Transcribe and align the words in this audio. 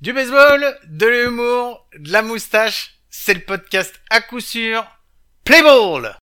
Du 0.00 0.14
baseball, 0.14 0.78
de 0.88 1.06
l'humour, 1.06 1.86
de 1.98 2.10
la 2.10 2.22
moustache, 2.22 2.94
c'est 3.10 3.34
le 3.34 3.40
podcast 3.40 4.00
à 4.08 4.22
coup 4.22 4.40
sûr. 4.40 4.82
Play 5.44 5.60
ball! 5.60 6.16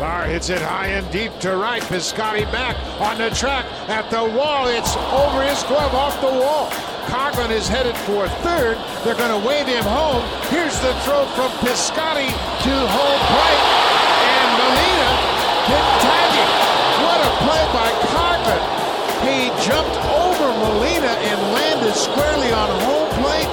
Lar 0.00 0.26
hits 0.26 0.50
it 0.50 0.58
high 0.58 0.88
and 0.88 1.08
deep 1.12 1.30
to 1.38 1.56
right. 1.56 1.84
Piscotti 1.84 2.50
back 2.50 2.74
on 2.98 3.16
the 3.16 3.30
track 3.30 3.64
at 3.88 4.10
the 4.10 4.24
wall. 4.36 4.66
It's 4.66 4.96
over 4.96 5.44
his 5.44 5.62
glove 5.68 5.94
off 5.94 6.20
the 6.20 6.26
wall. 6.26 6.68
Conklin 7.06 7.52
is 7.52 7.68
headed 7.68 7.96
for 7.98 8.26
third. 8.42 8.76
They're 9.04 9.14
going 9.14 9.40
to 9.40 9.46
wave 9.46 9.68
him 9.68 9.84
home. 9.84 10.24
Here's 10.50 10.74
the 10.80 10.92
throw 11.04 11.26
from 11.36 11.52
Piscotti 11.62 12.26
to 12.26 12.74
home 12.88 13.20
plate. 13.30 13.73
Jumped 19.64 19.96
over 20.12 20.48
Molina 20.60 21.12
and 21.24 21.40
landed 21.56 21.94
squarely 21.94 22.52
on 22.52 22.68
home 22.84 23.08
plate. 23.18 23.48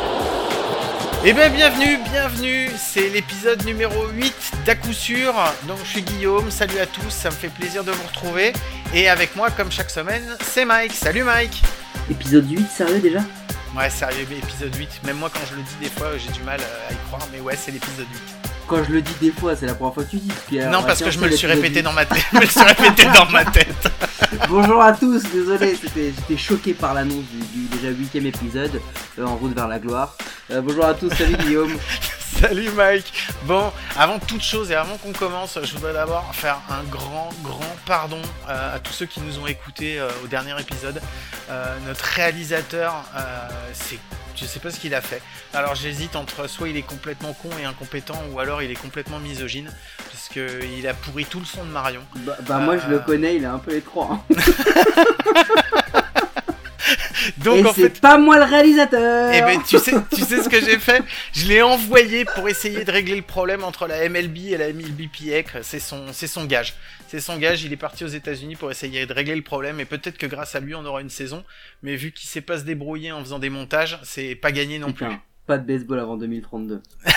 Eh 1.24 1.32
bien 1.32 1.50
bienvenue, 1.50 2.00
bienvenue, 2.12 2.70
c'est 2.78 3.08
l'épisode 3.08 3.64
numéro 3.64 4.08
8 4.10 4.34
d'à 4.66 4.76
coup 4.76 4.92
sûr. 4.92 5.34
Donc 5.70 5.78
je 5.86 5.90
suis 5.90 6.02
Guillaume, 6.02 6.52
salut 6.52 6.80
à 6.80 6.86
tous, 6.86 7.10
ça 7.10 7.30
me 7.30 7.36
fait 7.36 7.48
plaisir 7.48 7.86
de 7.86 7.92
vous 7.92 8.08
retrouver. 8.08 8.52
Et 8.94 9.08
avec 9.08 9.38
moi 9.38 9.52
comme 9.52 9.72
chaque 9.72 9.90
semaine, 9.90 10.24
c'est 10.42 10.66
Mike. 10.66 10.92
Salut 10.92 11.24
Mike 11.24 11.62
Épisode 12.10 12.52
8, 12.52 12.68
sérieux 12.70 13.00
déjà? 13.00 13.20
Ouais 13.78 13.90
sérieux, 13.90 14.28
épisode 14.32 14.76
8. 14.76 14.90
Même 15.06 15.16
moi 15.16 15.30
quand 15.34 15.46
je 15.50 15.56
le 15.56 15.62
dis 15.62 15.76
des 15.82 15.90
fois 15.90 16.18
j'ai 16.18 16.32
du 16.34 16.44
mal 16.44 16.60
euh, 16.60 16.90
à 16.90 16.94
y 16.94 16.98
croire, 17.08 17.26
mais 17.32 17.40
ouais 17.40 17.56
c'est 17.56 17.72
l'épisode 17.72 18.08
8. 18.12 18.52
Quand 18.68 18.84
je 18.84 18.92
le 18.92 19.02
dis 19.02 19.16
des 19.22 19.32
fois, 19.32 19.56
c'est 19.56 19.66
la 19.66 19.76
première 19.76 19.94
fois 19.94 20.04
que 20.04 20.10
tu 20.10 20.18
dis. 20.18 20.32
Puis 20.48 20.60
non 20.60 20.84
parce 20.84 21.02
que 21.02 21.12
je 21.12 21.20
me 21.20 21.28
le 21.28 21.36
suis 21.38 21.48
répété 21.48 21.80
8. 21.80 21.84
dans 21.84 21.94
ma 21.94 22.06
tête. 22.06 22.24
je 22.32 22.38
me 22.38 22.42
le 22.42 22.48
suis 22.48 22.62
répété 22.62 23.06
dans 23.14 23.26
ma 23.28 23.46
tête. 23.46 23.92
Bonjour 24.50 24.82
à 24.82 24.94
tous, 24.94 25.24
désolé, 25.32 25.76
j'étais 25.76 26.38
choqué 26.38 26.74
par 26.74 26.94
l'annonce 26.94 27.26
du, 27.54 27.66
déjà 27.68 27.90
huitième 27.90 28.26
épisode, 28.26 28.82
euh, 29.20 29.26
en 29.26 29.36
route 29.36 29.54
vers 29.54 29.68
la 29.68 29.80
gloire. 29.80 30.16
Euh, 30.52 30.62
bonjour 30.62 30.86
à 30.86 30.94
tous, 30.94 31.10
salut 31.14 31.36
Guillaume. 31.38 31.78
Salut 32.42 32.72
Mike 32.72 33.14
Bon, 33.44 33.72
avant 33.96 34.18
toute 34.18 34.42
chose 34.42 34.72
et 34.72 34.76
avant 34.76 34.98
qu'on 34.98 35.12
commence, 35.12 35.60
je 35.62 35.74
voudrais 35.76 35.94
d'abord 35.94 36.34
faire 36.34 36.60
un 36.72 36.82
grand, 36.90 37.30
grand 37.44 37.76
pardon 37.86 38.22
euh, 38.50 38.78
à 38.78 38.80
tous 38.80 38.94
ceux 38.94 39.06
qui 39.06 39.20
nous 39.20 39.38
ont 39.38 39.46
écoutés 39.46 40.02
au 40.24 40.28
dernier 40.28 40.60
épisode. 40.60 41.00
Notre 41.86 42.04
réalisateur, 42.04 43.04
c'est... 43.74 44.00
Je 44.36 44.46
sais 44.46 44.60
pas 44.60 44.72
ce 44.72 44.80
qu'il 44.80 44.96
a 44.96 45.02
fait. 45.02 45.22
Alors 45.54 45.76
j'hésite 45.76 46.16
entre 46.16 46.48
soit 46.48 46.70
il 46.70 46.78
est 46.78 46.82
complètement 46.82 47.34
con 47.34 47.50
et 47.62 47.66
incompétent 47.66 48.18
ou 48.32 48.40
alors 48.40 48.62
il 48.64 48.72
est 48.72 48.76
complètement 48.82 49.20
misogyne 49.20 49.72
parce 50.12 50.30
que 50.30 50.64
il 50.78 50.88
a 50.88 50.94
pourri 50.94 51.26
tout 51.26 51.40
le 51.40 51.46
son 51.46 51.64
de 51.64 51.70
Marion. 51.70 52.02
Bah, 52.18 52.38
bah, 52.48 52.58
moi 52.60 52.78
je 52.78 52.88
le 52.88 52.96
Euh. 52.96 53.00
connais, 53.00 53.36
il 53.36 53.44
est 53.44 53.48
un 53.48 53.60
peu 53.60 53.74
étroit. 53.76 54.24
hein. 54.30 54.36
Donc 57.38 57.58
Et 57.58 57.66
en 57.66 57.74
c'est 57.74 57.82
fait, 57.84 58.02
pas 58.02 58.18
moi 58.18 58.38
le 58.38 58.44
réalisateur 58.46 59.32
Eh 59.34 59.42
ben, 59.42 59.62
tu 59.68 59.78
sais, 59.78 59.94
tu 60.14 60.22
sais 60.22 60.44
ce 60.44 60.50
que 60.50 60.60
j'ai 60.60 60.78
fait? 60.80 61.04
Je 61.34 61.48
l'ai 61.48 61.62
envoyé 61.62 62.26
pour 62.26 62.48
essayer 62.50 62.84
de 62.84 62.92
régler 62.92 63.16
le 63.16 63.22
problème 63.22 63.64
entre 63.64 63.88
la 63.88 64.08
MLB 64.10 64.38
et 64.52 64.58
la 64.58 64.72
MLBPA. 64.74 65.62
C'est 65.64 65.80
son, 65.80 66.06
c'est 66.14 66.28
son 66.28 66.46
gage. 66.46 66.74
C'est 67.08 67.20
son 67.20 67.38
gage. 67.38 67.64
Il 67.64 67.74
est 67.74 67.78
parti 67.78 68.04
aux 68.04 68.08
États-Unis 68.08 68.56
pour 68.56 68.72
essayer 68.72 69.06
de 69.06 69.14
régler 69.14 69.36
le 69.36 69.42
problème 69.42 69.80
et 69.80 69.86
peut-être 69.86 70.18
que 70.18 70.26
grâce 70.28 70.56
à 70.56 70.60
lui, 70.60 70.76
on 70.76 70.86
aura 70.86 71.02
une 71.02 71.10
saison. 71.10 71.44
Mais 71.84 71.96
vu 71.96 72.12
qu'il 72.12 72.30
sait 72.30 72.42
pas 72.42 72.58
se 72.58 72.64
débrouiller 72.64 73.12
en 73.12 73.20
faisant 73.22 73.40
des 73.40 73.50
montages, 73.50 74.00
c'est 74.04 74.36
pas 74.36 74.52
gagné 74.52 74.80
non 74.80 74.92
plus. 74.94 75.06
Putain, 75.06 75.22
pas 75.48 75.58
de 75.58 75.66
baseball 75.66 76.00
avant 76.00 76.18
2032. 76.18 76.82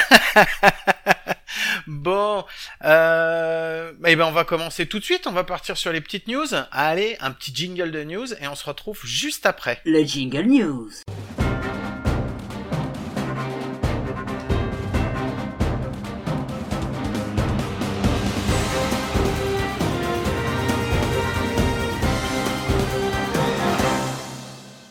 Bon, 1.86 2.44
euh, 2.84 3.92
eh 4.06 4.16
ben 4.16 4.26
on 4.26 4.32
va 4.32 4.44
commencer 4.44 4.86
tout 4.86 4.98
de 4.98 5.04
suite. 5.04 5.26
On 5.26 5.32
va 5.32 5.44
partir 5.44 5.76
sur 5.76 5.92
les 5.92 6.00
petites 6.00 6.28
news. 6.28 6.46
Allez, 6.72 7.16
un 7.20 7.30
petit 7.30 7.54
jingle 7.54 7.90
de 7.90 8.04
news 8.04 8.32
et 8.40 8.48
on 8.48 8.54
se 8.54 8.64
retrouve 8.64 9.00
juste 9.04 9.46
après. 9.46 9.80
Le 9.84 10.02
Jingle 10.04 10.46
News 10.46 10.90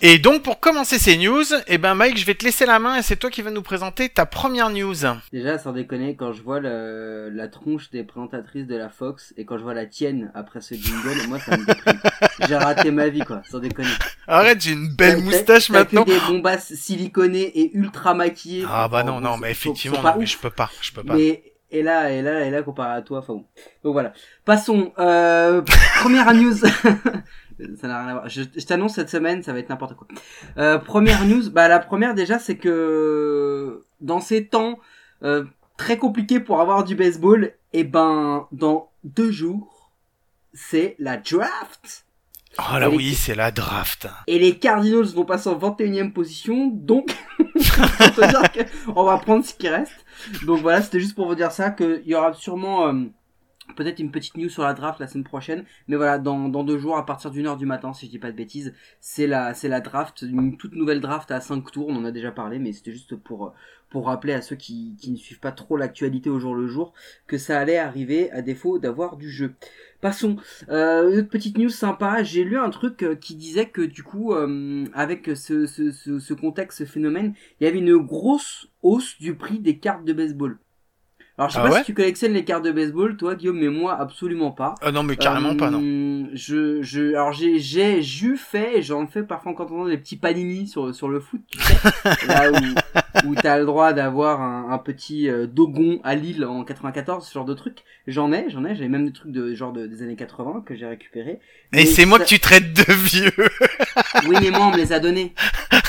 Et 0.06 0.20
donc 0.20 0.44
pour 0.44 0.60
commencer 0.60 1.00
ces 1.00 1.16
news, 1.16 1.46
eh 1.68 1.78
ben 1.78 1.96
Mike, 1.96 2.18
je 2.18 2.26
vais 2.26 2.34
te 2.36 2.44
laisser 2.44 2.66
la 2.66 2.78
main 2.78 2.98
et 2.98 3.02
c'est 3.02 3.16
toi 3.16 3.30
qui 3.30 3.42
vas 3.42 3.52
nous 3.52 3.62
présenter 3.62 4.10
ta 4.10 4.26
première 4.26 4.70
news. 4.70 4.94
Déjà, 5.32 5.58
sans 5.58 5.72
déconner, 5.72 6.18
quand 6.18 6.34
je 6.34 6.42
vois 6.42 6.60
le- 6.60 7.30
la 7.34 7.48
tronche 7.48 7.90
des 7.90 8.04
présentatrices 8.04 8.68
de 8.68 8.76
la 8.76 8.90
Fox 8.90 9.34
et 9.38 9.46
quand 9.46 9.58
je 9.58 9.64
vois 9.64 9.74
la 9.74 9.86
tienne 9.86 10.30
après 10.36 10.60
ce 10.60 10.76
jingle, 10.76 11.26
moi 11.30 11.40
ça 11.40 11.56
me 11.56 11.66
déprime. 11.66 12.02
J'ai 12.50 12.58
raté 12.58 12.92
ma 12.92 13.08
vie 13.08 13.22
quoi, 13.22 13.44
sans 13.50 13.60
déconner. 13.60 13.88
Arrête, 14.28 14.60
j'ai 14.60 14.74
une 14.74 14.94
belle 14.94 15.22
moustache 15.24 15.70
maintenant. 15.70 16.04
des 16.04 16.20
bombasses 16.28 16.74
siliconées 16.74 17.58
et 17.62 17.72
ultra 17.74 18.14
maquillées. 18.14 18.66
Ah 18.70 18.90
bah 18.90 19.04
non, 19.04 19.22
non, 19.22 19.38
mais 19.38 19.52
effectivement, 19.52 20.02
non, 20.04 20.16
mais 20.20 20.26
je 20.26 20.38
peux 20.38 20.50
pas, 20.50 20.70
je 20.82 20.92
peux 20.92 21.04
pas. 21.04 21.14
Mais 21.16 21.44
et 21.72 21.82
là, 21.82 22.12
et 22.12 22.22
là, 22.22 22.44
et 22.46 22.52
là, 22.52 22.62
comparé 22.62 22.94
à 22.98 23.02
toi, 23.02 23.20
enfin 23.20 23.34
bon. 23.34 23.46
Donc 23.84 23.94
voilà. 23.94 24.12
Passons. 24.46 24.92
Euh, 25.00 25.62
première 26.02 26.34
news. 26.34 26.56
ça 27.80 27.88
n'a 27.88 28.02
rien 28.02 28.10
à 28.10 28.14
voir. 28.14 28.30
Je, 28.30 28.44
je 28.56 28.66
t'annonce 28.66 28.96
cette 28.96 29.10
semaine, 29.10 29.44
ça 29.44 29.54
va 29.54 29.60
être 29.60 29.70
n'importe 29.70 29.96
quoi. 29.96 30.08
Euh, 30.58 30.78
première 30.80 31.26
news. 31.28 31.50
Bah 31.50 31.68
la 31.68 31.80
première 31.80 32.14
déjà, 32.14 32.40
c'est 32.40 32.58
que 32.58 33.84
dans 34.02 34.20
ces 34.20 34.48
temps 34.48 34.80
euh, 35.24 35.46
très 35.78 35.98
compliqués 35.98 36.40
pour 36.40 36.62
avoir 36.62 36.84
du 36.84 36.96
baseball, 36.96 37.54
et 37.74 37.84
ben 37.84 38.48
dans 38.52 38.92
deux 39.04 39.32
jours, 39.32 39.92
c'est 40.54 40.96
la 41.00 41.18
draft. 41.18 42.06
Oh 42.60 42.78
là 42.78 42.88
oui, 42.88 43.16
c'est 43.16 43.34
la 43.34 43.50
draft. 43.50 44.08
Et 44.28 44.38
les 44.38 44.60
Cardinals 44.60 45.06
vont 45.06 45.26
passer 45.26 45.50
en 45.50 45.56
21 45.56 46.10
e 46.10 46.12
position, 46.12 46.68
donc 46.68 47.16
on 48.96 49.04
va 49.04 49.18
prendre 49.18 49.44
ce 49.44 49.56
qui 49.56 49.68
reste. 49.68 50.06
Donc 50.46 50.62
voilà, 50.62 50.84
c'était 50.84 51.00
juste 51.00 51.16
pour 51.16 51.28
vous 51.28 51.34
dire 51.36 51.52
ça, 51.52 51.72
qu'il 51.72 52.04
y 52.06 52.14
aura 52.14 52.34
sûrement 52.34 52.88
euh, 52.88 53.06
peut-être 53.76 54.00
une 54.00 54.12
petite 54.12 54.38
news 54.38 54.50
sur 54.50 54.64
la 54.64 54.74
draft 54.74 55.00
la 55.00 55.08
semaine 55.08 55.24
prochaine. 55.24 55.66
Mais 55.88 55.96
voilà, 55.96 56.20
dans, 56.20 56.50
dans 56.50 56.64
deux 56.64 56.78
jours, 56.78 56.98
à 56.98 57.06
partir 57.06 57.32
d'une 57.32 57.48
heure 57.48 57.58
du 57.58 57.66
matin, 57.66 57.94
si 57.94 58.06
je 58.06 58.12
dis 58.12 58.20
pas 58.20 58.32
de 58.32 58.38
bêtises, 58.38 58.74
c'est 59.00 59.28
la, 59.28 59.54
c'est 59.54 59.70
la 59.70 59.82
draft, 59.82 60.22
une 60.22 60.58
toute 60.58 60.76
nouvelle 60.76 61.02
draft 61.02 61.32
à 61.32 61.40
5 61.42 61.72
tours, 61.72 61.88
on 61.90 61.96
en 61.96 62.06
a 62.06 62.12
déjà 62.12 62.32
parlé, 62.32 62.60
mais 62.60 62.74
c'était 62.74 62.92
juste 62.92 63.16
pour, 63.16 63.54
pour 63.90 64.08
rappeler 64.08 64.34
à 64.34 64.42
ceux 64.42 64.56
qui, 64.56 64.96
qui 65.00 65.12
ne 65.12 65.18
suivent 65.18 65.40
pas 65.40 65.52
trop 65.52 65.78
l'actualité 65.78 66.30
au 66.30 66.40
jour 66.40 66.56
le 66.56 66.68
jour 66.68 66.94
que 67.28 67.38
ça 67.38 67.60
allait 67.60 67.78
arriver 67.78 68.32
à 68.32 68.42
défaut 68.42 68.80
d'avoir 68.80 69.18
du 69.18 69.30
jeu. 69.30 69.54
Passons. 70.02 70.36
Euh, 70.70 71.12
une 71.12 71.20
autre 71.20 71.30
petite 71.30 71.58
news 71.58 71.70
sympa. 71.70 72.24
J'ai 72.24 72.44
lu 72.44 72.58
un 72.58 72.70
truc 72.72 73.04
euh, 73.04 73.16
qui 73.16 73.36
disait 73.36 73.70
que 73.70 73.82
du 73.82 74.04
coup, 74.04 74.34
euh, 74.34 74.86
avec 74.94 75.32
ce, 75.36 75.66
ce 75.66 76.34
contexte, 76.34 76.80
ce 76.80 76.86
phénomène, 76.86 77.34
il 77.60 77.64
y 77.64 77.68
avait 77.68 77.80
une 77.80 77.98
grosse 77.98 78.68
hausse 78.82 79.18
du 79.20 79.36
prix 79.36 79.60
des 79.60 79.78
cartes 79.78 80.04
de 80.04 80.12
baseball. 80.12 80.60
Alors 81.36 81.50
je 81.50 81.56
sais 81.56 81.62
Ah 81.64 81.68
pas 81.68 81.74
ouais 81.74 81.80
si 81.80 81.86
tu 81.86 81.94
collectionnes 81.96 82.34
les 82.34 82.46
cartes 82.46 82.64
de 82.64 82.72
baseball, 82.72 83.18
toi 83.18 83.34
Guillaume, 83.34 83.58
mais 83.60 83.70
moi 83.70 84.00
absolument 84.00 84.52
pas. 84.52 84.76
Ah 84.82 84.92
non, 84.92 85.02
mais 85.02 85.16
carrément 85.16 85.54
Euh, 85.54 85.58
pas, 85.58 85.72
non. 85.72 85.80
Je, 86.34 86.82
je, 86.84 87.16
alors 87.16 87.34
j'ai, 87.34 87.58
j'ai, 87.58 88.04
j'ai 88.04 88.36
fait, 88.36 88.78
et 88.78 88.82
j'en 88.84 89.08
fais 89.08 89.24
parfois 89.24 89.54
quand 89.56 89.72
on 89.72 89.86
a 89.88 89.90
des 89.90 89.98
petits 89.98 90.16
panini 90.18 90.68
sur, 90.68 90.94
sur 90.94 91.10
le 91.10 91.20
foot, 91.20 91.42
tu 91.50 91.60
sais, 91.60 91.76
là 92.28 92.52
où, 92.52 93.30
où 93.30 93.36
t'as 93.36 93.58
le 93.58 93.66
droit 93.66 93.94
d'avoir 93.94 94.42
un, 94.42 94.70
un 94.72 94.78
petit 94.78 95.28
euh, 95.28 95.48
Dogon 95.48 96.00
à 96.04 96.14
Lille 96.14 96.46
en 96.46 96.64
94, 96.64 97.26
ce 97.28 97.34
genre 97.34 97.46
de 97.46 97.56
truc. 97.56 97.80
J'en 98.06 98.32
ai, 98.32 98.46
j'en 98.50 98.64
ai, 98.64 98.76
j'avais 98.76 98.90
même 98.90 99.06
des 99.08 99.14
trucs 99.14 99.32
de 99.32 99.56
genre 99.56 99.74
de, 99.74 99.88
des 99.88 100.04
années 100.04 100.16
80 100.16 100.64
que 100.68 100.76
j'ai 100.76 100.86
récupéré. 100.86 101.32
Et 101.32 101.78
Mais 101.78 101.86
c'est 101.86 102.06
moi 102.06 102.20
que 102.20 102.26
tu 102.26 102.40
traites 102.40 102.74
de 102.74 102.94
vieux. 102.94 103.32
Oui, 104.28 104.36
mais 104.42 104.52
moi 104.52 104.68
on 104.68 104.72
me 104.72 104.78
les 104.78 104.94
a 104.94 105.00
donnés. 105.00 105.34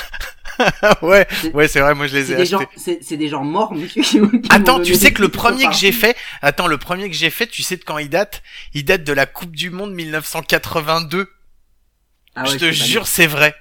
ouais, 1.01 1.27
ouais, 1.53 1.67
c'est 1.67 1.79
vrai, 1.79 1.93
moi 1.95 2.07
je 2.07 2.15
les 2.15 2.31
ai 2.31 2.35
achetés. 2.35 2.67
c'est, 3.01 3.17
des 3.17 3.27
gens 3.27 3.43
morts, 3.43 3.73
monsieur. 3.73 4.01
Attends, 4.49 4.81
tu 4.81 4.95
sais 4.95 5.11
que 5.13 5.21
le 5.21 5.29
premier 5.29 5.67
que 5.67 5.73
j'ai 5.75 5.91
fait, 5.91 6.15
attends, 6.41 6.67
le 6.67 6.77
premier 6.77 7.09
que 7.09 7.15
j'ai 7.15 7.29
fait, 7.29 7.47
tu 7.47 7.61
sais 7.63 7.77
de 7.77 7.83
quand 7.83 7.97
il 7.97 8.09
date? 8.09 8.41
Il 8.73 8.85
date 8.85 9.03
de 9.03 9.13
la 9.13 9.25
Coupe 9.25 9.55
du 9.55 9.69
Monde 9.69 9.93
1982. 9.93 11.27
Ah 12.35 12.43
ouais, 12.43 12.49
je 12.51 12.57
te 12.57 12.71
jure, 12.71 13.07
c'est 13.07 13.27
vrai. 13.27 13.55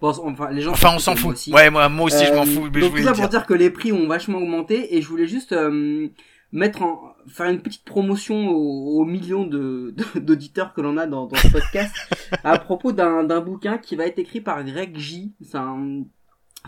Bon, 0.00 0.12
enfin, 0.24 0.50
les 0.50 0.60
gens 0.62 0.72
Enfin, 0.72 0.90
on 0.94 0.98
s'en 0.98 1.16
fout. 1.16 1.32
aussi. 1.32 1.52
Ouais, 1.52 1.70
moi, 1.70 1.88
moi 1.88 2.06
aussi, 2.06 2.24
je 2.26 2.32
m'en 2.32 2.42
Euh, 2.42 2.46
fous, 2.46 2.68
mais 2.72 2.80
je 2.80 2.80
donc 2.80 2.90
voulais 2.90 3.02
tout 3.02 3.08
ça 3.08 3.14
pour 3.14 3.28
dire. 3.28 3.46
que 3.46 3.54
les 3.54 3.70
prix 3.70 3.92
ont 3.92 4.06
vachement 4.06 4.38
augmenté 4.38 4.94
et 4.96 5.00
je 5.02 5.08
voulais 5.08 5.26
juste 5.26 5.52
euh, 5.52 6.08
mettre 6.52 6.82
en 6.82 7.14
faire 7.28 7.46
une 7.48 7.60
petite 7.60 7.84
promotion 7.84 8.48
aux, 8.50 9.00
aux 9.00 9.04
millions 9.04 9.44
de 9.46 9.94
d'auditeurs 10.14 10.74
que 10.74 10.80
l'on 10.82 10.96
a 10.98 11.06
dans, 11.06 11.26
dans 11.26 11.36
ce 11.36 11.48
podcast 11.48 11.92
à 12.44 12.58
propos 12.58 12.92
d'un 12.92 13.24
d'un 13.24 13.40
bouquin 13.40 13.78
qui 13.78 13.96
va 13.96 14.06
être 14.06 14.18
écrit 14.20 14.40
par 14.42 14.62
Greg 14.64 14.96
J. 14.96 15.32
C'est 15.42 15.56
un 15.56 16.04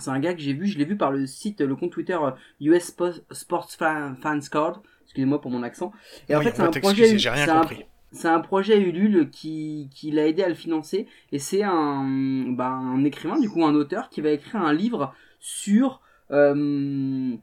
c'est 0.01 0.11
un 0.11 0.21
gars 0.21 0.35
que 0.35 0.41
j'ai 0.41 0.53
vu, 0.53 0.67
je 0.67 0.79
l'ai 0.79 0.85
vu 0.85 0.97
par 0.97 1.11
le 1.13 1.27
site, 1.27 1.61
le 1.61 1.77
compte 1.77 1.93
Twitter 1.93 2.19
euh, 2.21 2.31
US 2.61 2.91
Spo- 2.93 3.23
Sports 3.31 3.71
Fan, 3.73 4.17
Fans 4.21 4.41
Card. 4.51 4.83
Excusez-moi 5.05 5.41
pour 5.41 5.51
mon 5.51 5.63
accent. 5.63 5.93
Et 6.29 6.37
en 6.37 6.41
fait, 6.43 6.55
c'est 6.55 6.63
un 6.63 6.73
projet, 6.73 7.19
j'ai 7.19 7.31
rien 7.31 7.45
c'est 7.45 7.51
un- 7.51 7.61
compris. 7.63 7.85
c'est 8.13 8.29
un 8.29 8.41
projet 8.41 8.81
Ulule 8.81 9.31
qui, 9.31 9.89
qui 9.95 10.11
l'a 10.11 10.27
aidé 10.27 10.43
à 10.43 10.49
le 10.49 10.55
financer 10.55 11.07
et 11.33 11.39
c'est 11.39 11.63
un, 11.63 12.05
bah, 12.51 12.69
un 12.71 13.05
écrivain, 13.05 13.39
du 13.39 13.49
coup 13.51 13.65
un 13.65 13.75
auteur 13.75 14.09
qui 14.11 14.21
va 14.21 14.31
écrire 14.31 14.61
un 14.63 14.73
livre 14.73 15.15
sur 15.41 16.01
euh, 16.31 17.37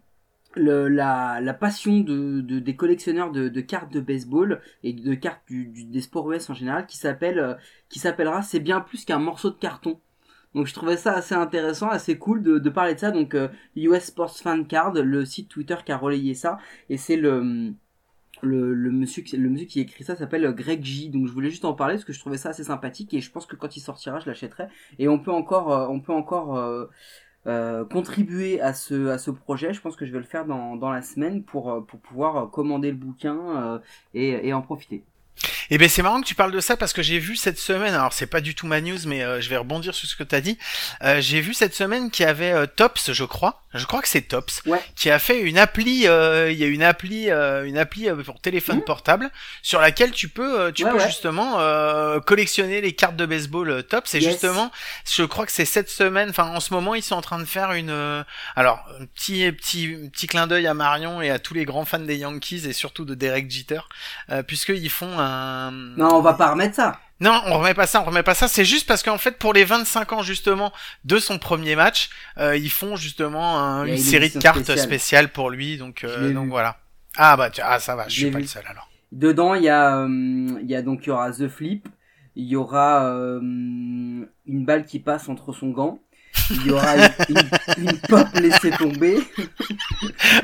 le, 0.55 0.87
la, 0.87 1.41
la 1.41 1.53
passion 1.53 1.99
de, 1.99 2.41
de, 2.41 2.59
des 2.59 2.75
collectionneurs 2.75 3.31
de, 3.31 3.49
de 3.49 3.61
cartes 3.61 3.91
de 3.91 3.99
baseball 3.99 4.61
et 4.83 4.93
de 4.93 5.13
cartes 5.15 5.41
du, 5.47 5.65
du- 5.67 5.85
des 5.85 6.01
sports 6.01 6.31
US 6.31 6.49
en 6.49 6.53
général 6.53 6.85
qui 6.87 6.97
s'appelle 6.97 7.39
euh, 7.39 7.55
qui 7.89 7.99
s'appellera 7.99 8.41
c'est 8.41 8.59
bien 8.61 8.79
plus 8.81 9.05
qu'un 9.05 9.19
morceau 9.19 9.49
de 9.49 9.55
carton. 9.57 9.99
Donc 10.55 10.67
je 10.67 10.73
trouvais 10.73 10.97
ça 10.97 11.13
assez 11.13 11.35
intéressant, 11.35 11.89
assez 11.89 12.17
cool 12.17 12.41
de, 12.41 12.69
parler 12.69 12.95
de 12.95 12.99
ça. 12.99 13.11
Donc 13.11 13.35
euh, 13.35 13.49
US 13.75 14.05
Sports 14.05 14.37
Fan 14.37 14.65
Card, 14.67 14.93
le 14.93 15.25
site 15.25 15.49
Twitter 15.49 15.75
qui 15.85 15.91
a 15.91 15.97
relayé 15.97 16.33
ça 16.33 16.57
et 16.89 16.97
c'est 16.97 17.17
le 17.17 17.73
le, 18.41 18.91
monsieur 18.91 19.23
le 19.37 19.49
monsieur 19.49 19.65
qui 19.65 19.79
écrit 19.79 20.03
ça 20.03 20.15
s'appelle 20.15 20.51
Greg 20.53 20.83
J. 20.83 21.09
Donc 21.09 21.27
je 21.27 21.31
voulais 21.33 21.49
juste 21.49 21.65
en 21.65 21.73
parler 21.73 21.95
parce 21.95 22.05
que 22.05 22.13
je 22.13 22.19
trouvais 22.19 22.37
ça 22.37 22.49
assez 22.49 22.63
sympathique 22.65 23.13
et 23.13 23.21
je 23.21 23.31
pense 23.31 23.45
que 23.45 23.55
quand 23.55 23.77
il 23.77 23.81
sortira 23.81 24.19
je 24.19 24.27
l'achèterai 24.27 24.65
et 24.99 25.07
on 25.07 25.19
peut 25.19 25.31
encore 25.31 25.71
euh, 25.71 25.87
on 25.87 25.99
peut 25.99 26.13
encore 26.13 26.57
euh, 26.57 26.85
euh, 27.47 27.85
contribuer 27.85 28.59
à 28.61 28.73
ce, 28.73 29.07
à 29.09 29.17
ce 29.19 29.29
projet. 29.31 29.73
Je 29.73 29.81
pense 29.81 29.95
que 29.95 30.05
je 30.05 30.11
vais 30.11 30.17
le 30.19 30.23
faire 30.25 30.45
dans, 30.45 30.75
dans 30.75 30.89
la 30.91 31.01
semaine 31.03 31.43
pour, 31.43 31.71
euh, 31.71 31.81
pour 31.81 31.99
pouvoir 31.99 32.37
euh, 32.37 32.47
commander 32.47 32.89
le 32.91 32.97
bouquin 32.97 33.37
euh, 33.75 33.79
et, 34.15 34.47
et 34.47 34.53
en 34.53 34.61
profiter. 34.63 35.05
Et 35.69 35.77
ben 35.77 35.89
c'est 35.89 36.01
marrant 36.01 36.21
que 36.21 36.25
tu 36.27 36.35
parles 36.35 36.51
de 36.51 36.59
ça 36.59 36.77
parce 36.77 36.93
que 36.93 37.01
j'ai 37.03 37.19
vu 37.19 37.35
cette 37.35 37.59
semaine, 37.59 37.93
alors 37.93 38.13
c'est 38.13 38.25
pas 38.27 38.41
du 38.41 38.55
tout 38.55 38.67
ma 38.67 38.81
news, 38.81 38.97
mais 39.05 39.23
euh, 39.23 39.41
je 39.41 39.49
vais 39.49 39.57
rebondir 39.57 39.93
sur 39.93 40.07
ce 40.07 40.15
que 40.15 40.23
t'as 40.23 40.41
dit. 40.41 40.57
Euh, 41.03 41.21
j'ai 41.21 41.41
vu 41.41 41.53
cette 41.53 41.75
semaine 41.75 42.09
qu'il 42.11 42.25
y 42.25 42.29
avait 42.29 42.51
euh, 42.51 42.65
Tops, 42.67 43.11
je 43.11 43.23
crois, 43.23 43.61
je 43.73 43.85
crois 43.85 44.01
que 44.01 44.07
c'est 44.07 44.21
Tops, 44.21 44.61
Ouais. 44.65 44.81
qui 44.95 45.09
a 45.09 45.19
fait 45.19 45.41
une 45.41 45.57
appli, 45.57 46.07
euh, 46.07 46.51
il 46.51 46.57
y 46.57 46.63
a 46.63 46.67
une 46.67 46.83
appli, 46.83 47.29
euh, 47.29 47.65
une 47.65 47.77
appli 47.77 48.07
euh, 48.09 48.15
pour 48.23 48.39
téléphone 48.39 48.77
Mhm. 48.77 48.83
portable 48.83 49.29
sur 49.61 49.81
laquelle 49.81 50.11
tu 50.11 50.29
peux, 50.29 50.59
euh, 50.61 50.71
tu 50.71 50.83
Ouais, 50.85 50.91
peux 50.91 50.97
ouais. 50.97 51.07
justement 51.07 51.59
euh, 51.59 52.19
collectionner 52.19 52.79
les 52.81 52.93
cartes 52.93 53.15
de 53.17 53.25
baseball 53.25 53.83
Tops. 53.83 54.13
Et 54.15 54.19
Yes. 54.19 54.31
justement, 54.33 54.71
je 55.11 55.23
crois 55.23 55.45
que 55.45 55.51
c'est 55.51 55.65
cette 55.65 55.89
semaine, 55.89 56.29
enfin 56.29 56.45
en 56.47 56.59
ce 56.59 56.73
moment 56.73 56.95
ils 56.95 57.03
sont 57.03 57.15
en 57.15 57.21
train 57.21 57.39
de 57.39 57.45
faire 57.45 57.73
une, 57.73 57.89
euh, 57.89 58.23
alors 58.55 58.83
un 59.01 59.05
petit 59.07 59.51
petit 59.51 60.09
petit 60.13 60.27
clin 60.27 60.47
d'œil 60.47 60.67
à 60.67 60.73
Marion 60.73 61.21
et 61.21 61.29
à 61.29 61.39
tous 61.39 61.53
les 61.53 61.65
grands 61.65 61.85
fans 61.85 61.99
des 61.99 62.17
Yankees 62.17 62.65
et 62.67 62.73
surtout 62.73 63.03
de 63.05 63.15
Derek 63.15 63.49
Jeter, 63.51 63.81
euh, 64.31 64.43
puisqu'ils 64.43 64.89
font 64.89 65.19
un 65.25 65.71
Non, 65.97 66.15
on 66.15 66.21
va 66.21 66.33
pas 66.33 66.51
remettre 66.51 66.75
ça. 66.75 66.99
non, 67.19 67.41
on 67.47 67.59
remet 67.59 67.73
pas 67.73 67.87
ça, 67.87 68.01
on 68.01 68.05
remet 68.05 68.23
pas 68.23 68.35
ça. 68.35 68.47
C'est 68.47 68.65
juste 68.65 68.87
parce 68.87 69.03
qu'en 69.03 69.17
fait, 69.17 69.37
pour 69.37 69.53
les 69.53 69.63
25 69.65 70.13
ans 70.13 70.21
justement 70.21 70.71
de 71.03 71.17
son 71.19 71.37
premier 71.39 71.75
match, 71.75 72.09
euh, 72.37 72.55
ils 72.57 72.69
font 72.71 72.95
justement 72.95 73.59
un- 73.59 73.85
une 73.85 73.97
série 73.97 74.29
de 74.29 74.39
cartes 74.39 74.57
spéciale. 74.63 74.79
spéciales 74.79 75.29
pour 75.31 75.49
lui. 75.49 75.77
Donc, 75.77 76.03
euh, 76.03 76.33
donc 76.33 76.45
vu. 76.45 76.49
voilà. 76.49 76.77
Ah 77.17 77.37
bah 77.37 77.49
tu- 77.49 77.61
ah 77.63 77.79
ça 77.79 77.95
va, 77.95 78.07
je 78.07 78.15
Je 78.15 78.19
suis 78.21 78.31
pas 78.31 78.37
vu. 78.39 78.43
le 78.43 78.47
seul 78.49 78.63
alors. 78.69 78.89
Dedans, 79.11 79.53
il 79.55 79.63
y 79.63 79.69
a, 79.69 79.97
euh, 79.99 80.07
il 80.61 80.69
y 80.69 80.75
a 80.75 80.81
donc 80.81 81.01
il 81.03 81.07
y 81.07 81.11
aura 81.11 81.31
The 81.31 81.47
Flip, 81.47 81.87
il 82.35 82.45
y 82.45 82.55
aura 82.57 83.05
euh, 83.05 83.39
une 83.39 84.65
balle 84.65 84.85
qui 84.85 84.99
passe 84.99 85.29
entre 85.29 85.53
son 85.53 85.69
gant, 85.69 85.99
il 86.51 86.67
y 86.67 86.71
aura 86.71 86.95
une, 86.95 87.09
une- 87.29 87.89
une 87.89 87.97
pop 87.99 88.27
laissée 88.35 88.71
tomber. 88.71 89.19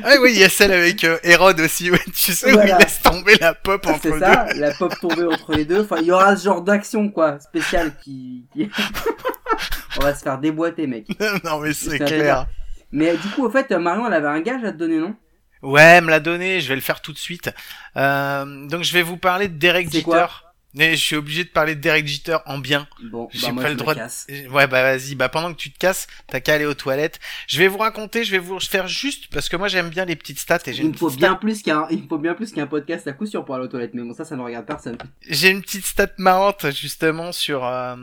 Ah 0.04 0.14
oui, 0.20 0.32
il 0.34 0.38
y 0.40 0.44
a 0.44 0.48
celle 0.48 0.72
avec 0.72 1.04
euh, 1.04 1.18
Hérode 1.22 1.60
aussi. 1.60 1.90
Ouais, 1.90 2.00
tu 2.14 2.32
sais 2.32 2.52
où 2.52 2.60
il 2.60 2.76
laisse 2.78 3.00
tomber 3.02 3.34
la 3.40 3.54
pop 3.54 3.86
entre 3.86 4.00
C'est 4.02 4.10
deux. 4.12 4.18
ça, 4.20 4.46
la 4.56 4.72
pop 4.72 4.92
tombée 5.00 5.24
entre 5.24 5.54
les 5.54 5.64
deux. 5.64 5.82
Enfin, 5.82 5.96
il 6.00 6.06
y 6.06 6.12
aura 6.12 6.36
ce 6.36 6.44
genre 6.44 6.62
d'action 6.62 7.08
quoi, 7.10 7.38
spéciale 7.40 7.92
qui. 8.02 8.46
qui- 8.52 8.70
On 9.98 10.02
va 10.02 10.14
se 10.14 10.22
faire 10.22 10.38
déboîter, 10.38 10.86
mec. 10.86 11.06
non 11.44 11.60
mais 11.60 11.72
c'est 11.74 11.90
C'est 11.90 11.98
clair. 11.98 12.46
Mais 12.90 13.16
du 13.16 13.28
coup, 13.28 13.44
au 13.46 13.50
fait, 13.50 13.70
Marion, 13.72 14.06
elle 14.06 14.14
avait 14.14 14.28
un 14.28 14.40
gage 14.40 14.64
à 14.64 14.72
te 14.72 14.76
donner, 14.78 14.98
non? 14.98 15.14
Ouais, 15.62 15.82
elle 15.82 16.04
me 16.04 16.10
l'a 16.10 16.18
donné. 16.20 16.60
Je 16.60 16.68
vais 16.68 16.74
le 16.74 16.80
faire 16.80 17.00
tout 17.00 17.12
de 17.12 17.18
suite. 17.18 17.50
Euh, 17.96 18.66
donc 18.66 18.82
je 18.82 18.92
vais 18.92 19.02
vous 19.02 19.16
parler 19.16 19.48
de 19.48 19.54
Derek 19.58 19.86
C'est 19.90 19.98
Jeter. 19.98 20.04
quoi 20.10 20.30
Mais 20.74 20.96
je 20.96 21.04
suis 21.04 21.16
obligé 21.16 21.44
de 21.44 21.50
parler 21.50 21.74
de 21.74 21.80
Derek 21.80 22.06
Jeter 22.06 22.38
en 22.46 22.58
bien. 22.58 22.88
Bon, 23.10 23.28
J'ai 23.32 23.52
bah 23.52 23.62
pas 23.62 23.68
le 23.68 23.74
droit 23.74 23.92
de- 23.94 23.98
casse. 24.00 24.26
Ouais, 24.50 24.66
bah 24.66 24.82
vas-y, 24.82 25.14
bah 25.14 25.28
pendant 25.28 25.52
que 25.52 25.58
tu 25.58 25.70
te 25.70 25.78
casses, 25.78 26.06
t'as 26.28 26.40
qu'à 26.40 26.54
aller 26.54 26.64
aux 26.64 26.72
toilettes. 26.74 27.20
Je 27.46 27.58
vais 27.58 27.68
vous 27.68 27.76
raconter, 27.78 28.24
je 28.24 28.30
vais 28.30 28.38
vous 28.38 28.58
faire 28.58 28.88
juste, 28.88 29.26
parce 29.28 29.50
que 29.50 29.56
moi 29.56 29.68
j'aime 29.68 29.90
bien 29.90 30.06
les 30.06 30.16
petites 30.16 30.38
stats 30.38 30.60
et 30.66 30.72
j'ai 30.72 30.82
Il 30.82 30.86
une, 30.86 30.94
faut 30.94 31.10
bien 31.10 31.34
plus 31.34 31.62
qu'un, 31.62 31.86
il 31.90 32.06
faut 32.08 32.16
bien 32.18 32.32
plus 32.34 32.52
qu'un 32.52 32.66
podcast 32.66 33.06
à 33.06 33.12
coup 33.12 33.26
sûr 33.26 33.44
pour 33.44 33.54
aller 33.54 33.64
aux 33.64 33.68
toilettes. 33.68 33.92
Mais 33.92 34.02
bon, 34.02 34.14
ça, 34.14 34.24
ça 34.24 34.34
ne 34.34 34.40
regarde 34.42 34.64
personne. 34.64 34.96
j'ai 35.28 35.50
une 35.50 35.60
petite 35.60 35.84
stat 35.84 36.08
marrante 36.16 36.64
justement 36.74 37.32
sur 37.32 37.64
euh, 37.66 37.94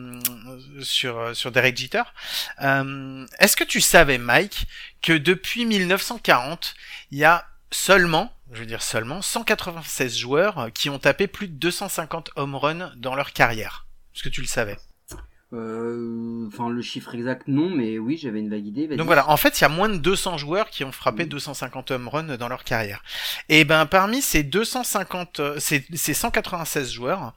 sur 0.81 1.17
euh, 1.17 1.33
sur 1.33 1.51
Derek 1.51 1.75
Jeter. 1.75 2.03
Euh, 2.61 3.25
Est-ce 3.39 3.57
que 3.57 3.63
tu 3.63 3.81
savais, 3.81 4.17
Mike, 4.19 4.67
que 5.01 5.13
depuis 5.13 5.65
1940, 5.65 6.75
il 7.11 7.17
y 7.17 7.23
a 7.23 7.45
seulement, 7.71 8.31
je 8.51 8.59
veux 8.59 8.65
dire 8.65 8.81
seulement, 8.81 9.21
196 9.21 10.17
joueurs 10.17 10.69
qui 10.73 10.89
ont 10.89 10.99
tapé 10.99 11.27
plus 11.27 11.47
de 11.47 11.53
250 11.53 12.31
home 12.35 12.55
runs 12.55 12.91
dans 12.97 13.15
leur 13.15 13.33
carrière 13.33 13.87
Est-ce 14.15 14.23
que 14.23 14.29
tu 14.29 14.41
le 14.41 14.47
savais? 14.47 14.77
Euh, 15.51 16.45
enfin, 16.47 16.69
le 16.69 16.81
chiffre 16.83 17.15
exact, 17.15 17.47
non, 17.47 17.71
mais 17.71 17.97
oui, 17.97 18.19
j'avais 18.21 18.39
une 18.39 18.51
vague 18.51 18.67
idée. 18.67 18.87
Donc 18.87 19.07
voilà, 19.07 19.27
en 19.29 19.37
fait, 19.37 19.59
il 19.59 19.63
y 19.63 19.65
a 19.65 19.69
moins 19.69 19.89
de 19.89 19.97
200 19.97 20.37
joueurs 20.37 20.69
qui 20.69 20.83
ont 20.83 20.91
frappé 20.91 21.25
250 21.25 21.89
home 21.89 22.07
runs 22.07 22.37
dans 22.37 22.47
leur 22.47 22.63
carrière. 22.63 23.01
Et 23.49 23.65
ben 23.65 23.87
parmi 23.87 24.21
ces 24.21 24.43
250, 24.43 25.39
euh, 25.39 25.59
ces, 25.59 25.83
ces 25.95 26.13
196 26.13 26.91
joueurs, 26.91 27.33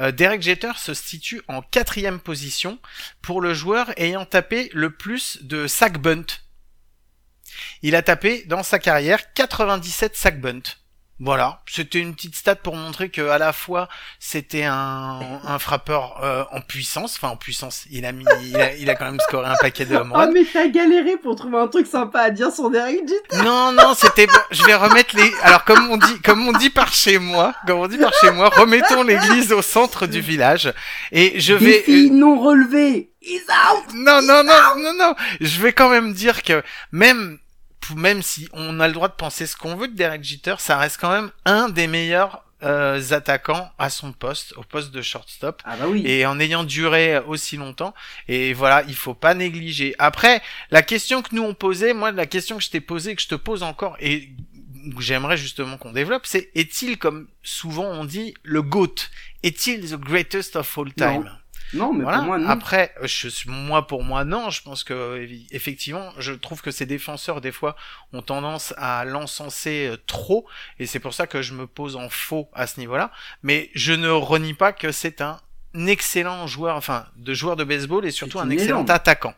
euh, 0.00 0.10
Derek 0.10 0.42
Jeter 0.42 0.72
se 0.76 0.92
situe 0.92 1.42
en 1.46 1.62
quatrième 1.62 2.18
position 2.18 2.80
pour 3.20 3.40
le 3.40 3.54
joueur 3.54 3.92
ayant 3.96 4.24
tapé 4.24 4.68
le 4.74 4.90
plus 4.90 5.38
de 5.42 5.68
sack 5.68 5.98
bunt. 5.98 6.26
Il 7.82 7.94
a 7.94 8.02
tapé 8.02 8.44
dans 8.46 8.62
sa 8.62 8.78
carrière 8.78 9.32
97 9.34 10.16
sack 10.16 10.40
bunt. 10.40 10.62
Voilà, 11.24 11.60
c'était 11.70 12.00
une 12.00 12.16
petite 12.16 12.34
stat 12.34 12.56
pour 12.56 12.74
montrer 12.74 13.08
que 13.08 13.20
à 13.28 13.38
la 13.38 13.52
fois 13.52 13.88
c'était 14.18 14.64
un, 14.64 15.20
un 15.44 15.58
frappeur 15.60 16.18
euh, 16.24 16.42
en 16.50 16.60
puissance, 16.60 17.14
enfin 17.16 17.28
en 17.28 17.36
puissance, 17.36 17.84
il 17.92 18.04
a 18.06 18.10
mis, 18.10 18.24
il 18.44 18.56
a, 18.56 18.74
il 18.74 18.90
a 18.90 18.96
quand 18.96 19.04
même 19.04 19.20
scoré 19.20 19.46
un 19.46 19.54
paquet 19.54 19.84
de 19.84 19.94
runs. 19.94 20.10
Oh, 20.12 20.32
mais 20.34 20.44
t'as 20.52 20.66
galéré 20.66 21.16
pour 21.18 21.36
trouver 21.36 21.58
un 21.58 21.68
truc 21.68 21.86
sympa 21.86 22.22
à 22.22 22.30
dire 22.30 22.50
sur 22.50 22.70
Derek 22.70 23.02
Jeter. 23.06 23.44
Non, 23.44 23.70
non, 23.70 23.94
c'était. 23.94 24.26
Je 24.50 24.64
vais 24.64 24.74
remettre 24.74 25.14
les. 25.14 25.32
Alors 25.42 25.62
comme 25.62 25.88
on 25.90 25.96
dit, 25.96 26.20
comme 26.24 26.48
on 26.48 26.52
dit 26.54 26.70
par 26.70 26.92
chez 26.92 27.18
moi, 27.18 27.54
comme 27.68 27.78
on 27.78 27.86
dit 27.86 27.98
par 27.98 28.12
chez 28.14 28.32
moi, 28.32 28.48
remettons 28.48 29.04
l'église 29.04 29.52
au 29.52 29.62
centre 29.62 30.08
du 30.08 30.20
village. 30.20 30.72
Et 31.12 31.38
je 31.38 31.54
vais. 31.54 31.84
Défi 31.86 32.10
non 32.10 32.40
relevé. 32.40 33.12
Is 33.24 33.42
out. 33.48 33.94
Non, 33.94 34.20
non, 34.22 34.42
non, 34.42 34.76
non, 34.76 34.92
non. 34.98 35.14
Je 35.40 35.60
vais 35.60 35.72
quand 35.72 35.88
même 35.88 36.12
dire 36.12 36.42
que 36.42 36.64
même, 36.90 37.38
même 37.96 38.22
si 38.22 38.48
on 38.52 38.80
a 38.80 38.86
le 38.88 38.94
droit 38.94 39.08
de 39.08 39.14
penser 39.14 39.46
ce 39.46 39.56
qu'on 39.56 39.76
veut 39.76 39.88
de 39.88 39.94
Derek 39.96 40.22
Jeter, 40.24 40.54
ça 40.58 40.78
reste 40.78 40.98
quand 41.00 41.10
même 41.10 41.30
un 41.44 41.68
des 41.68 41.86
meilleurs 41.86 42.44
euh, 42.62 43.02
attaquants 43.10 43.70
à 43.78 43.90
son 43.90 44.12
poste, 44.12 44.52
au 44.56 44.62
poste 44.62 44.92
de 44.92 45.02
shortstop 45.02 45.60
Ah 45.64 45.76
bah 45.76 45.86
oui. 45.88 46.02
et 46.06 46.26
en 46.26 46.38
ayant 46.38 46.62
duré 46.64 47.18
aussi 47.18 47.56
longtemps. 47.56 47.92
Et 48.28 48.54
voilà, 48.54 48.84
il 48.86 48.94
faut 48.94 49.14
pas 49.14 49.34
négliger. 49.34 49.94
Après, 49.98 50.40
la 50.70 50.82
question 50.82 51.22
que 51.22 51.34
nous 51.34 51.42
on 51.42 51.54
posait, 51.54 51.92
moi 51.92 52.12
la 52.12 52.26
question 52.26 52.56
que 52.58 52.62
je 52.62 52.70
t'ai 52.70 52.80
posée, 52.80 53.16
que 53.16 53.22
je 53.22 53.28
te 53.28 53.34
pose 53.34 53.62
encore, 53.64 53.96
et 54.00 54.30
que 54.96 55.00
j'aimerais 55.02 55.36
justement 55.36 55.76
qu'on 55.76 55.92
développe, 55.92 56.26
c'est 56.26 56.50
est-il 56.54 56.98
comme 56.98 57.26
souvent 57.42 57.84
on 57.84 58.04
dit 58.04 58.34
le 58.42 58.62
GOAT? 58.62 58.94
Est-il 59.42 59.90
the 59.90 59.96
greatest 59.96 60.54
of 60.56 60.78
all 60.78 60.92
time? 60.94 61.24
Non, 61.24 61.30
mais 61.72 62.02
voilà. 62.02 62.18
pour 62.18 62.26
moi, 62.26 62.38
non. 62.38 62.48
Après, 62.48 62.94
je 63.02 63.28
moi 63.46 63.86
pour 63.86 64.04
moi 64.04 64.24
non. 64.24 64.50
Je 64.50 64.62
pense 64.62 64.84
que 64.84 65.26
effectivement, 65.50 66.12
je 66.18 66.32
trouve 66.32 66.62
que 66.62 66.70
ces 66.70 66.86
défenseurs 66.86 67.40
des 67.40 67.52
fois 67.52 67.76
ont 68.12 68.22
tendance 68.22 68.74
à 68.76 69.04
l'encenser 69.04 69.88
euh, 69.88 69.96
trop, 70.06 70.46
et 70.78 70.86
c'est 70.86 71.00
pour 71.00 71.14
ça 71.14 71.26
que 71.26 71.42
je 71.42 71.54
me 71.54 71.66
pose 71.66 71.96
en 71.96 72.08
faux 72.08 72.48
à 72.52 72.66
ce 72.66 72.80
niveau-là. 72.80 73.10
Mais 73.42 73.70
je 73.74 73.92
ne 73.92 74.08
renie 74.08 74.54
pas 74.54 74.72
que 74.72 74.92
c'est 74.92 75.20
un 75.20 75.38
excellent 75.74 76.46
joueur, 76.46 76.76
enfin, 76.76 77.06
de 77.16 77.34
joueur 77.34 77.56
de 77.56 77.64
baseball 77.64 78.04
et 78.04 78.10
surtout 78.10 78.38
un 78.40 78.50
excellent 78.50 78.84
attaquant. 78.84 79.34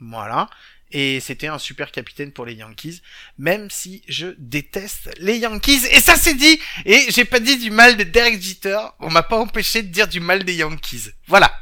Voilà. 0.00 0.48
Et 0.92 1.20
c'était 1.20 1.46
un 1.46 1.58
super 1.58 1.92
capitaine 1.92 2.32
pour 2.32 2.44
les 2.44 2.54
Yankees, 2.54 3.00
même 3.38 3.70
si 3.70 4.02
je 4.08 4.34
déteste 4.38 5.10
les 5.18 5.38
Yankees. 5.38 5.86
Et 5.92 6.00
ça 6.00 6.16
c'est 6.16 6.34
dit. 6.34 6.58
Et 6.84 7.06
j'ai 7.10 7.24
pas 7.24 7.38
dit 7.38 7.58
du 7.58 7.70
mal 7.70 7.96
de 7.96 8.02
Derek 8.02 8.42
Jeter. 8.42 8.78
On 8.98 9.10
m'a 9.10 9.22
pas 9.22 9.38
empêché 9.38 9.82
de 9.82 9.88
dire 9.88 10.08
du 10.08 10.20
mal 10.20 10.42
des 10.42 10.54
Yankees. 10.54 11.10
Voilà. 11.28 11.52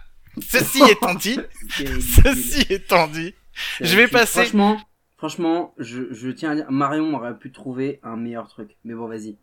Ceci 0.49 0.83
étant 0.91 1.15
dit, 1.15 1.39
ceci 1.71 2.67
étant 2.71 3.07
dit, 3.09 3.35
je 3.81 3.97
vais 3.97 4.09
passer- 4.09 4.41
Franchement, 4.43 4.81
franchement, 5.17 5.75
je, 5.79 6.13
je 6.13 6.31
tiens 6.31 6.51
à 6.53 6.55
dire, 6.55 6.67
Marion 6.71 7.15
aurait 7.15 7.37
pu 7.39 7.53
trouver 7.53 8.01
un 8.03 8.17
meilleur 8.17 8.49
truc. 8.49 8.71
Mais 8.85 8.95
bon, 8.95 9.09
vas-y. 9.09 9.37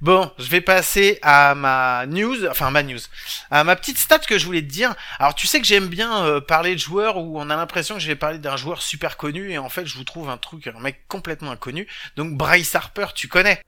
Bon, 0.00 0.30
je 0.38 0.48
vais 0.48 0.60
passer 0.60 1.18
à 1.22 1.56
ma 1.56 2.06
news, 2.06 2.46
enfin 2.46 2.70
ma 2.70 2.84
news, 2.84 3.00
à 3.50 3.64
ma 3.64 3.74
petite 3.74 3.98
stat 3.98 4.20
que 4.20 4.38
je 4.38 4.46
voulais 4.46 4.62
te 4.62 4.66
dire. 4.70 4.94
Alors 5.18 5.34
tu 5.34 5.48
sais 5.48 5.60
que 5.60 5.66
j'aime 5.66 5.88
bien 5.88 6.24
euh, 6.24 6.40
parler 6.40 6.74
de 6.74 6.78
joueurs 6.80 7.16
où 7.16 7.40
on 7.40 7.50
a 7.50 7.56
l'impression 7.56 7.96
que 7.96 8.00
je 8.00 8.06
vais 8.06 8.14
parler 8.14 8.38
d'un 8.38 8.56
joueur 8.56 8.80
super 8.80 9.16
connu 9.16 9.50
et 9.50 9.58
en 9.58 9.68
fait 9.68 9.86
je 9.86 9.96
vous 9.96 10.04
trouve 10.04 10.28
un 10.30 10.36
truc, 10.36 10.68
un 10.68 10.78
mec 10.78 11.00
complètement 11.08 11.50
inconnu. 11.50 11.88
Donc 12.16 12.36
Bryce 12.36 12.76
Harper, 12.76 13.06
tu 13.14 13.26
connais? 13.26 13.60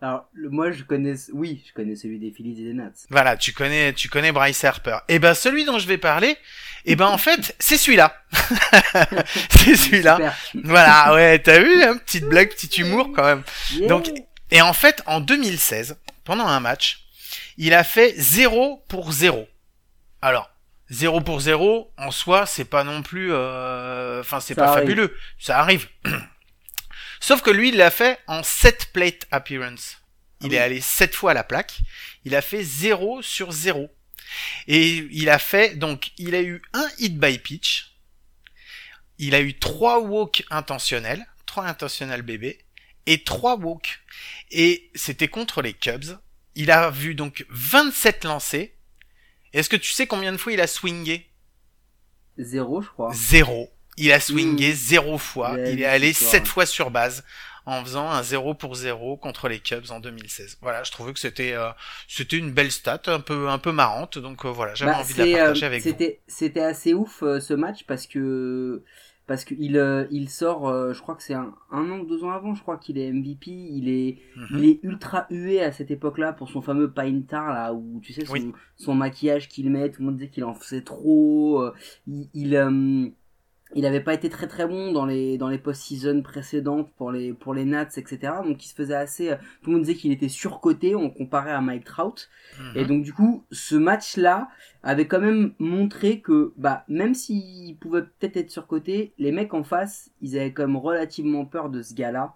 Alors, 0.00 0.26
le- 0.32 0.48
moi, 0.50 0.70
je 0.72 0.82
connais, 0.82 1.14
oui, 1.32 1.62
je 1.68 1.72
connais 1.74 1.94
celui 1.96 2.18
des 2.18 2.30
Phillies 2.30 2.60
et 2.62 2.64
des 2.66 2.72
Nats. 2.72 2.92
Voilà, 3.10 3.36
tu 3.36 3.52
connais, 3.52 3.92
tu 3.92 4.08
connais 4.08 4.32
Bryce 4.32 4.64
Harper. 4.64 4.98
Et 5.08 5.18
ben 5.18 5.34
celui 5.34 5.64
dont 5.64 5.78
je 5.78 5.86
vais 5.86 5.98
parler, 5.98 6.36
et 6.86 6.96
ben 6.96 7.06
en 7.06 7.18
fait 7.18 7.54
c'est 7.60 7.76
celui-là. 7.76 8.16
c'est 9.50 9.76
celui-là. 9.76 10.34
Voilà, 10.64 11.14
ouais, 11.14 11.38
t'as 11.38 11.60
vu, 11.60 11.82
hein, 11.82 11.96
petite 11.98 12.24
blague, 12.24 12.50
petit 12.54 12.80
humour 12.80 13.10
quand 13.14 13.24
même. 13.24 13.42
Yeah. 13.72 13.88
Donc, 13.88 14.10
et 14.50 14.62
en 14.62 14.72
fait, 14.72 15.02
en 15.06 15.20
2016, 15.20 15.96
pendant 16.24 16.46
un 16.46 16.60
match, 16.60 17.04
il 17.56 17.74
a 17.74 17.84
fait 17.84 18.14
0 18.16 18.84
pour 18.88 19.12
0. 19.12 19.46
Alors, 20.22 20.50
0 20.90 21.20
pour 21.20 21.40
0, 21.40 21.90
en 21.98 22.10
soi, 22.10 22.46
c'est 22.46 22.64
pas 22.64 22.84
non 22.84 23.02
plus... 23.02 23.28
euh, 23.32 24.20
Enfin, 24.20 24.40
c'est 24.40 24.54
Ça 24.54 24.62
pas 24.62 24.68
arrive. 24.72 24.82
fabuleux. 24.88 25.16
Ça 25.38 25.58
arrive. 25.58 25.88
Sauf 27.24 27.40
que 27.40 27.50
lui, 27.50 27.70
il 27.70 27.78
l'a 27.78 27.90
fait 27.90 28.18
en 28.26 28.42
7 28.42 28.90
plate 28.92 29.26
appearance. 29.30 29.96
Il 30.42 30.52
est 30.52 30.58
allé 30.58 30.82
7 30.82 31.14
fois 31.14 31.30
à 31.30 31.34
la 31.34 31.42
plaque. 31.42 31.78
Il 32.26 32.36
a 32.36 32.42
fait 32.42 32.62
0 32.62 33.22
sur 33.22 33.50
0. 33.50 33.88
Et 34.66 35.08
il 35.10 35.30
a 35.30 35.38
fait, 35.38 35.78
donc, 35.78 36.12
il 36.18 36.34
a 36.34 36.42
eu 36.42 36.60
un 36.74 36.86
hit 36.98 37.18
by 37.18 37.38
pitch. 37.38 37.94
Il 39.16 39.34
a 39.34 39.40
eu 39.40 39.58
3 39.58 40.00
walks 40.00 40.44
intentionnels. 40.50 41.24
3 41.46 41.64
intentionnels 41.64 42.20
bébés. 42.20 42.58
Et 43.06 43.24
3 43.24 43.56
walks. 43.56 44.00
Et 44.50 44.90
c'était 44.94 45.28
contre 45.28 45.62
les 45.62 45.72
Cubs. 45.72 46.18
Il 46.54 46.70
a 46.70 46.90
vu 46.90 47.14
donc 47.14 47.46
27 47.48 48.24
lancés. 48.24 48.74
Est-ce 49.54 49.70
que 49.70 49.76
tu 49.76 49.92
sais 49.92 50.06
combien 50.06 50.32
de 50.32 50.36
fois 50.36 50.52
il 50.52 50.60
a 50.60 50.66
swingé? 50.66 51.26
Zéro, 52.36 52.82
je 52.82 52.88
crois. 52.88 53.14
Zéro. 53.14 53.72
Il 53.96 54.12
a 54.12 54.20
swingé 54.20 54.70
Mmh. 54.72 54.74
zéro 54.74 55.18
fois. 55.18 55.56
Il 55.66 55.80
est 55.80 55.86
allé 55.86 56.12
sept 56.12 56.46
fois 56.46 56.66
sur 56.66 56.90
base 56.90 57.24
en 57.66 57.82
faisant 57.84 58.10
un 58.10 58.22
0 58.22 58.54
pour 58.54 58.74
0 58.74 59.16
contre 59.16 59.48
les 59.48 59.58
Cubs 59.58 59.90
en 59.90 59.98
2016. 60.00 60.58
Voilà, 60.60 60.82
je 60.82 60.90
trouvais 60.92 61.12
que 61.14 61.18
c'était 61.20 61.54
euh, 61.54 61.70
c'était 62.08 62.36
une 62.36 62.52
belle 62.52 62.70
stat, 62.70 63.00
un 63.06 63.20
peu 63.20 63.48
un 63.48 63.58
peu 63.58 63.72
marrante. 63.72 64.18
Donc 64.18 64.44
euh, 64.44 64.48
voilà, 64.50 64.74
j'avais 64.74 64.92
Bah, 64.92 64.98
envie 64.98 65.14
de 65.14 65.18
la 65.18 65.24
c'est, 65.24 65.32
partager 65.32 65.64
euh, 65.64 65.68
avec 65.68 65.86
vous. 65.86 65.90
c'était, 65.90 66.20
C'était 66.26 66.60
assez 66.60 66.92
ouf 66.94 67.22
euh, 67.22 67.40
ce 67.40 67.54
match 67.54 67.84
parce 67.86 68.06
que 68.06 68.82
parce 69.26 69.46
que 69.46 69.54
il, 69.58 69.78
euh, 69.78 70.06
il 70.10 70.28
sort, 70.28 70.68
euh, 70.68 70.92
je 70.92 71.00
crois 71.00 71.14
que 71.14 71.22
c'est 71.22 71.32
un, 71.32 71.54
un 71.70 71.90
an 71.90 72.00
ou 72.00 72.04
deux 72.06 72.22
ans 72.24 72.32
avant, 72.32 72.54
je 72.54 72.60
crois 72.60 72.76
qu'il 72.76 72.98
est 72.98 73.10
MVP. 73.10 73.50
Il 73.50 73.88
est 73.88 74.18
Mhm. 74.36 74.58
il 74.58 74.64
est 74.66 74.80
ultra 74.82 75.26
hué 75.30 75.62
à 75.62 75.72
cette 75.72 75.90
époque-là 75.90 76.34
pour 76.34 76.50
son 76.50 76.60
fameux 76.60 76.92
paint 76.92 77.22
tar 77.22 77.48
là 77.54 77.72
où 77.72 78.00
tu 78.02 78.12
sais 78.12 78.26
son, 78.26 78.32
Oui. 78.34 78.52
son 78.76 78.94
maquillage 78.94 79.48
qu'il 79.48 79.70
met, 79.70 79.90
tout 79.90 80.00
le 80.02 80.06
monde 80.08 80.16
disait 80.18 80.28
qu'il 80.30 80.44
en 80.44 80.52
faisait 80.54 80.82
trop. 80.82 81.62
euh, 81.62 81.72
il 82.06 82.28
il, 82.34 82.56
euh, 82.56 83.08
il 83.74 83.86
avait 83.86 84.00
pas 84.00 84.14
été 84.14 84.28
très 84.28 84.46
très 84.46 84.66
bon 84.66 84.92
dans 84.92 85.04
les 85.06 85.36
dans 85.38 85.48
les 85.48 85.58
post-season 85.58 86.22
précédentes 86.22 86.92
pour 86.96 87.10
les 87.10 87.32
pour 87.32 87.54
les 87.54 87.64
Nats 87.64 87.88
etc. 87.96 88.42
Donc 88.44 88.64
il 88.64 88.68
se 88.68 88.74
faisait 88.74 88.94
assez. 88.94 89.30
euh, 89.30 89.36
Tout 89.62 89.70
le 89.70 89.76
monde 89.76 89.82
disait 89.84 89.96
qu'il 89.96 90.12
était 90.12 90.28
surcoté 90.28 90.94
on 90.94 91.10
comparait 91.10 91.50
à 91.52 91.60
Mike 91.60 91.84
Trout. 91.84 92.28
Mhm. 92.58 92.72
Et 92.76 92.84
donc 92.84 93.02
du 93.02 93.12
coup, 93.12 93.44
ce 93.50 93.74
match-là 93.76 94.48
avait 94.82 95.06
quand 95.08 95.20
même 95.20 95.54
montré 95.58 96.20
que, 96.20 96.52
bah, 96.56 96.84
même 96.88 97.14
s'il 97.14 97.76
pouvait 97.78 98.02
peut-être 98.02 98.36
être 98.36 98.50
surcoté, 98.50 99.14
les 99.18 99.32
mecs 99.32 99.54
en 99.54 99.64
face, 99.64 100.10
ils 100.20 100.36
avaient 100.38 100.52
quand 100.52 100.66
même 100.66 100.76
relativement 100.76 101.44
peur 101.46 101.70
de 101.70 101.82
ce 101.82 101.94
gars-là 101.94 102.34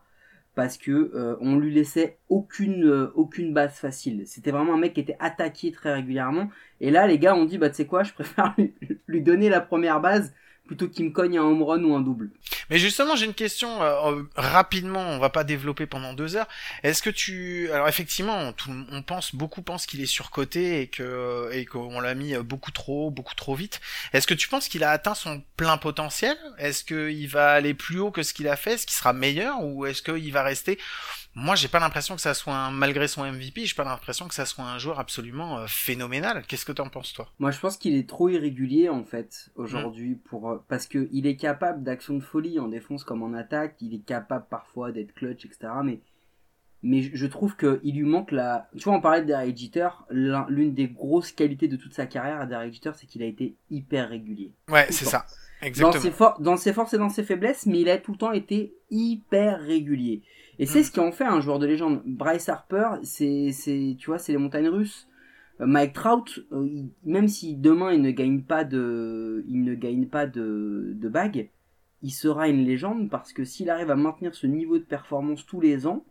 parce 0.55 0.77
que 0.79 1.13
euh, 1.15 1.37
on 1.41 1.57
lui 1.57 1.73
laissait 1.73 2.19
aucune 2.29 2.85
euh, 2.85 3.13
aucune 3.15 3.55
base 3.55 3.75
facile. 3.77 4.25
C'était 4.27 4.51
vraiment 4.51 4.75
un 4.75 4.79
mec 4.79 4.95
qui 4.95 5.01
était 5.01 5.17
attaqué 5.21 5.71
très 5.73 5.93
régulièrement. 5.95 6.49
Et 6.81 6.91
là, 6.91 7.07
les 7.07 7.19
gars 7.19 7.35
ont 7.37 7.45
dit, 7.45 7.59
bah, 7.59 7.69
tu 7.71 7.77
sais 7.77 7.87
quoi, 7.87 8.03
je 8.03 8.13
préfère 8.13 8.55
lui, 8.59 8.75
lui 9.07 9.23
donner 9.23 9.49
la 9.49 9.61
première 9.61 10.01
base 10.01 10.35
plutôt 10.69 10.87
qu'il 10.87 11.07
me 11.07 11.11
cogne 11.11 11.39
un 11.39 11.43
home 11.43 11.63
run 11.65 11.83
ou 11.83 11.97
un 11.97 12.01
double. 12.01 12.31
Mais 12.71 12.79
justement, 12.79 13.17
j'ai 13.17 13.25
une 13.25 13.35
question 13.35 13.83
euh, 13.83 14.13
euh, 14.13 14.23
rapidement. 14.37 15.01
On 15.01 15.19
va 15.19 15.31
pas 15.31 15.43
développer 15.43 15.87
pendant 15.87 16.13
deux 16.13 16.37
heures. 16.37 16.47
Est-ce 16.85 17.03
que 17.03 17.11
tu, 17.11 17.69
alors 17.73 17.89
effectivement, 17.89 18.53
on 18.93 19.03
pense, 19.03 19.35
beaucoup 19.35 19.63
pensent 19.63 19.87
qu'il 19.87 20.01
est 20.01 20.07
surcoté 20.07 20.83
et 20.83 20.87
que 20.87 21.51
et 21.53 21.65
qu'on 21.65 21.99
l'a 21.99 22.15
mis 22.15 22.37
beaucoup 22.37 22.71
trop, 22.71 23.11
beaucoup 23.11 23.35
trop 23.35 23.55
vite. 23.55 23.81
Est-ce 24.13 24.27
que 24.27 24.35
tu 24.35 24.49
penses 24.49 24.69
qu'il 24.69 24.85
a 24.85 24.91
atteint 24.91 25.15
son 25.15 25.43
plein 25.57 25.79
potentiel? 25.79 26.37
Est-ce 26.59 26.85
qu'il 26.85 27.29
va 27.29 27.53
aller 27.53 27.75
plus 27.75 27.99
haut 27.99 28.11
que 28.11 28.23
ce 28.23 28.35
qu'il 28.35 28.47
a 28.47 28.57
fait? 28.57 28.75
Est-ce 28.75 28.87
qu'il 28.87 28.97
sera 28.97 29.13
meilleur 29.13 29.63
ou 29.63 29.87
est-ce 29.87 30.03
qu'il 30.03 30.33
va 30.33 30.43
rester 30.43 30.79
Moi, 31.41 31.55
j'ai 31.55 31.69
pas 31.69 31.79
l'impression 31.79 32.17
que 32.17 32.21
ça 32.21 32.35
soit 32.35 32.55
un, 32.57 32.71
malgré 32.73 33.07
son 33.07 33.25
MVP, 33.25 33.65
j'ai 33.65 33.75
pas 33.75 33.85
l'impression 33.85 34.27
que 34.27 34.35
ça 34.35 34.45
soit 34.45 34.65
un 34.65 34.79
joueur 34.79 34.99
absolument 34.99 35.59
euh, 35.59 35.67
phénoménal. 35.69 36.43
Qu'est-ce 36.49 36.65
que 36.65 36.73
t'en 36.73 36.89
penses 36.89 37.13
toi? 37.13 37.29
Moi, 37.39 37.51
je 37.53 37.61
pense 37.61 37.77
qu'il 37.77 37.95
est 37.95 38.09
trop 38.09 38.29
irrégulier 38.29 38.89
en 38.89 39.05
fait 39.05 39.51
aujourd'hui 39.55 40.17
pour 40.17 40.51
euh, 40.51 40.59
parce 40.69 40.87
que 40.87 41.09
il 41.13 41.27
est 41.27 41.37
capable 41.37 41.83
d'actions 41.85 42.15
de 42.15 42.23
folie 42.23 42.59
en 42.59 42.67
défense 42.69 43.05
comme 43.05 43.23
en 43.23 43.35
attaque. 43.35 43.77
Il 43.81 43.95
est 43.95 44.05
capable 44.05 44.47
parfois 44.51 44.91
d'être 44.91 45.15
clutch, 45.15 45.45
etc. 45.45 45.69
Mais 45.85 46.01
mais 46.83 47.03
je- 47.03 47.27
trouve 47.27 47.57
que 47.57 47.81
il 47.83 47.97
lui 47.97 48.05
manque 48.05 48.31
la. 48.33 48.69
Tu 48.77 48.85
vois, 48.85 48.95
on 48.95 49.01
parlait 49.01 49.23
de 49.23 49.27
Derek 49.27 49.57
Jeter. 49.57 49.89
l'un- 50.11 50.47
L'une 50.49 50.75
des 50.75 50.87
grosses 50.89 51.33
qualités 51.33 51.67
de 51.69 51.77
toute 51.77 51.93
sa 51.95 52.07
carrière 52.07 52.41
à 52.41 52.47
Derek 52.47 52.73
Jeter, 52.73 52.93
c'est 52.95 53.07
qu'il 53.07 53.23
a 53.23 53.27
été 53.27 53.57
hyper 53.71 54.09
régulier. 54.09 54.53
Ouais, 54.69 54.87
c'est 54.91 55.05
ça. 55.05 55.27
Dans 55.61 55.67
Exactement. 55.67 56.03
ses, 56.37 56.43
dans 56.43 56.57
ses 56.57 56.73
forces 56.73 56.95
et 56.95 56.99
dans 56.99 57.09
ses 57.09 57.25
faiblesses, 57.25 57.67
mais 57.67 57.81
il 57.81 57.91
a 57.91 57.99
tout 57.99 58.13
le 58.13 58.19
temps 58.19 58.31
été 58.33 58.75
hyper 58.91 59.61
régulier. 59.61 60.23
Et 60.59 60.67
c'est 60.67 60.83
ce 60.83 60.91
qui 60.91 61.01
en 61.01 61.13
fait 61.13 61.25
un 61.25 61.41
joueur 61.41 61.59
de 61.59 61.67
légende. 61.67 62.03
Bryce 62.05 62.49
Harper, 62.49 62.91
c'est, 63.03 63.53
c'est, 63.53 63.97
tu 63.99 64.07
vois, 64.07 64.19
c'est 64.19 64.33
les 64.33 64.39
montagnes 64.39 64.69
russes. 64.69 65.09
Euh, 65.61 65.67
Mike 65.67 65.93
Trout, 65.93 66.41
euh, 66.53 66.67
il- 66.67 66.91
même 67.05 67.29
si 67.29 67.55
demain 67.55 67.93
il 67.93 68.03
ne 68.03 68.11
gagne 68.11 68.43
pas 68.43 68.65
de, 68.65 69.45
il 69.49 69.63
ne 69.63 69.75
gagne 69.75 70.07
pas 70.07 70.27
de, 70.27 70.93
de 70.95 71.09
bague, 71.09 71.49
il 72.03 72.11
sera 72.11 72.49
une 72.49 72.65
légende 72.65 73.09
parce 73.11 73.33
que 73.33 73.45
s'il 73.45 73.71
arrive 73.71 73.91
à 73.91 73.97
maintenir 73.97 74.35
ce 74.35 74.47
niveau 74.47 74.79
de 74.79 74.85
performance 74.85 75.47
tous 75.47 75.61
les 75.61 75.87
ans, 75.87 76.05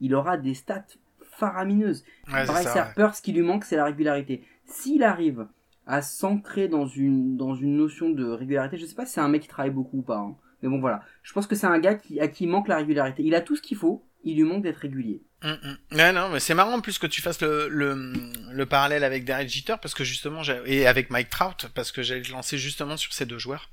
il 0.00 0.14
aura 0.14 0.36
des 0.38 0.54
stats 0.54 0.84
faramineuses. 1.22 2.04
Ouais, 2.32 2.44
Bryce 2.46 2.62
ça, 2.64 2.74
ouais. 2.74 2.80
Harper, 2.80 3.08
ce 3.14 3.22
qui 3.22 3.32
lui 3.32 3.42
manque, 3.42 3.64
c'est 3.64 3.76
la 3.76 3.84
régularité. 3.84 4.44
S'il 4.64 5.02
arrive 5.02 5.46
à 5.86 6.02
s'ancrer 6.02 6.68
dans 6.68 6.86
une, 6.86 7.36
dans 7.36 7.54
une 7.54 7.76
notion 7.76 8.10
de 8.10 8.24
régularité, 8.24 8.76
je 8.76 8.86
sais 8.86 8.94
pas 8.94 9.06
si 9.06 9.14
c'est 9.14 9.20
un 9.20 9.28
mec 9.28 9.42
qui 9.42 9.48
travaille 9.48 9.70
beaucoup 9.72 9.98
ou 9.98 10.02
pas, 10.02 10.18
hein. 10.18 10.36
Mais 10.62 10.68
bon 10.68 10.80
voilà. 10.80 11.02
Je 11.22 11.32
pense 11.32 11.46
que 11.46 11.54
c'est 11.54 11.66
un 11.66 11.78
gars 11.78 11.94
qui, 11.94 12.20
à 12.20 12.28
qui 12.28 12.46
manque 12.46 12.68
la 12.68 12.76
régularité. 12.76 13.22
Il 13.22 13.34
a 13.34 13.40
tout 13.40 13.56
ce 13.56 13.62
qu'il 13.62 13.76
faut, 13.76 14.04
il 14.24 14.36
lui 14.36 14.44
manque 14.44 14.62
d'être 14.62 14.78
régulier. 14.78 15.22
Mm, 15.42 15.50
mm. 15.50 16.12
Non, 16.12 16.28
mais 16.30 16.40
c'est 16.40 16.54
marrant 16.54 16.74
en 16.74 16.80
plus 16.80 16.98
que 16.98 17.06
tu 17.06 17.22
fasses 17.22 17.40
le, 17.40 17.68
le, 17.68 18.12
le 18.50 18.66
parallèle 18.66 19.04
avec 19.04 19.24
Derek 19.24 19.48
Jeter 19.48 19.76
parce 19.80 19.94
que 19.94 20.02
justement, 20.02 20.42
et 20.66 20.86
avec 20.86 21.10
Mike 21.10 21.30
Trout 21.30 21.66
parce 21.74 21.92
que 21.92 22.02
j'allais 22.02 22.22
te 22.22 22.32
lancer 22.32 22.58
justement 22.58 22.96
sur 22.96 23.12
ces 23.12 23.24
deux 23.24 23.38
joueurs. 23.38 23.68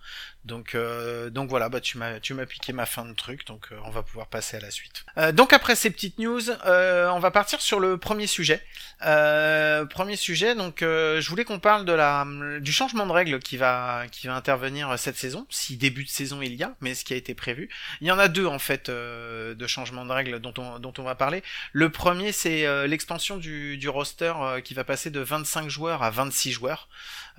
Donc, 0.45 0.75
euh, 0.75 1.31
donc 1.31 1.49
voilà, 1.49 1.69
bah 1.69 1.81
tu 1.81 1.97
m'as, 1.97 2.19
tu 2.19 2.35
m'as 2.35 2.45
piqué 2.45 2.71
ma 2.71 2.85
fin 2.85 3.03
de 3.03 3.13
truc, 3.13 3.47
donc 3.47 3.69
euh, 3.71 3.77
on 3.83 3.89
va 3.89 4.03
pouvoir 4.03 4.27
passer 4.27 4.57
à 4.57 4.59
la 4.59 4.69
suite. 4.69 5.03
Euh, 5.17 5.31
donc 5.31 5.53
après 5.53 5.75
ces 5.75 5.89
petites 5.89 6.19
news, 6.19 6.51
euh, 6.67 7.09
on 7.09 7.17
va 7.17 7.31
partir 7.31 7.61
sur 7.61 7.79
le 7.79 7.97
premier 7.97 8.27
sujet. 8.27 8.61
Euh, 9.03 9.85
premier 9.85 10.15
sujet, 10.17 10.53
donc 10.53 10.83
euh, 10.83 11.19
je 11.19 11.27
voulais 11.29 11.45
qu'on 11.45 11.57
parle 11.57 11.83
de 11.83 11.93
la, 11.93 12.27
du 12.59 12.71
changement 12.71 13.07
de 13.07 13.11
règle 13.11 13.39
qui 13.39 13.57
va, 13.57 14.03
qui 14.11 14.27
va 14.27 14.35
intervenir 14.35 14.99
cette 14.99 15.17
saison, 15.17 15.47
si 15.49 15.77
début 15.77 16.03
de 16.03 16.09
saison 16.09 16.39
il 16.43 16.53
y 16.53 16.61
a, 16.61 16.75
mais 16.79 16.93
ce 16.93 17.03
qui 17.03 17.13
a 17.13 17.17
été 17.17 17.33
prévu. 17.33 17.67
Il 18.01 18.07
y 18.07 18.11
en 18.11 18.19
a 18.19 18.27
deux 18.27 18.45
en 18.45 18.59
fait 18.59 18.91
de 18.91 19.67
changements 19.67 20.05
de 20.05 20.11
règles 20.11 20.39
dont 20.39 20.53
on, 20.59 20.77
dont 20.77 20.93
on 20.99 21.03
va 21.03 21.15
parler. 21.15 21.41
Le 21.73 21.89
premier, 21.89 22.31
c'est 22.31 22.65
euh, 22.65 22.87
l'expansion 22.87 23.37
du, 23.37 23.77
du 23.77 23.89
roster 23.89 24.33
euh, 24.39 24.61
qui 24.61 24.73
va 24.73 24.83
passer 24.83 25.09
de 25.09 25.19
25 25.19 25.69
joueurs 25.69 26.03
à 26.03 26.09
26 26.09 26.51
joueurs. 26.51 26.87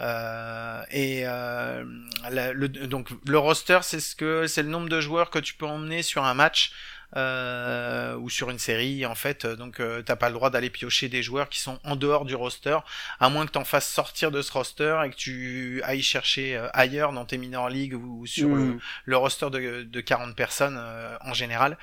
Euh, 0.01 0.83
et 0.91 1.25
le, 1.25 2.67
donc 2.87 3.09
le 3.27 3.39
roster, 3.39 3.79
c'est 3.83 4.01
ce 4.01 4.15
que 4.15 4.47
c'est 4.47 4.63
le 4.63 4.69
nombre 4.69 4.89
de 4.89 5.01
joueurs 5.01 5.31
que 5.31 5.39
tu 5.39 5.55
peux 5.55 5.67
emmener 5.67 6.03
sur 6.03 6.25
un 6.25 6.35
match. 6.35 6.73
Euh, 7.15 8.17
ou 8.17 8.29
sur 8.29 8.51
une 8.51 8.59
série 8.59 9.07
en 9.07 9.15
fait 9.15 9.47
donc 9.47 9.79
euh, 9.79 10.03
t'as 10.03 10.17
pas 10.17 10.29
le 10.29 10.35
droit 10.35 10.51
d'aller 10.51 10.71
piocher 10.71 11.09
des 11.09 11.23
joueurs 11.23 11.49
qui 11.49 11.61
sont 11.61 11.79
en 11.85 11.95
dehors 11.95 12.25
du 12.25 12.35
roster 12.35 12.79
à 13.21 13.29
moins 13.29 13.47
que 13.47 13.53
t'en 13.53 13.65
fasses 13.65 13.89
sortir 13.89 14.31
de 14.31 14.43
ce 14.43 14.51
roster 14.53 15.01
et 15.05 15.11
que 15.11 15.17
tu 15.17 15.81
ailles 15.85 16.03
chercher 16.03 16.57
euh, 16.57 16.69
ailleurs 16.73 17.13
dans 17.13 17.25
tes 17.25 17.39
minor 17.39 17.69
leagues 17.69 17.95
ou 17.95 18.27
sur 18.27 18.49
le, 18.49 18.67
Mm. 18.67 18.81
le 19.05 19.17
roster 19.17 19.51
de, 19.51 19.83
de 19.83 20.01
40 20.01 20.35
personnes 20.37 20.77
euh, 20.79 21.17
en 21.21 21.35
général. 21.35 21.79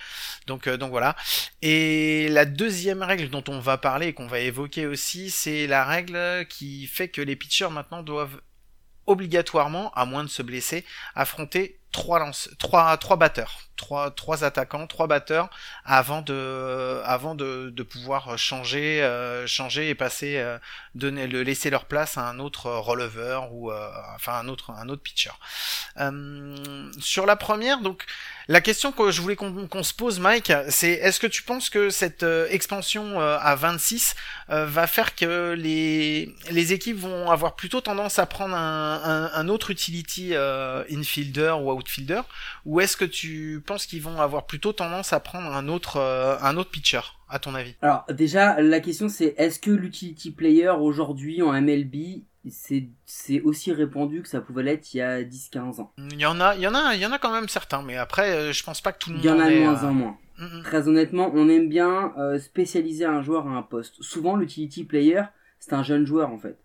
Donc, 0.48 0.68
euh, 0.68 0.78
donc 0.78 0.92
voilà. 0.92 1.16
Et 1.62 2.28
la 2.30 2.46
deuxième 2.46 3.04
règle 3.04 3.30
dont 3.30 3.44
on 3.48 3.60
va 3.60 3.78
parler 3.78 4.08
et 4.08 4.14
qu'on 4.14 4.28
va 4.28 4.40
évoquer 4.40 4.86
aussi, 4.86 5.30
c'est 5.30 5.68
la 5.68 5.86
règle 5.86 6.46
qui 6.48 6.88
fait 6.88 7.08
que 7.08 7.22
les 7.22 7.36
pitchers 7.36 7.70
maintenant 7.70 8.04
doivent 8.04 8.42
obligatoirement, 9.06 9.92
à 9.94 10.06
moins 10.06 10.24
de 10.24 10.30
se 10.30 10.42
blesser, 10.42 10.86
affronter 11.16 11.80
trois 11.94 12.20
lance 12.20 12.50
trois 12.60 12.98
trois 12.98 13.16
batteurs, 13.16 13.60
trois 13.78 14.12
trois 14.12 14.44
attaquants, 14.44 14.88
trois 14.88 15.08
batteurs 15.08 15.50
avant 15.86 16.22
de 16.22 17.02
avant 17.06 17.36
de, 17.36 17.70
de 17.70 17.84
pouvoir 17.84 18.38
changer 18.38 19.02
euh, 19.02 19.48
changer 19.48 19.88
et 19.88 19.96
passer 19.96 20.38
euh, 20.38 20.58
donner 20.96 21.28
le 21.28 21.44
laisser 21.44 21.70
leur 21.70 21.86
place 21.86 22.18
à 22.18 22.28
un 22.28 22.40
autre 22.40 22.70
releveur 22.70 23.54
ou 23.54 23.72
euh, 23.72 23.90
enfin 24.16 24.34
un 24.34 24.50
autre 24.50 24.72
un 24.72 24.90
autre 24.90 25.02
pitcher. 25.04 25.32
Euh, 26.02 26.92
sur 27.00 27.26
la 27.26 27.38
première, 27.38 27.80
donc 27.80 28.06
la 28.50 28.60
question 28.60 28.92
que 28.92 29.10
je 29.10 29.22
voulais 29.22 29.38
qu'on 29.38 29.84
se 29.84 29.94
pose, 29.94 30.20
Mike, 30.20 30.52
c'est 30.68 30.92
est-ce 30.92 31.20
que 31.22 31.28
tu 31.28 31.44
penses 31.44 31.70
que 31.70 31.90
cette 31.90 32.24
euh, 32.24 32.46
expansion 32.50 33.22
euh, 33.22 33.38
à 33.40 33.56
26 33.56 34.16
euh, 34.50 34.66
va 34.66 34.86
faire 34.86 35.16
que 35.16 35.54
les, 35.58 36.36
les 36.52 36.74
équipes 36.74 36.98
vont 36.98 37.32
avoir 37.32 37.56
plutôt 37.56 37.80
tendance 37.80 38.20
à 38.20 38.26
prendre 38.26 38.54
un, 38.56 39.32
un, 39.34 39.48
autre 39.48 39.72
utility 39.72 40.32
euh, 40.34 40.84
infielder 40.92 41.56
ou 41.62 41.72
outfielder, 41.84 42.22
ou 42.66 42.80
est-ce 42.80 42.98
que 42.98 43.06
tu 43.06 43.62
penses 43.66 43.86
qu'ils 43.86 44.02
vont 44.02 44.20
avoir 44.22 44.46
plutôt 44.46 44.74
tendance 44.74 45.14
à 45.14 45.20
prendre 45.20 45.52
un 45.52 45.68
autre, 45.68 45.98
euh, 45.98 46.38
un 46.42 46.58
autre 46.58 46.72
pitcher, 46.72 47.02
à 47.30 47.40
ton 47.40 47.54
avis? 47.56 47.76
Alors 47.82 48.06
déjà, 48.10 48.62
la 48.62 48.80
question 48.80 49.10
c'est 49.10 49.36
est-ce 49.38 49.60
que 49.60 49.72
l'utility 49.72 50.32
player 50.32 50.70
aujourd'hui 50.70 51.42
en 51.42 51.52
MLB 51.62 52.24
c'est 52.50 52.90
c'est 53.06 53.42
aussi 53.42 53.72
répandu 53.72 54.22
que 54.22 54.28
ça 54.28 54.42
pouvait 54.42 54.64
l'être 54.64 54.94
il 54.94 54.98
y 54.98 55.02
a 55.02 55.24
10-15 55.24 55.80
ans? 55.82 55.94
Il 55.98 56.20
y 56.20 56.26
en 56.26 56.40
a, 56.42 56.56
il 56.56 56.62
y 56.62 56.68
en 56.68 56.76
a, 56.76 56.94
il 56.96 57.02
y 57.02 57.06
en 57.06 57.12
a 57.12 57.20
quand 57.20 57.32
même 57.32 57.48
certains, 57.48 57.82
mais 57.82 57.96
après, 57.98 58.32
euh, 58.36 58.52
je 58.52 58.64
pense 58.64 58.82
pas 58.82 58.92
que 58.92 59.00
tout 59.00 59.10
le 59.12 59.16
monde 59.16 59.26
Il 59.26 59.28
y 59.30 59.32
en 59.32 59.40
a 59.40 59.48
de 59.50 59.56
est, 59.56 59.60
moins 59.62 59.84
euh, 59.84 59.88
en 59.88 59.94
moins. 59.94 60.18
mm, 60.38 60.46
mm. 60.60 60.64
Très 60.64 60.88
honnêtement, 60.88 61.32
on 61.34 61.48
aime 61.50 61.70
bien 61.70 62.14
euh, 62.18 62.40
spécialiser 62.40 63.06
un 63.06 63.22
joueur 63.22 63.48
à 63.48 63.52
un 63.52 63.62
poste. 63.62 64.02
Souvent, 64.02 64.36
l'utility 64.36 64.84
player, 64.84 65.22
c'est 65.60 65.74
un 65.74 65.84
jeune 65.84 66.06
joueur 66.06 66.30
en 66.32 66.38
fait. 66.38 66.58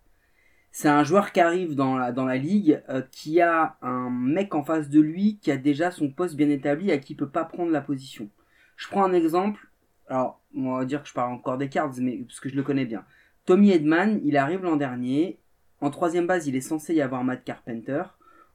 C'est 0.81 0.87
un 0.87 1.03
joueur 1.03 1.33
qui 1.33 1.41
arrive 1.41 1.75
dans 1.75 1.97
la, 1.97 2.37
ligue, 2.37 2.81
euh, 2.87 3.01
qui 3.11 3.41
a 3.41 3.75
un 3.81 4.09
mec 4.09 4.55
en 4.55 4.63
face 4.63 4.89
de 4.89 5.01
lui 5.01 5.37
qui 5.41 5.51
a 5.51 5.57
déjà 5.57 5.91
son 5.91 6.09
poste 6.09 6.37
bien 6.37 6.47
établi 6.47 6.89
et 6.89 7.01
qui 7.01 7.15
peut 7.15 7.27
pas 7.27 7.43
prendre 7.43 7.69
la 7.69 7.81
position. 7.81 8.29
Je 8.77 8.87
prends 8.87 9.03
un 9.03 9.11
exemple. 9.11 9.67
Alors, 10.07 10.41
on 10.55 10.77
va 10.77 10.85
dire 10.85 11.03
que 11.03 11.09
je 11.09 11.13
parle 11.13 11.33
encore 11.33 11.57
des 11.57 11.67
cards, 11.67 11.91
mais 11.97 12.19
parce 12.19 12.39
que 12.39 12.47
je 12.47 12.55
le 12.55 12.63
connais 12.63 12.85
bien. 12.85 13.03
Tommy 13.43 13.71
Edman, 13.71 14.21
il 14.23 14.37
arrive 14.37 14.63
l'an 14.63 14.77
dernier. 14.77 15.37
En 15.81 15.89
troisième 15.89 16.27
base, 16.27 16.47
il 16.47 16.55
est 16.55 16.61
censé 16.61 16.93
y 16.93 17.01
avoir 17.01 17.25
Matt 17.25 17.43
Carpenter. 17.43 18.03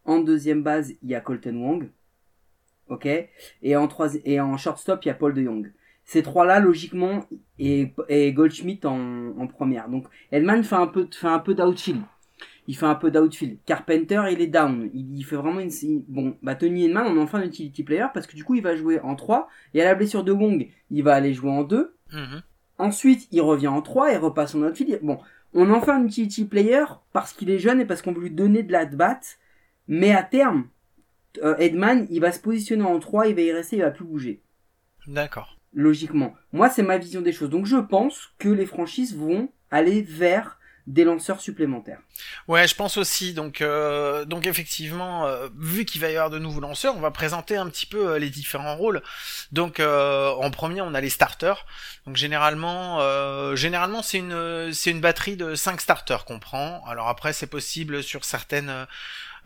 En 0.06 0.20
deuxième 0.20 0.62
base, 0.62 0.94
il 1.02 1.10
y 1.10 1.14
a 1.14 1.20
Colton 1.20 1.56
Wong. 1.56 1.90
Ok? 2.88 3.06
Et 3.60 3.76
en, 3.76 4.56
shortstop, 4.56 5.04
il 5.04 5.08
y 5.08 5.10
a 5.10 5.14
Paul 5.14 5.34
de 5.34 5.42
Jong. 5.42 5.70
Ces 6.06 6.22
trois-là, 6.22 6.58
logiquement, 6.58 7.26
et, 7.58 7.92
Goldschmidt 8.32 8.86
en, 8.86 9.46
première. 9.46 9.90
Donc, 9.90 10.06
Edman 10.32 10.64
fait 10.64 10.74
un 10.74 10.86
peu, 10.86 11.06
fait. 11.12 11.28
Il 12.66 12.76
fait 12.76 12.86
un 12.86 12.94
peu 12.94 13.10
d'outfield. 13.10 13.58
Carpenter, 13.66 14.22
il 14.30 14.40
est 14.40 14.46
down. 14.46 14.90
Il, 14.94 15.22
fait 15.24 15.36
vraiment 15.36 15.60
une... 15.60 15.70
Bon, 16.08 16.36
bah 16.42 16.54
Tony 16.54 16.86
Edman, 16.86 17.06
on 17.06 17.20
en 17.20 17.26
fait 17.26 17.36
un 17.36 17.42
utility 17.42 17.82
player 17.82 18.06
parce 18.14 18.26
que 18.26 18.36
du 18.36 18.44
coup, 18.44 18.54
il 18.54 18.62
va 18.62 18.74
jouer 18.74 19.00
en 19.00 19.16
3. 19.16 19.48
Et 19.74 19.82
à 19.82 19.84
la 19.84 19.94
blessure 19.94 20.24
de 20.24 20.32
Wong, 20.32 20.68
il 20.90 21.02
va 21.02 21.14
aller 21.14 21.34
jouer 21.34 21.50
en 21.50 21.62
2. 21.62 21.94
Mhm. 22.12 22.42
Ensuite, 22.78 23.28
il 23.30 23.42
revient 23.42 23.68
en 23.68 23.82
3 23.82 24.12
et 24.12 24.16
repasse 24.16 24.54
en 24.54 24.62
outfield. 24.62 25.00
Bon, 25.02 25.18
on 25.52 25.70
en 25.70 25.80
fait 25.80 25.92
un 25.92 26.04
utility 26.04 26.46
player 26.46 26.84
parce 27.12 27.32
qu'il 27.32 27.50
est 27.50 27.58
jeune 27.58 27.80
et 27.80 27.84
parce 27.84 28.02
qu'on 28.02 28.12
veut 28.12 28.22
lui 28.22 28.30
donner 28.30 28.62
de 28.62 28.72
la 28.72 28.86
batte. 28.86 29.38
Mais 29.86 30.12
à 30.12 30.22
terme, 30.22 30.68
euh, 31.42 31.56
Edman, 31.58 32.06
il 32.10 32.20
va 32.20 32.32
se 32.32 32.40
positionner 32.40 32.84
en 32.84 32.98
3, 32.98 33.28
il 33.28 33.34
va 33.34 33.42
y 33.42 33.52
rester, 33.52 33.76
il 33.76 33.82
va 33.82 33.90
plus 33.90 34.04
bouger. 34.04 34.40
D'accord. 35.06 35.58
Logiquement. 35.74 36.34
Moi, 36.52 36.70
c'est 36.70 36.82
ma 36.82 36.98
vision 36.98 37.20
des 37.20 37.32
choses. 37.32 37.50
Donc 37.50 37.66
je 37.66 37.76
pense 37.76 38.32
que 38.38 38.48
les 38.48 38.66
franchises 38.66 39.16
vont 39.16 39.48
aller 39.70 40.02
vers 40.02 40.58
des 40.86 41.04
lanceurs 41.04 41.40
supplémentaires. 41.40 41.98
Ouais, 42.46 42.68
je 42.68 42.74
pense 42.74 42.98
aussi. 42.98 43.32
Donc, 43.32 43.62
euh, 43.62 44.24
donc 44.24 44.46
effectivement, 44.46 45.26
euh, 45.26 45.48
vu 45.58 45.84
qu'il 45.84 46.00
va 46.00 46.08
y 46.08 46.16
avoir 46.16 46.30
de 46.30 46.38
nouveaux 46.38 46.60
lanceurs, 46.60 46.94
on 46.96 47.00
va 47.00 47.10
présenter 47.10 47.56
un 47.56 47.68
petit 47.68 47.86
peu 47.86 48.10
euh, 48.10 48.18
les 48.18 48.28
différents 48.28 48.76
rôles. 48.76 49.02
Donc, 49.52 49.80
en 49.80 50.50
premier, 50.50 50.82
on 50.82 50.94
a 50.94 51.00
les 51.00 51.10
starters. 51.10 51.64
Donc, 52.06 52.16
généralement, 52.16 53.00
généralement, 53.56 54.02
c'est 54.02 54.18
une, 54.18 54.72
c'est 54.72 54.90
une 54.90 55.00
batterie 55.00 55.36
de 55.36 55.54
5 55.54 55.80
starters 55.80 56.24
qu'on 56.24 56.38
prend. 56.38 56.84
Alors 56.86 57.08
après, 57.08 57.32
c'est 57.32 57.46
possible 57.46 58.02
sur 58.02 58.24
certaines 58.24 58.86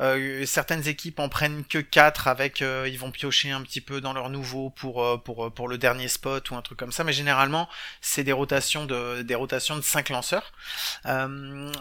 euh, 0.00 0.46
certaines 0.46 0.86
équipes 0.86 1.18
en 1.18 1.28
prennent 1.28 1.64
que 1.64 1.78
4 1.78 2.28
avec 2.28 2.62
euh, 2.62 2.88
ils 2.88 2.98
vont 2.98 3.10
piocher 3.10 3.50
un 3.50 3.62
petit 3.62 3.80
peu 3.80 4.00
dans 4.00 4.12
leur 4.12 4.30
nouveau 4.30 4.70
pour 4.70 5.04
euh, 5.04 5.16
pour 5.16 5.52
pour 5.52 5.66
le 5.66 5.76
dernier 5.76 6.08
spot 6.08 6.50
ou 6.50 6.54
un 6.54 6.62
truc 6.62 6.78
comme 6.78 6.92
ça 6.92 7.02
mais 7.02 7.12
généralement 7.12 7.68
c'est 8.00 8.22
des 8.22 8.32
rotations 8.32 8.84
de 8.84 9.22
des 9.22 9.34
rotations 9.34 9.76
de 9.76 9.80
5 9.80 10.10
lanceurs. 10.10 10.52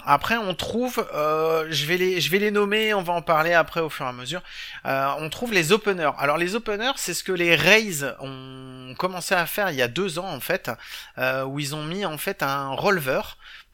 après 0.05 0.37
on 0.37 0.55
trouve 0.55 1.05
je 1.13 1.85
vais 1.85 1.97
les 1.97 2.21
je 2.21 2.31
vais 2.31 2.39
les 2.39 2.51
nommer, 2.51 2.93
on 2.93 3.03
va 3.03 3.13
en 3.13 3.21
parler 3.21 3.53
après 3.53 3.81
au 3.81 3.89
fur 3.89 4.05
et 4.05 4.09
à 4.09 4.13
mesure. 4.13 4.41
on 4.85 5.29
trouve 5.29 5.53
les 5.53 5.71
openers. 5.71 6.11
Alors 6.17 6.37
les 6.37 6.55
openers, 6.55 6.93
c'est 6.95 7.13
ce 7.13 7.23
que 7.23 7.31
les 7.31 7.55
Rays 7.55 8.03
ont 8.19 8.95
commencé 8.97 9.35
à 9.35 9.45
faire 9.45 9.69
il 9.69 9.75
y 9.75 9.81
a 9.81 9.87
deux 9.87 10.19
ans 10.19 10.27
en 10.27 10.39
fait, 10.39 10.71
où 11.17 11.59
ils 11.59 11.75
ont 11.75 11.83
mis 11.83 12.05
en 12.05 12.17
fait 12.17 12.43
un 12.43 12.69
rolver 12.69 13.21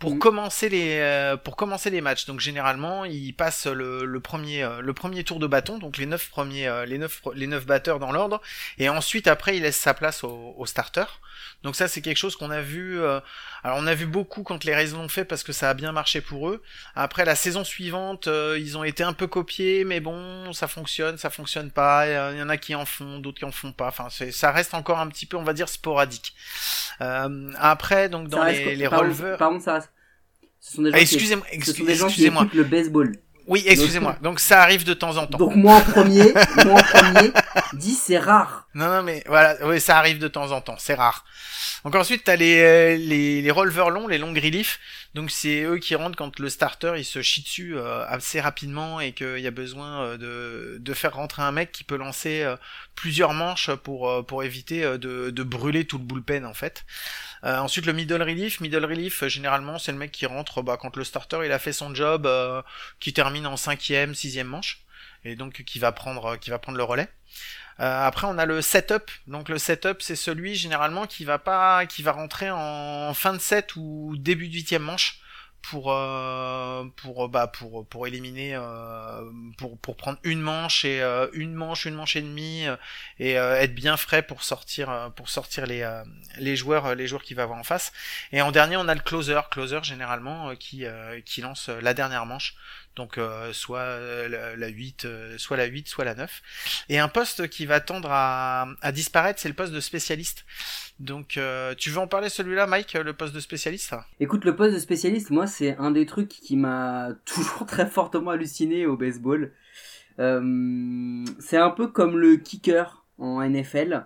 pour 0.03 0.15
mm. 0.15 0.19
commencer 0.19 0.67
les 0.67 1.00
euh, 1.00 1.38
pour 1.38 1.55
commencer 1.55 1.89
les 1.89 2.01
matchs. 2.01 2.25
Donc 2.25 2.41
généralement, 2.41 3.05
ils 3.05 3.31
passent 3.31 3.67
le, 3.67 4.03
le 4.03 4.19
premier 4.19 4.62
euh, 4.62 4.81
le 4.81 4.93
premier 4.93 5.24
tour 5.24 5.39
de 5.39 5.48
bâton, 5.48 5.77
donc 5.77 5.98
les 5.98 6.05
neuf 6.05 6.29
premiers 6.29 6.67
euh, 6.67 6.86
les 6.86 6.98
neuf 6.98 7.22
les 7.36 7.48
neuf 7.48 7.65
batteurs 7.65 8.00
dans 8.00 8.12
l'ordre, 8.12 8.41
et 8.77 8.89
ensuite 8.89 9.27
après 9.27 9.55
il 9.55 9.63
laisse 9.63 9.77
sa 9.77 9.93
place 9.93 10.25
au, 10.25 10.55
au 10.57 10.65
starter. 10.65 11.05
Donc 11.63 11.77
ça 11.77 11.88
c'est 11.88 12.01
quelque 12.01 12.17
chose 12.17 12.36
qu'on 12.36 12.51
a 12.51 12.60
vu. 12.60 13.01
alors 13.63 13.77
on 13.77 13.88
a 13.88 13.95
vu 13.95 14.05
beaucoup 14.05 14.43
quand 14.43 14.65
les 14.65 14.75
Rays 14.75 14.88
l'ont 14.88 15.07
fait 15.07 15.24
parce 15.24 15.43
que 15.43 15.53
ça 15.53 15.69
a 15.69 15.74
bien 15.74 15.93
marché 15.93 16.19
pour 16.19 16.50
eux. 16.50 16.62
Après 16.95 17.24
la 17.24 17.36
saison 17.36 17.63
suivante, 17.63 18.27
ils 18.27 18.77
ont 18.77 18.83
été 18.83 19.03
un 19.03 19.13
peu 19.13 19.27
copiés, 19.27 19.86
mais 19.86 20.01
bon 20.01 20.51
ça 20.51 20.67
fonctionne, 20.67 21.17
ça 21.17 21.29
fonctionne 21.29 21.72
pas. 21.72 22.31
Il 22.33 22.38
y 22.38 22.41
en 22.41 22.50
a 22.50 22.57
qui 22.57 22.75
en 22.75 22.86
font, 22.86 23.19
d'autres 23.19 23.39
qui 23.39 23.45
en 23.45 23.51
font 23.53 23.72
pas. 23.72 23.88
Enfin 23.88 24.07
ça 24.10 24.51
reste 24.51 24.74
encore 24.74 25.00
un 25.00 25.07
petit 25.07 25.25
peu 25.25 25.38
on 25.38 25.43
va 25.43 25.53
dire 25.53 25.69
sporadique. 25.69 26.36
après 27.00 28.10
donc 28.10 28.27
dans 28.27 28.43
les, 28.43 28.75
les 28.75 28.88
releveurs. 28.88 29.38
Par 29.38 29.50
contre 29.50 29.63
ça 29.63 29.75
reste 29.75 29.92
ce 30.63 30.77
sont 30.77 30.82
des 30.82 30.91
gens, 30.91 30.98
excusez-moi, 30.98 31.46
excusez-moi. 31.51 32.48
le 32.53 32.63
baseball. 32.63 33.12
Oui, 33.48 33.65
excusez-moi. 33.67 34.17
Donc 34.22 34.39
ça 34.39 34.62
arrive 34.62 34.86
de 34.86 34.93
temps 34.93 35.17
en 35.17 35.27
temps. 35.27 35.38
Donc 35.38 35.55
moi 35.55 35.75
en 35.75 35.82
premier, 35.82 36.34
moi 36.65 36.79
en 36.79 36.84
premier, 36.84 37.32
dis 37.74 37.93
c'est 37.93 38.17
rare. 38.17 38.69
Non, 38.73 38.88
non, 38.88 39.04
mais 39.04 39.23
voilà, 39.28 39.58
oui, 39.67 39.82
ça 39.82 39.97
arrive 39.97 40.19
de 40.19 40.30
temps 40.30 40.52
en 40.52 40.62
temps, 40.62 40.78
c'est 40.80 40.93
rare. 40.93 41.26
Donc 41.84 41.95
ensuite, 41.95 42.23
t'as 42.23 42.38
les, 42.38 42.62
euh, 42.62 42.95
les, 42.95 43.41
les 43.41 43.49
longs, 43.49 44.08
les 44.08 44.17
longs 44.17 44.34
reliefs. 44.34 44.80
Donc 45.15 45.32
c'est 45.32 45.63
eux 45.63 45.78
qui 45.80 45.95
rentrent 45.95 46.15
quand 46.15 46.39
le 46.39 46.49
starter 46.49 46.93
il 46.95 47.04
se 47.04 47.21
chie 47.21 47.43
dessus 47.43 47.76
euh, 47.76 48.06
assez 48.08 48.39
rapidement 48.39 49.02
et 49.02 49.12
qu'il 49.12 49.39
y 49.39 49.47
a 49.47 49.52
besoin 49.52 50.04
euh, 50.04 50.17
de, 50.17 50.78
de 50.80 50.93
faire 50.93 51.13
rentrer 51.13 51.41
un 51.43 51.52
mec 51.52 51.73
qui 51.73 51.84
peut 51.84 51.97
lancer 51.97 52.45
plusieurs 52.95 53.34
manches 53.34 53.69
pour, 53.84 54.26
pour 54.26 54.43
éviter 54.43 54.84
de, 54.97 55.30
de 55.30 55.43
brûler 55.43 55.84
tout 55.84 55.97
le 55.97 56.06
bullpen 56.06 56.45
en 56.45 56.54
fait. 56.54 56.86
Euh, 57.43 57.58
ensuite 57.58 57.86
le 57.86 57.93
middle 57.93 58.21
relief, 58.21 58.62
middle 58.62 58.86
relief 58.86 59.25
généralement 59.27 59.77
c'est 59.77 59.91
le 59.91 59.97
mec 59.97 60.12
qui 60.12 60.25
rentre 60.25 60.62
bah, 60.62 60.77
quand 60.79 60.95
le 60.95 61.03
starter 61.03 61.41
il 61.43 61.51
a 61.51 61.60
fait 61.60 61.73
son 61.73 61.93
job, 61.93 62.25
euh, 62.25 62.62
qui 62.99 63.12
termine 63.12 63.45
en 63.45 63.58
cinquième, 63.58 64.15
sixième 64.15 64.47
manche 64.47 64.84
et 65.25 65.36
donc 65.36 65.63
qui 65.63 65.79
va 65.79 65.91
prendre 65.91 66.38
qui 66.38 66.49
va 66.49 66.60
prendre 66.60 66.77
le 66.77 66.84
relais. 66.84 67.10
Euh, 67.79 68.08
après 68.08 68.27
on 68.27 68.38
a 68.38 68.45
le 68.45 68.62
setup. 68.62 69.12
Donc 69.27 69.49
le 69.49 69.58
setup 69.58 70.01
c'est 70.01 70.15
celui 70.15 70.56
généralement 70.56 71.06
qui 71.06 71.25
va 71.25 71.39
pas 71.39 71.86
qui 71.86 72.03
va 72.03 72.12
rentrer 72.13 72.49
en 72.49 73.13
fin 73.13 73.34
de 73.34 73.39
set 73.39 73.75
ou 73.75 74.15
début 74.17 74.47
de 74.47 74.53
huitième 74.53 74.84
manche 74.84 75.19
pour 75.62 75.91
euh, 75.91 76.86
pour 77.03 77.29
bah 77.29 77.47
pour 77.47 77.85
pour 77.87 78.07
éliminer 78.07 78.55
euh, 78.55 79.21
pour 79.57 79.77
pour 79.77 79.95
prendre 79.95 80.17
une 80.23 80.39
manche 80.39 80.85
et 80.85 81.01
euh, 81.01 81.27
une 81.33 81.53
manche 81.53 81.85
une 81.85 81.95
manche 81.95 82.15
et 82.15 82.21
demie 82.21 82.65
et 83.19 83.33
être 83.33 83.75
bien 83.75 83.97
frais 83.97 84.23
pour 84.23 84.43
sortir 84.43 85.11
pour 85.15 85.29
sortir 85.29 85.65
les 85.67 85.87
les 86.39 86.55
joueurs 86.55 86.95
les 86.95 87.07
joueurs 87.07 87.23
qui 87.23 87.33
va 87.33 87.43
avoir 87.43 87.59
en 87.59 87.63
face. 87.63 87.91
Et 88.31 88.41
en 88.41 88.51
dernier 88.51 88.77
on 88.77 88.87
a 88.87 88.95
le 88.95 89.01
closer. 89.01 89.39
Closer 89.51 89.79
généralement 89.83 90.55
qui 90.55 90.85
qui 91.25 91.41
lance 91.41 91.69
la 91.69 91.93
dernière 91.93 92.25
manche. 92.25 92.55
Donc 92.95 93.19
soit 93.51 93.97
la, 94.27 94.67
8 94.67 95.07
soit 95.37 95.57
la 95.57 95.65
8 95.65 95.87
soit 95.87 96.05
la 96.05 96.13
9 96.15 96.41
et 96.89 96.99
un 96.99 97.07
poste 97.07 97.47
qui 97.49 97.65
va 97.65 97.79
tendre 97.79 98.09
à, 98.11 98.67
à 98.81 98.91
disparaître 98.91 99.39
c'est 99.39 99.49
le 99.49 99.55
poste 99.55 99.73
de 99.73 99.79
spécialiste. 99.79 100.45
Donc, 100.99 101.37
euh, 101.37 101.73
tu 101.75 101.89
veux 101.89 101.97
en 101.97 102.07
parler 102.07 102.29
celui-là, 102.29 102.67
Mike, 102.67 102.93
le 102.93 103.13
poste 103.13 103.33
de 103.33 103.39
spécialiste? 103.39 103.95
Écoute, 104.19 104.45
le 104.45 104.55
poste 104.55 104.73
de 104.73 104.79
spécialiste, 104.79 105.31
moi, 105.31 105.47
c'est 105.47 105.75
un 105.77 105.91
des 105.91 106.05
trucs 106.05 106.29
qui 106.29 106.55
m'a 106.55 106.92
toujours 107.25 107.65
très 107.65 107.86
fortement 107.86 108.32
halluciné 108.32 108.86
au 108.86 108.97
baseball. 108.97 109.51
Euh, 110.19 111.25
c'est 111.39 111.58
un 111.58 111.69
peu 111.69 111.88
comme 111.88 112.17
le 112.17 112.38
kicker 112.38 113.03
en 113.17 113.41
NFL. 113.41 114.06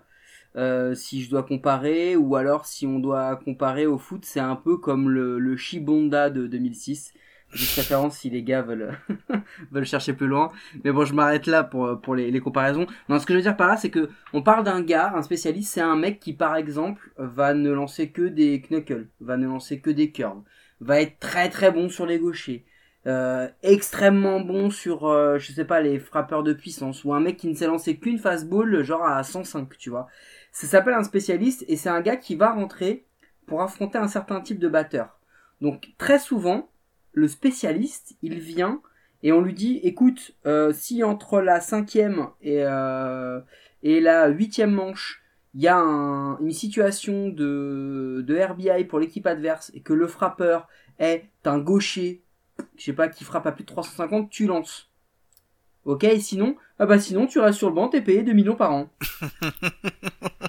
Euh, 0.56 0.96
si 0.96 1.22
je 1.22 1.30
dois 1.30 1.44
comparer, 1.44 2.16
ou 2.16 2.36
alors 2.36 2.66
si 2.66 2.88
on 2.88 3.00
doit 3.00 3.36
comparer 3.36 3.86
au 3.86 3.98
foot, 3.98 4.26
c'est 4.26 4.40
un 4.40 4.56
peu 4.56 4.78
comme 4.78 5.10
le, 5.10 5.38
le 5.38 5.56
Shibonda 5.56 6.30
de 6.30 6.48
2006. 6.48 7.14
Juste 7.54 7.74
préférence 7.74 8.18
si 8.18 8.30
les 8.30 8.44
gars 8.44 8.62
veulent, 8.62 8.98
veulent 9.72 9.86
chercher 9.86 10.14
plus 10.14 10.28
loin. 10.28 10.52
Mais 10.84 10.92
bon, 10.92 11.06
je 11.06 11.14
m'arrête 11.14 11.48
là 11.48 11.64
pour, 11.64 12.02
pour 12.02 12.16
les, 12.16 12.30
les, 12.32 12.40
comparaisons. 12.42 12.88
Non, 13.08 13.20
ce 13.20 13.26
que 13.26 13.34
je 13.34 13.38
veux 13.38 13.44
dire 13.44 13.56
par 13.56 13.68
là, 13.68 13.78
c'est 13.78 13.90
que 13.90 14.10
on 14.34 14.42
parle 14.42 14.66
d'un 14.66 14.82
gars, 14.82 15.14
un 15.16 15.22
spécialiste, 15.22 15.74
c'est 15.74 15.82
un 15.82 15.96
mec 15.96 16.20
qui, 16.20 16.34
par 16.34 16.56
exemple, 16.56 17.12
va 17.18 17.54
ne 17.54 17.72
lancer 17.72 18.10
que 18.10 18.24
des 18.24 18.62
knuckles, 18.62 19.08
va 19.22 19.38
ne 19.38 19.48
lancer 19.48 19.80
que 19.80 19.90
des 19.90 20.12
curves, 20.12 20.42
va 20.82 21.00
être 21.00 21.20
très 21.20 21.50
très 21.50 21.72
bon 21.72 21.88
sur 21.88 22.06
les 22.06 22.20
gauchers, 22.20 22.66
euh, 23.08 23.48
extrêmement 23.64 24.42
bon 24.42 24.70
sur, 24.70 25.08
euh, 25.08 25.38
je 25.38 25.54
sais 25.54 25.66
pas, 25.66 25.80
les 25.80 25.98
frappeurs 25.98 26.44
de 26.44 26.54
puissance, 26.54 27.04
ou 27.06 27.14
un 27.14 27.22
mec 27.22 27.38
qui 27.38 27.48
ne 27.48 27.56
sait 27.56 27.68
lancer 27.68 27.98
qu'une 27.98 28.20
fastball, 28.20 28.84
genre 28.84 29.06
à 29.06 29.24
105, 29.24 29.78
tu 29.78 29.90
vois. 29.90 30.08
Ça 30.52 30.68
s'appelle 30.68 30.94
un 30.94 31.04
spécialiste, 31.04 31.64
et 31.68 31.78
c'est 31.78 31.90
un 31.90 32.02
gars 32.02 32.18
qui 32.18 32.36
va 32.36 32.52
rentrer 32.52 33.06
pour 33.46 33.62
affronter 33.62 33.98
un 33.98 34.10
certain 34.10 34.42
type 34.42 34.60
de 34.60 34.68
batteur. 34.68 35.20
Donc 35.62 35.94
très 35.98 36.20
souvent, 36.20 36.70
le 37.14 37.28
spécialiste, 37.28 38.18
il 38.22 38.40
vient 38.40 38.82
et 39.24 39.32
on 39.32 39.42
lui 39.42 39.54
dit, 39.54 39.80
écoute, 39.84 40.36
euh, 40.46 40.74
si 40.74 41.04
entre 41.04 41.42
la 41.42 41.62
cinquième 41.62 42.28
et, 42.42 42.64
et 43.84 44.00
la 44.02 44.28
huitième 44.28 44.72
manche, 44.72 45.24
il 45.54 45.62
y 45.62 45.68
a 45.68 45.78
une 45.78 46.52
situation 46.52 47.30
de, 47.30 48.24
de 48.28 48.40
RBI 48.40 48.84
pour 48.86 49.00
l'équipe 49.00 49.26
adverse 49.26 49.72
et 49.74 49.82
que 49.82 49.94
le 49.94 50.08
frappeur 50.08 50.68
est 51.00 51.30
un 51.46 51.58
gaucher, 51.58 52.22
je 52.78 52.86
sais 52.86 52.94
pas, 52.94 53.10
qui 53.10 53.24
frappe 53.24 53.48
à 53.48 53.52
plus 53.52 53.64
de 53.64 53.70
350, 53.70 54.30
tu 54.30 54.48
lances. 54.48 54.90
Ok, 55.86 56.06
sinon, 56.20 56.56
ah 56.80 56.86
bah 56.86 57.00
sinon 57.00 57.28
tu 57.28 57.40
restes 57.40 57.58
sur 57.60 57.70
le 57.70 57.76
banc, 57.76 57.88
t'es 57.88 58.02
payé 58.02 58.24
2 58.24 58.34
millions 58.34 58.56
par 58.56 58.74
an. 58.74 58.90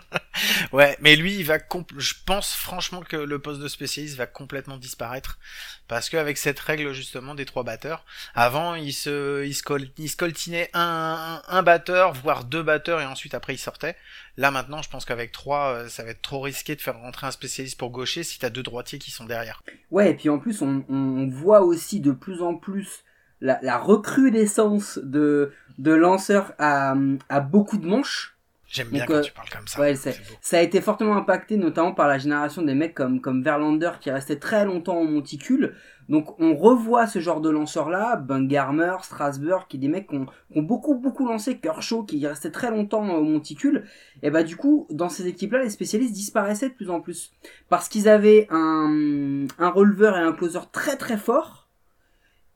ouais, 0.73 0.97
mais 1.01 1.17
lui, 1.17 1.37
il 1.37 1.45
va 1.45 1.59
je 1.97 2.15
pense 2.27 2.55
franchement 2.55 3.01
que 3.01 3.17
le 3.17 3.39
poste 3.39 3.61
de 3.61 3.69
spécialiste 3.69 4.17
va 4.17 4.27
complètement 4.27 4.77
disparaître 4.77 5.39
parce 5.87 6.09
qu'avec 6.09 6.39
cette 6.39 6.59
règle 6.59 6.93
justement 6.93 7.35
des 7.35 7.45
trois 7.45 7.63
batteurs, 7.63 8.05
avant 8.35 8.75
il 8.75 8.93
se 8.93 9.45
il 9.45 9.55
se, 9.55 10.17
coltinait 10.17 10.71
un, 10.75 11.41
un, 11.47 11.63
batteur 11.63 12.13
voire 12.13 12.45
deux 12.45 12.63
batteurs 12.63 13.01
et 13.01 13.07
ensuite 13.07 13.35
après 13.35 13.55
il 13.55 13.59
sortait. 13.59 13.97
Là 14.37 14.51
maintenant, 14.51 14.83
je 14.83 14.91
pense 14.91 15.05
qu'avec 15.05 15.33
trois, 15.33 15.73
euh, 15.73 15.89
ça 15.89 16.05
va 16.05 16.11
être 16.11 16.23
trop 16.23 16.41
risqué 16.41 16.77
de 16.77 16.81
faire 16.81 16.99
rentrer 16.99 17.27
un 17.27 17.33
spécialiste 17.33 17.79
pour 17.79 17.91
gaucher 17.91 18.23
si 18.23 18.39
t'as 18.39 18.51
deux 18.51 18.63
droitiers 18.63 18.99
qui 18.99 19.11
sont 19.11 19.25
derrière. 19.25 19.63
Ouais, 19.91 20.11
et 20.11 20.15
puis 20.15 20.29
en 20.29 20.39
plus 20.39 20.63
on, 20.63 21.29
voit 21.29 21.63
aussi 21.63 22.01
de 22.01 22.13
plus 22.13 22.43
en 22.43 22.55
plus 22.55 23.05
la, 23.41 23.59
la 23.63 23.79
recrudescence 23.79 24.99
de 25.03 25.53
de 25.79 25.93
lanceurs 25.93 26.53
à, 26.59 26.95
à 27.29 27.41
beaucoup 27.41 27.79
de 27.79 27.87
manches 27.87 28.38
J'aime 28.71 28.89
bien 28.89 29.07
quand 29.07 29.15
euh, 29.15 29.23
tu 29.23 29.33
parles 29.33 29.49
comme 29.49 29.67
ça. 29.67 29.81
Ouais, 29.81 29.95
ça 29.97 30.59
a 30.59 30.61
été 30.61 30.81
fortement 30.83 31.17
impacté 31.17 31.57
notamment 31.57 31.93
par 31.93 32.07
la 32.07 32.19
génération 32.19 32.61
des 32.61 32.75
mecs 32.75 32.95
comme, 32.95 33.21
comme 33.21 33.43
Verlander 33.43 33.93
qui 34.01 34.11
restait 34.11 34.39
très 34.39 34.67
longtemps 34.67 34.99
en 34.99 35.05
monticule. 35.05 35.75
Donc 36.11 36.39
on 36.41 36.55
revoit 36.55 37.07
ce 37.07 37.19
genre 37.19 37.41
de 37.41 37.49
lanceurs-là, 37.49 38.17
Bungarmer, 38.17 38.97
Strasburg, 39.03 39.67
qui 39.69 39.79
des 39.79 39.89
mecs 39.89 40.09
qui 40.09 40.17
ont, 40.17 40.27
qui 40.53 40.59
ont 40.59 40.63
beaucoup 40.63 40.95
beaucoup 40.95 41.27
lancé, 41.27 41.59
Kershaw 41.59 42.05
qui 42.05 42.27
restait 42.27 42.51
très 42.51 42.71
longtemps 42.71 43.09
au 43.09 43.25
monticule. 43.25 43.85
Et 44.23 44.31
bah 44.31 44.43
du 44.43 44.57
coup, 44.57 44.87
dans 44.91 45.09
ces 45.09 45.27
équipes-là, 45.27 45.63
les 45.63 45.71
spécialistes 45.71 46.15
disparaissaient 46.15 46.69
de 46.69 46.75
plus 46.75 46.91
en 46.91 47.01
plus. 47.01 47.33
Parce 47.71 47.89
qu'ils 47.89 48.09
avaient 48.09 48.47
un, 48.51 49.47
un 49.59 49.71
releveur 49.71 50.17
et 50.17 50.21
un 50.21 50.33
closer 50.33 50.61
très 50.73 50.97
très 50.97 51.17
forts. 51.17 51.58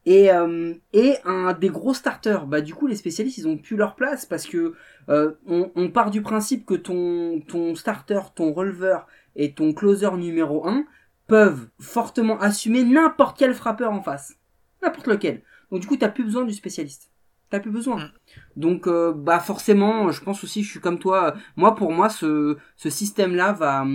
Et, 0.04 0.32
euh, 0.32 0.74
et 0.92 1.16
un 1.24 1.52
des 1.52 1.68
gros 1.68 1.94
starters. 1.94 2.46
Bah 2.46 2.60
du 2.60 2.74
coup, 2.74 2.86
les 2.86 2.96
spécialistes, 2.96 3.38
ils 3.38 3.46
ont 3.46 3.56
plus 3.56 3.76
leur 3.76 3.94
place 3.94 4.26
parce 4.26 4.46
que 4.46 4.74
euh, 5.08 5.32
on, 5.46 5.70
on 5.76 5.90
part 5.90 6.10
du 6.10 6.22
principe 6.22 6.66
que 6.66 6.74
ton, 6.74 7.40
ton 7.46 7.74
starter, 7.74 8.20
ton 8.34 8.52
releveur 8.52 9.06
et 9.36 9.52
ton 9.52 9.72
closer 9.72 10.10
numéro 10.16 10.66
1 10.66 10.84
peuvent 11.28 11.68
fortement 11.78 12.38
assumer 12.40 12.82
n'importe 12.82 13.38
quel 13.38 13.54
frappeur 13.54 13.92
en 13.92 14.02
face. 14.02 14.34
N'importe 14.82 15.06
lequel. 15.06 15.42
Donc 15.70 15.80
du 15.80 15.86
coup, 15.86 15.96
t'as 15.96 16.08
plus 16.08 16.24
besoin 16.24 16.44
du 16.44 16.52
spécialiste. 16.52 17.10
T'as 17.50 17.60
plus 17.60 17.70
besoin. 17.70 17.96
Mm. 17.96 18.10
Donc 18.56 18.86
euh, 18.86 19.12
bah 19.14 19.38
forcément, 19.38 20.10
je 20.10 20.22
pense 20.22 20.42
aussi, 20.42 20.62
je 20.62 20.70
suis 20.70 20.80
comme 20.80 20.98
toi. 20.98 21.34
Moi, 21.56 21.74
pour 21.74 21.92
moi, 21.92 22.08
ce, 22.08 22.56
ce 22.76 22.90
système-là 22.90 23.52
va 23.52 23.86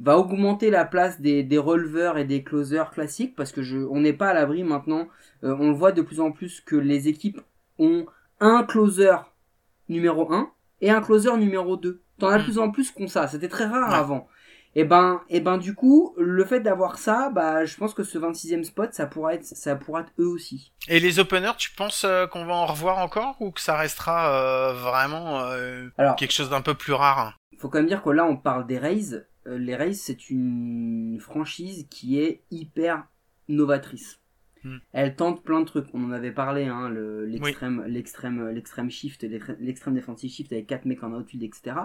va 0.00 0.18
augmenter 0.18 0.70
la 0.70 0.84
place 0.84 1.20
des, 1.20 1.42
des 1.44 1.58
releveurs 1.58 2.18
et 2.18 2.24
des 2.24 2.42
closers 2.42 2.90
classiques 2.90 3.36
parce 3.36 3.52
que 3.52 3.62
je, 3.62 3.78
on 3.78 4.00
n'est 4.00 4.12
pas 4.12 4.28
à 4.28 4.34
l'abri 4.34 4.64
maintenant. 4.64 5.08
Euh, 5.44 5.54
on 5.60 5.68
le 5.68 5.74
voit 5.74 5.92
de 5.92 6.02
plus 6.02 6.20
en 6.20 6.32
plus 6.32 6.60
que 6.60 6.76
les 6.76 7.08
équipes 7.08 7.40
ont 7.78 8.06
un 8.40 8.64
closer 8.64 9.16
numéro 9.88 10.32
1 10.32 10.50
et 10.80 10.90
un 10.90 11.00
closer 11.00 11.36
numéro 11.36 11.76
2. 11.76 12.02
T'en 12.18 12.28
as 12.28 12.38
de 12.38 12.42
Mm. 12.42 12.44
plus 12.44 12.58
en 12.58 12.70
plus 12.70 12.90
qu'on 12.90 13.08
ça. 13.08 13.26
C'était 13.28 13.48
très 13.48 13.66
rare 13.66 13.90
Ouais. 13.90 13.96
avant. 13.96 14.28
Et 14.76 14.84
ben, 14.84 15.20
et 15.28 15.38
ben 15.40 15.56
du 15.58 15.74
coup, 15.76 16.14
le 16.18 16.44
fait 16.44 16.58
d'avoir 16.60 16.98
ça, 16.98 17.30
bah, 17.30 17.64
je 17.64 17.76
pense 17.76 17.94
que 17.94 18.02
ce 18.02 18.18
26e 18.18 18.64
spot, 18.64 18.92
ça 18.92 19.06
pourra 19.06 19.34
être, 19.34 19.44
ça 19.44 19.76
pourra 19.76 20.00
être 20.00 20.12
eux 20.18 20.26
aussi. 20.26 20.72
Et 20.88 20.98
les 20.98 21.20
openers, 21.20 21.52
tu 21.58 21.70
penses 21.72 22.02
euh, 22.04 22.26
qu'on 22.26 22.44
va 22.44 22.54
en 22.54 22.66
revoir 22.66 22.98
encore 22.98 23.36
ou 23.40 23.52
que 23.52 23.60
ça 23.60 23.76
restera 23.76 24.34
euh, 24.34 24.72
vraiment 24.74 25.42
euh, 25.42 25.88
Alors, 25.96 26.16
quelque 26.16 26.32
chose 26.32 26.50
d'un 26.50 26.60
peu 26.60 26.74
plus 26.74 26.92
rare? 26.92 27.38
faut 27.58 27.68
quand 27.68 27.78
même 27.78 27.86
dire 27.86 28.02
que 28.02 28.10
là, 28.10 28.24
on 28.26 28.36
parle 28.36 28.66
des 28.66 28.78
Rays. 28.78 29.24
Les 29.46 29.76
Rays, 29.76 29.92
c'est 29.94 30.28
une 30.30 31.18
franchise 31.20 31.86
qui 31.88 32.18
est 32.20 32.42
hyper 32.50 33.04
novatrice. 33.48 34.18
Hmm. 34.64 34.78
Elle 34.92 35.14
tente 35.14 35.44
plein 35.44 35.60
de 35.60 35.66
trucs. 35.66 35.86
On 35.92 36.02
en 36.04 36.10
avait 36.10 36.32
parlé, 36.32 36.64
hein, 36.64 36.88
le- 36.88 37.26
l'extrême, 37.26 37.84
l'extrême, 37.86 38.48
l'extrême 38.48 38.90
shift, 38.90 39.22
l'extrême- 39.60 39.94
defensive 39.94 40.30
shift 40.30 40.52
avec 40.52 40.66
quatre 40.66 40.86
mecs 40.86 41.02
en 41.02 41.12
outfield, 41.12 41.42
etc. 41.44 41.76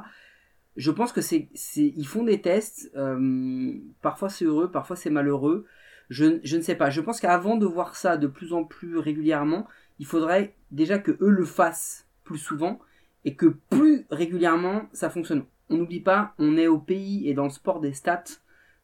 Je 0.78 0.92
pense 0.92 1.12
que 1.12 1.20
c'est, 1.22 1.50
c'est, 1.54 1.94
ils 1.96 2.08
font 2.08 2.24
des 2.24 2.42
tests. 2.42 2.90
euh, 2.96 3.74
parfois 4.02 4.30
c'est 4.30 4.46
heureux, 4.46 4.72
parfois 4.72 4.96
c'est 4.96 5.10
malheureux. 5.10 5.66
Je, 6.10 6.40
je 6.44 6.58
ne 6.58 6.62
sais 6.62 6.76
pas. 6.76 6.90
Je 6.90 7.02
pense 7.02 7.20
qu'avant 7.20 7.58
de 7.58 7.66
voir 7.66 7.96
ça 7.96 8.18
de 8.18 8.28
plus 8.28 8.54
en 8.54 8.64
plus 8.64 8.98
régulièrement, 8.98 9.68
il 10.00 10.06
faudrait 10.06 10.56
déjà 10.72 10.98
que 11.00 11.12
eux 11.22 11.30
le 11.30 11.46
fassent 11.46 12.08
plus 12.24 12.38
souvent 12.40 12.80
et 13.26 13.36
que 13.36 13.48
plus 13.70 14.06
régulièrement 14.10 14.88
ça 14.94 15.10
fonctionne. 15.10 15.44
On 15.70 15.78
n'oublie 15.78 16.00
pas, 16.00 16.34
on 16.40 16.56
est 16.58 16.68
au 16.68 16.80
pays 16.80 17.28
et 17.30 17.34
dans 17.34 17.44
le 17.44 17.50
sport 17.50 17.80
des 17.82 17.94
stats. 17.94 18.24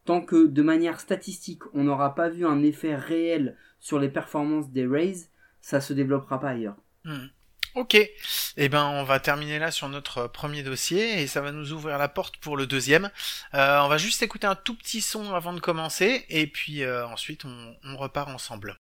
Tant 0.05 0.21
que 0.21 0.45
de 0.45 0.61
manière 0.61 0.99
statistique, 0.99 1.63
on 1.73 1.83
n'aura 1.83 2.13
pas 2.13 2.29
vu 2.29 2.45
un 2.45 2.61
effet 2.61 2.95
réel 2.95 3.57
sur 3.79 3.99
les 3.99 4.09
performances 4.09 4.69
des 4.69 4.85
Rays, 4.85 5.29
ça 5.61 5.81
se 5.81 5.93
développera 5.93 6.39
pas 6.39 6.49
ailleurs. 6.49 6.77
Hmm. 7.03 7.27
Ok, 7.73 7.95
eh 7.95 8.69
ben 8.69 8.85
on 8.85 9.03
va 9.03 9.19
terminer 9.19 9.59
là 9.59 9.69
sur 9.69 9.89
notre 9.89 10.27
premier 10.27 10.63
dossier 10.63 11.21
et 11.21 11.27
ça 11.27 11.41
va 11.41 11.51
nous 11.51 11.73
ouvrir 11.73 11.97
la 11.97 12.07
porte 12.07 12.37
pour 12.37 12.55
le 12.55 12.67
deuxième. 12.67 13.09
Euh, 13.53 13.79
on 13.81 13.89
va 13.89 13.97
juste 13.97 14.23
écouter 14.23 14.47
un 14.47 14.55
tout 14.55 14.75
petit 14.75 15.01
son 15.01 15.33
avant 15.33 15.51
de 15.51 15.59
commencer 15.59 16.25
et 16.29 16.47
puis 16.47 16.83
euh, 16.83 17.05
ensuite 17.07 17.43
on, 17.43 17.75
on 17.83 17.97
repart 17.97 18.29
ensemble. 18.29 18.77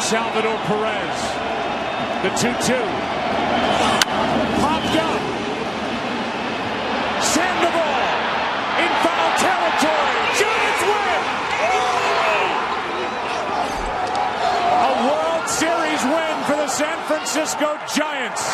Salvador 0.00 0.58
Perez. 0.66 1.59
The 2.22 2.28
2 2.28 2.36
2. 2.36 2.44
Popped 4.60 4.96
up. 5.00 5.22
Sandoval 7.24 7.96
in 8.76 8.92
foul 9.00 9.30
territory. 9.40 10.20
Giants 10.36 10.82
win. 10.84 11.22
A 14.84 14.92
World 15.08 15.48
Series 15.48 16.02
win 16.04 16.36
for 16.44 16.56
the 16.60 16.68
San 16.68 16.98
Francisco 17.08 17.78
Giants 17.96 18.44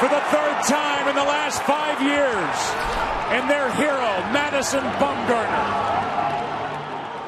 for 0.00 0.08
the 0.08 0.22
third 0.34 0.58
time 0.66 1.06
in 1.06 1.14
the 1.14 1.22
last 1.22 1.62
five 1.62 2.02
years. 2.02 2.56
And 3.30 3.48
their 3.48 3.70
hero, 3.74 4.26
Madison 4.34 4.82
Bumgarner. 4.98 6.07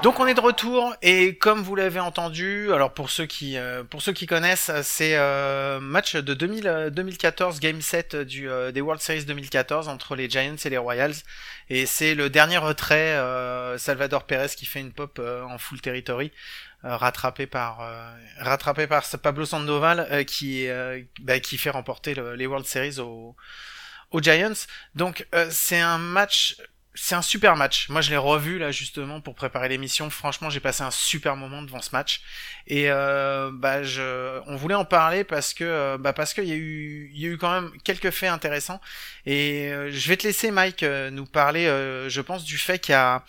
Donc 0.03 0.19
on 0.19 0.27
est 0.27 0.33
de 0.33 0.41
retour 0.41 0.95
et 1.03 1.37
comme 1.37 1.61
vous 1.61 1.77
l'avez 1.77 2.01
entendu, 2.01 2.73
alors 2.73 2.95
pour 2.95 3.11
ceux 3.11 3.27
qui 3.27 3.59
euh, 3.59 3.85
pour 3.85 4.01
ceux 4.01 4.15
qui 4.15 4.27
connaissent, 4.27 4.71
c'est 4.83 5.15
euh, 5.19 5.79
match 5.79 6.17
de 6.17 6.33
2000, 6.33 6.67
euh, 6.67 6.89
2014 6.91 7.61
Game 7.61 7.83
7 7.83 8.17
du 8.17 8.49
euh, 8.49 8.73
des 8.73 8.81
World 8.81 9.03
Series 9.03 9.27
2014 9.27 9.89
entre 9.89 10.17
les 10.17 10.31
Giants 10.31 10.57
et 10.65 10.71
les 10.71 10.79
Royals 10.79 11.13
et 11.69 11.85
c'est 11.85 12.15
le 12.15 12.31
dernier 12.31 12.57
retrait 12.57 13.15
Salvador 13.77 14.25
Perez 14.25 14.49
qui 14.57 14.65
fait 14.65 14.81
une 14.81 14.93
pop 14.93 15.21
en 15.21 15.59
full 15.59 15.83
territory 15.83 16.33
rattrapé 16.83 17.47
par 17.47 17.87
rattrapé 18.39 18.87
par 18.87 19.05
Pablo 19.23 19.45
Sandoval 19.45 20.25
qui 20.25 20.67
bah, 21.21 21.41
qui 21.41 21.59
fait 21.59 21.71
remporter 21.71 22.15
le- 22.15 22.35
les 22.37 22.47
World 22.47 22.67
Series 22.67 22.99
aux 23.01 23.37
aux 24.13 24.21
Giants. 24.21 24.67
Donc 24.95 25.27
c'est 25.51 25.79
un 25.79 25.99
match 25.99 26.57
c'est 26.95 27.15
un 27.15 27.23
super 27.23 27.57
match. 27.57 27.89
Moi, 27.89 28.01
je 28.01 28.11
l'ai 28.11 28.17
revu 28.17 28.59
là 28.59 28.73
justement 28.73 29.21
pour 29.21 29.35
préparer 29.35 29.69
l'émission. 29.69 30.11
Franchement, 30.11 30.51
j'ai 30.51 30.61
passé 30.61 30.83
un 30.83 30.91
super 30.91 31.37
moment 31.37 31.63
devant 31.63 31.81
ce 31.81 31.91
match. 31.93 32.21
Et 32.67 32.91
euh, 32.91 33.51
bah, 33.53 33.83
je, 33.83 34.41
on 34.47 34.57
voulait 34.57 34.75
en 34.75 34.85
parler 34.85 35.23
parce 35.23 35.55
que, 35.55 35.65
euh, 35.65 35.99
bah, 35.99 36.13
parce 36.13 36.35
qu'il 36.35 36.45
y 36.45 36.53
a 36.53 36.57
eu, 36.57 37.11
il 37.15 37.21
y 37.21 37.27
a 37.27 37.29
eu 37.29 37.39
quand 37.39 37.61
même 37.61 37.71
quelques 37.85 38.11
faits 38.11 38.31
intéressants. 38.31 38.81
Et 39.25 39.71
euh, 39.73 39.91
je 39.91 40.09
vais 40.09 40.17
te 40.17 40.27
laisser, 40.27 40.51
Mike, 40.51 40.83
euh, 40.83 41.11
nous 41.11 41.27
parler, 41.27 41.67
je 42.09 42.21
pense, 42.21 42.45
du 42.45 42.59
fait 42.59 42.79
qu'il 42.81 42.95
a, 42.95 43.25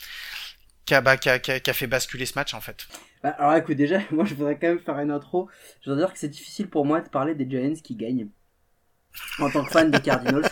bah, 0.89 1.12
a, 1.12 1.17
qui 1.17 1.69
a 1.69 1.74
fait 1.74 1.88
basculer 1.88 2.26
ce 2.26 2.34
match 2.36 2.54
en 2.54 2.62
fait. 2.62 2.88
Bah, 3.24 3.36
alors 3.38 3.56
écoute, 3.56 3.78
déjà, 3.78 4.00
moi 4.12 4.26
je 4.26 4.34
voudrais 4.34 4.58
quand 4.58 4.67
même 4.67 4.80
faire 4.80 5.00
une 5.00 5.12
intro. 5.12 5.50
Je 5.82 5.89
voudrais 5.89 6.06
dire 6.06 6.13
que 6.13 6.19
c'est 6.19 6.30
difficile 6.30 6.67
pour 6.67 6.86
moi 6.86 7.02
de 7.02 7.10
parler 7.10 7.36
des 7.36 7.47
Giants 7.50 7.80
qui 7.84 7.95
gagnent. 7.95 8.28
En 9.39 9.50
tant 9.52 9.63
que 9.63 9.71
fan 9.71 9.91
des 9.91 10.02
Cardinals. 10.02 10.50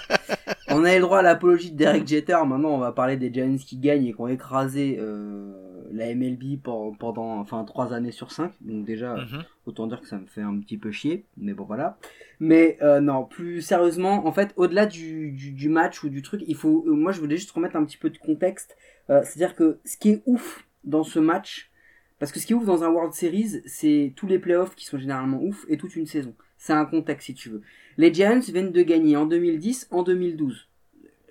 On 0.71 0.83
a 0.83 0.93
eu 0.93 0.97
le 0.97 1.01
droit 1.01 1.19
à 1.19 1.21
l'apologie 1.21 1.71
de 1.71 1.77
Derek 1.77 2.07
Jeter. 2.07 2.37
Maintenant, 2.45 2.69
on 2.69 2.77
va 2.77 2.91
parler 2.91 3.17
des 3.17 3.33
Giants 3.33 3.55
qui 3.57 3.77
gagnent 3.77 4.05
et 4.05 4.13
qui 4.13 4.21
ont 4.21 4.27
écrasé 4.27 4.97
euh, 4.99 5.51
la 5.91 6.13
MLB 6.13 6.57
pour- 6.61 6.95
pendant 6.97 7.39
enfin 7.39 7.63
3 7.63 7.93
années 7.93 8.11
sur 8.11 8.31
5. 8.31 8.51
Donc 8.61 8.85
déjà, 8.85 9.15
Mhm. 9.15 9.43
autant 9.65 9.87
dire 9.87 9.99
que 10.01 10.07
ça 10.07 10.17
me 10.19 10.27
fait 10.27 10.41
un 10.41 10.59
petit 10.59 10.77
peu 10.77 10.91
chier. 10.91 11.25
Mais 11.37 11.53
bon, 11.53 11.63
voilà. 11.63 11.97
Mais 12.39 12.77
euh, 12.81 13.01
non, 13.01 13.25
plus 13.25 13.61
sérieusement, 13.61 14.27
en 14.27 14.31
fait, 14.31 14.53
au-delà 14.57 14.85
du, 14.85 15.31
du, 15.31 15.51
du 15.51 15.69
match 15.69 16.03
ou 16.03 16.09
du 16.09 16.21
truc, 16.21 16.41
il 16.47 16.55
faut. 16.55 16.83
euh, 16.87 16.91
moi, 16.93 17.11
je 17.11 17.19
voulais 17.19 17.37
juste 17.37 17.51
remettre 17.51 17.75
un 17.75 17.83
petit 17.83 17.97
peu 17.97 18.09
de 18.11 18.17
contexte. 18.17 18.77
Euh, 19.09 19.21
C'est-à-dire 19.23 19.55
que 19.55 19.79
ce 19.85 19.97
qui 19.97 20.09
est 20.11 20.21
ouf 20.27 20.65
dans 20.83 21.03
ce 21.03 21.17
match, 21.19 21.71
parce 22.19 22.31
que 22.31 22.39
ce 22.39 22.45
qui 22.45 22.53
est 22.53 22.55
ouf 22.55 22.65
dans 22.65 22.83
un 22.83 22.89
World 22.89 23.13
Series, 23.13 23.61
c'est 23.65 24.13
tous 24.15 24.27
les 24.27 24.37
playoffs 24.39 24.75
qui 24.75 24.85
sont 24.85 24.99
généralement 24.99 25.41
ouf 25.41 25.65
et 25.67 25.77
toute 25.77 25.95
une 25.95 26.05
saison. 26.05 26.33
C'est 26.57 26.73
un 26.73 26.85
contexte 26.85 27.27
si 27.27 27.33
tu 27.33 27.49
veux. 27.49 27.61
Les 27.97 28.13
Giants 28.13 28.39
viennent 28.39 28.71
de 28.71 28.81
gagner 28.81 29.17
en 29.17 29.25
2010, 29.25 29.87
en 29.91 30.03
2012. 30.03 30.67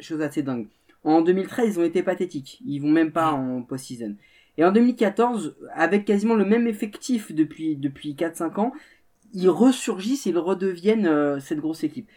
Chose 0.01 0.21
assez 0.21 0.43
dingue. 0.43 0.69
En 1.05 1.23
2013, 1.23 1.75
ils 1.75 1.81
ont 1.81 1.85
été 1.85 2.03
pathétiques. 2.03 2.61
Ils 2.67 2.81
vont 2.81 2.91
même 2.91 3.13
pas 3.13 3.33
en 3.33 3.63
post-season. 3.63 4.17
Et 4.57 4.65
en 4.65 4.73
2014, 4.73 5.57
avec 5.73 6.05
quasiment 6.05 6.35
le 6.35 6.45
même 6.45 6.67
effectif 6.67 7.33
depuis, 7.33 7.77
depuis 7.77 8.15
4-5 8.15 8.61
ans, 8.61 8.73
ils 9.33 9.49
ressurgissent 9.49 10.27
ils 10.27 10.39
redeviennent 10.39 11.07
euh, 11.07 11.39
cette 11.39 11.61
grosse 11.61 11.85
équipe. 11.85 12.09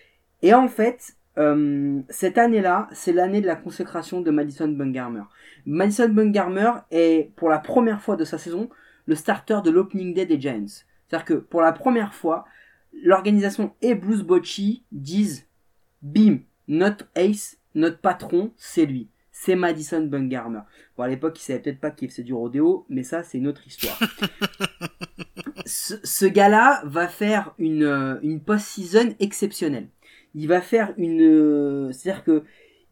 Et 0.42 0.54
en 0.54 0.68
fait, 0.68 1.16
euh, 1.38 2.02
cette 2.10 2.38
année-là, 2.38 2.90
c'est 2.94 3.14
l'année 3.14 3.42
de 3.42 3.48
la 3.48 3.56
consécration 3.56 4.22
de 4.22 4.32
Madison 4.32 4.68
Bumgarner. 4.68 5.24
Madison 5.66 6.10
Bumgarner 6.10 6.72
est, 6.90 7.32
pour 7.36 7.50
la 7.50 7.60
première 7.60 8.02
fois 8.02 8.16
de 8.16 8.26
sa 8.26 8.38
saison, 8.38 8.70
le 9.06 9.16
starter 9.16 9.60
de 9.64 9.70
l'opening 9.70 10.14
day 10.14 10.26
des 10.26 10.40
Giants. 10.40 10.66
C'est-à-dire 11.08 11.26
que 11.26 11.34
pour 11.36 11.62
la 11.62 11.74
première 11.74 12.14
fois, 12.14 12.46
l'organisation 12.94 13.74
et 13.82 13.96
Bruce 13.96 14.24
Bochy 14.24 14.84
disent 14.92 15.48
bim, 16.02 16.40
notre 16.68 17.06
ace, 17.16 17.58
notre 17.76 18.00
patron, 18.00 18.52
c'est 18.58 18.86
lui. 18.86 19.10
C'est 19.32 19.56
Madison 19.56 20.02
Bumgarner. 20.02 20.62
Bon, 20.98 21.04
à 21.04 21.08
l'époque, 21.08 21.40
il 21.40 21.44
savait 21.44 21.60
peut-être 21.60 21.80
pas 21.80 21.92
qu'il 21.92 22.10
faisait 22.10 22.24
du 22.24 22.34
rodéo, 22.34 22.86
mais 22.90 23.04
ça, 23.04 23.24
c'est 23.24 23.38
une 23.38 23.48
autre 23.48 23.66
histoire. 23.66 23.98
ce, 25.66 25.96
ce 26.04 26.26
gars-là 26.26 26.82
va 26.86 27.08
faire 27.08 27.56
une, 27.58 27.84
euh, 27.84 28.20
une 28.22 28.42
post-season 28.42 29.16
exceptionnelle. 29.20 29.88
Il 30.36 30.48
va 30.48 30.62
faire 30.62 30.94
une, 30.98 31.22
euh, 31.22 31.92
c'est-à-dire 31.92 32.24
que 32.24 32.44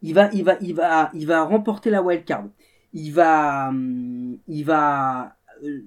il 0.02 0.14
va, 0.14 0.30
il 0.32 0.44
va, 0.44 0.56
il 0.60 0.74
va, 0.74 1.10
il 1.14 1.26
va 1.26 1.42
remporter 1.44 1.90
la 1.90 2.02
wild 2.02 2.24
card. 2.24 2.48
Il 2.92 3.12
va, 3.12 3.68
hum, 3.68 4.38
il 4.48 4.64
va 4.64 5.36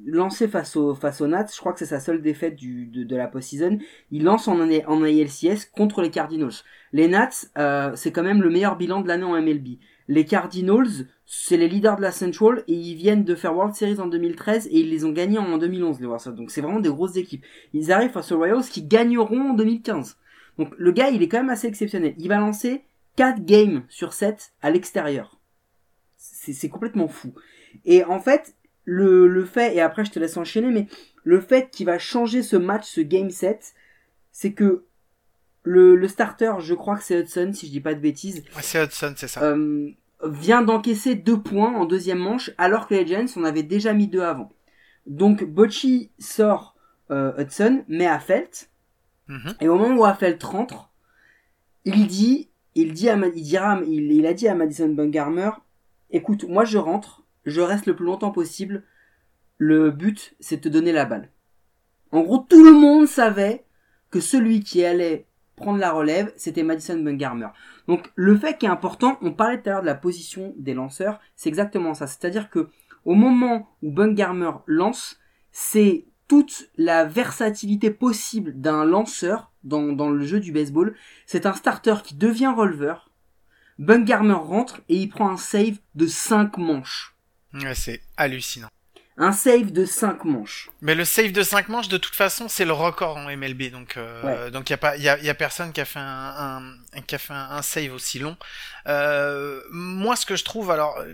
lancé 0.06 0.48
face 0.48 0.76
au 0.76 0.96
face 0.96 1.22
aux 1.22 1.28
Nats, 1.28 1.48
je 1.54 1.60
crois 1.60 1.74
que 1.74 1.80
c'est 1.80 1.86
sa 1.86 2.00
seule 2.00 2.22
défaite 2.22 2.56
du, 2.56 2.86
de, 2.88 3.04
de 3.04 3.16
la 3.16 3.28
post-season. 3.28 3.80
Il 4.12 4.24
lance 4.24 4.48
en, 4.48 4.60
en 4.60 5.04
ALCS 5.04 5.66
contre 5.76 6.02
les 6.02 6.12
Cardinals. 6.12 6.54
Les 6.92 7.08
Nats, 7.08 7.30
euh, 7.58 7.92
c'est 7.96 8.12
quand 8.12 8.24
même 8.24 8.42
le 8.42 8.50
meilleur 8.50 8.78
bilan 8.78 9.02
de 9.02 9.08
l'année 9.08 9.24
en 9.24 9.42
MLB. 9.42 9.78
Les 10.08 10.26
Cardinals, 10.26 11.08
c'est 11.26 11.58
les 11.58 11.70
leaders 11.70 11.96
de 11.96 12.02
la 12.02 12.12
Central 12.12 12.64
et 12.68 12.74
ils 12.74 12.96
viennent 12.96 13.24
de 13.24 13.36
faire 13.36 13.56
World 13.56 13.74
Series 13.74 14.00
en 14.00 14.08
2013 14.08 14.68
et 14.68 14.80
ils 14.82 14.90
les 14.90 15.06
ont 15.06 15.12
gagnés 15.12 15.38
en 15.38 15.58
2011 15.58 16.00
les 16.00 16.06
Warriors. 16.06 16.34
Donc 16.34 16.52
c'est 16.52 16.62
vraiment 16.62 16.80
des 16.80 16.90
grosses 16.90 17.16
équipes. 17.16 17.46
Ils 17.74 17.92
arrivent 17.92 18.12
face 18.12 18.32
aux 18.32 18.38
Royals 18.38 18.64
qui 18.64 18.84
gagneront 18.84 19.52
en 19.52 19.54
2015. 19.54 20.18
Donc 20.58 20.74
le 20.78 20.92
gars, 20.92 21.10
il 21.10 21.24
est 21.24 21.28
quand 21.28 21.38
même 21.38 21.50
assez 21.50 21.68
exceptionnel. 21.68 22.14
Il 22.18 22.28
va 22.28 22.38
lancer 22.38 22.84
4 23.16 23.44
games 23.46 23.84
sur 23.90 24.14
7 24.14 24.54
à 24.62 24.72
l'extérieur. 24.72 25.40
C'est 26.18 26.70
complètement 26.70 27.08
fou. 27.08 27.34
Et 27.86 28.04
en 28.04 28.20
fait, 28.20 28.56
le, 28.86 29.28
le 29.28 29.46
fait, 29.46 29.76
et 29.76 29.82
après 29.82 30.06
je 30.06 30.12
te 30.12 30.20
laisse 30.20 30.38
enchaîner, 30.38 30.72
mais 30.72 30.88
le 31.24 31.40
fait 31.40 31.70
qu'il 31.72 31.86
va 31.86 31.98
changer 32.00 32.44
ce 32.44 32.56
match, 32.58 32.86
ce 32.86 33.02
game 33.02 33.30
set, 33.30 33.74
c'est 34.32 34.54
que 34.54 34.84
le, 35.64 35.96
le 35.96 36.08
starter, 36.08 36.54
je 36.60 36.74
crois 36.74 36.98
que 36.98 37.04
c'est 37.04 37.20
Hudson, 37.22 37.52
si 37.54 37.68
je 37.68 37.72
dis 37.72 37.80
pas 37.82 37.94
de 37.94 38.00
bêtises. 38.02 38.44
Ouais, 38.56 38.62
c'est 38.62 38.84
Hudson, 38.84 39.14
c'est 39.16 39.30
ça. 39.30 39.42
Euh, 39.44 39.90
vient 40.26 40.62
d'encaisser 40.62 41.16
deux 41.16 41.40
points 41.42 41.74
en 41.76 41.86
deuxième 41.86 42.18
manche, 42.20 42.52
alors 42.58 42.88
que 42.88 42.94
les 42.96 43.08
Giants 43.08 43.26
en 43.38 43.44
avaient 43.46 43.64
déjà 43.64 43.94
mis 43.94 44.08
deux 44.08 44.22
avant. 44.22 44.52
Donc 45.08 45.44
Bocci 45.44 46.12
sort 46.20 46.76
euh, 47.12 47.32
Hudson, 47.38 47.84
met 47.88 48.08
à 48.08 48.20
Felt, 48.20 48.70
Mhm. 49.30 49.54
et 49.62 49.70
au 49.70 49.78
moment 49.78 49.96
où 49.96 50.04
Affelt 50.04 50.44
rentre, 50.44 50.90
il 51.86 52.08
dit, 52.08 52.50
il 52.76 52.92
dit 52.92 53.10
à, 53.10 53.16
il 53.16 53.42
dira, 53.42 53.80
il, 53.88 54.12
il 54.12 54.26
a 54.26 54.34
dit 54.34 54.50
à 54.50 54.56
Madison 54.56 54.90
Bumgarner, 54.90 55.52
écoute, 56.12 56.44
moi 56.48 56.66
je 56.66 56.78
rentre, 56.78 57.23
je 57.46 57.62
reste 57.62 57.86
le 57.86 57.96
plus 57.96 58.06
longtemps 58.06 58.32
possible. 58.32 58.84
Le 59.58 59.92
but, 59.92 60.36
c'est 60.40 60.58
de 60.58 60.62
te 60.62 60.70
donner 60.70 60.92
la 60.92 61.06
balle. 61.06 61.30
En 62.12 62.22
gros, 62.22 62.40
tout 62.40 62.64
le 62.64 62.74
monde 62.74 63.08
savait 63.08 63.66
que 64.12 64.20
celui 64.20 64.62
qui 64.62 64.84
allait 64.84 65.28
prendre 65.56 65.80
la 65.80 65.92
relève, 65.92 66.32
c'était 66.36 66.64
Madison 66.64 66.98
Bumgarner. 66.98 67.50
Donc, 67.88 68.12
le 68.16 68.38
fait 68.38 68.58
qui 68.58 68.66
est 68.66 68.70
important, 68.70 69.18
on 69.22 69.34
parlait 69.34 69.62
tout 69.62 69.70
à 69.70 69.74
l'heure 69.74 69.82
de 69.82 69.88
la 69.88 69.96
position 69.96 70.54
des 70.58 70.74
lanceurs, 70.74 71.20
c'est 71.36 71.50
exactement 71.50 71.94
ça. 71.94 72.08
C'est-à-dire 72.08 72.50
que, 72.50 72.70
au 73.06 73.14
moment 73.14 73.70
où 73.82 73.92
Bumgarner 73.92 74.52
lance, 74.66 75.20
c'est 75.52 76.06
toute 76.28 76.70
la 76.78 77.06
versatilité 77.06 77.92
possible 77.92 78.60
d'un 78.60 78.86
lanceur 78.86 79.52
dans, 79.64 80.10
le 80.10 80.24
jeu 80.24 80.40
du 80.40 80.52
baseball. 80.52 80.96
C'est 81.26 81.46
un 81.46 81.54
starter 81.54 81.96
qui 82.04 82.16
devient 82.16 82.54
releveur. 82.56 83.12
Bumgarner 83.80 84.34
rentre 84.34 84.82
et 84.90 84.98
il 84.98 85.10
prend 85.10 85.30
un 85.30 85.38
save 85.38 85.78
de 85.96 86.08
5 86.08 86.58
manches. 86.58 87.13
Ouais, 87.54 87.76
c'est 87.76 88.02
hallucinant. 88.18 88.70
Un 89.16 89.32
save 89.32 89.72
de 89.72 89.86
5 89.86 90.26
manches. 90.26 90.72
Mais 90.82 90.96
le 90.96 91.06
save 91.06 91.32
de 91.32 91.44
5 91.44 91.70
manches, 91.70 91.88
de 91.88 91.98
toute 91.98 92.16
façon, 92.16 92.50
c'est 92.50 92.66
le 92.66 92.74
record 92.74 93.18
en 93.18 93.30
MLB. 93.36 93.70
Donc, 93.72 93.96
euh, 93.98 94.50
donc 94.50 94.72
y 94.72 94.74
a 94.74 94.78
pas, 94.78 94.98
y 94.98 95.08
a, 95.08 95.20
y 95.20 95.30
a 95.30 95.36
personne 95.36 95.72
qui 95.72 95.82
a 95.82 95.86
fait 95.86 96.00
un, 96.00 96.76
un 96.94 97.02
qui 97.02 97.14
a 97.14 97.20
fait 97.20 97.34
un, 97.34 97.52
un 97.52 97.62
save 97.62 97.94
aussi 97.94 98.18
long. 98.18 98.36
Euh, 98.88 99.62
moi, 99.70 100.16
ce 100.16 100.26
que 100.26 100.36
je 100.36 100.44
trouve, 100.44 100.72
alors, 100.72 100.98
euh, 100.98 101.14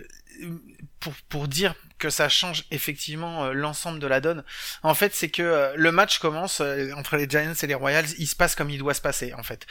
pour 0.98 1.12
pour 1.28 1.46
dire 1.46 1.74
que 1.98 2.08
ça 2.08 2.30
change 2.30 2.64
effectivement 2.70 3.44
euh, 3.44 3.52
l'ensemble 3.52 3.98
de 3.98 4.06
la 4.06 4.22
donne. 4.22 4.44
En 4.82 4.94
fait, 4.94 5.14
c'est 5.14 5.28
que 5.28 5.42
euh, 5.42 5.72
le 5.76 5.92
match 5.92 6.18
commence 6.20 6.62
entre 6.96 7.16
les 7.16 7.28
Giants 7.28 7.52
et 7.62 7.66
les 7.66 7.74
Royals, 7.74 8.06
il 8.18 8.26
se 8.26 8.34
passe 8.36 8.54
comme 8.54 8.70
il 8.70 8.78
doit 8.78 8.94
se 8.94 9.02
passer 9.02 9.34
en 9.34 9.42
fait. 9.42 9.66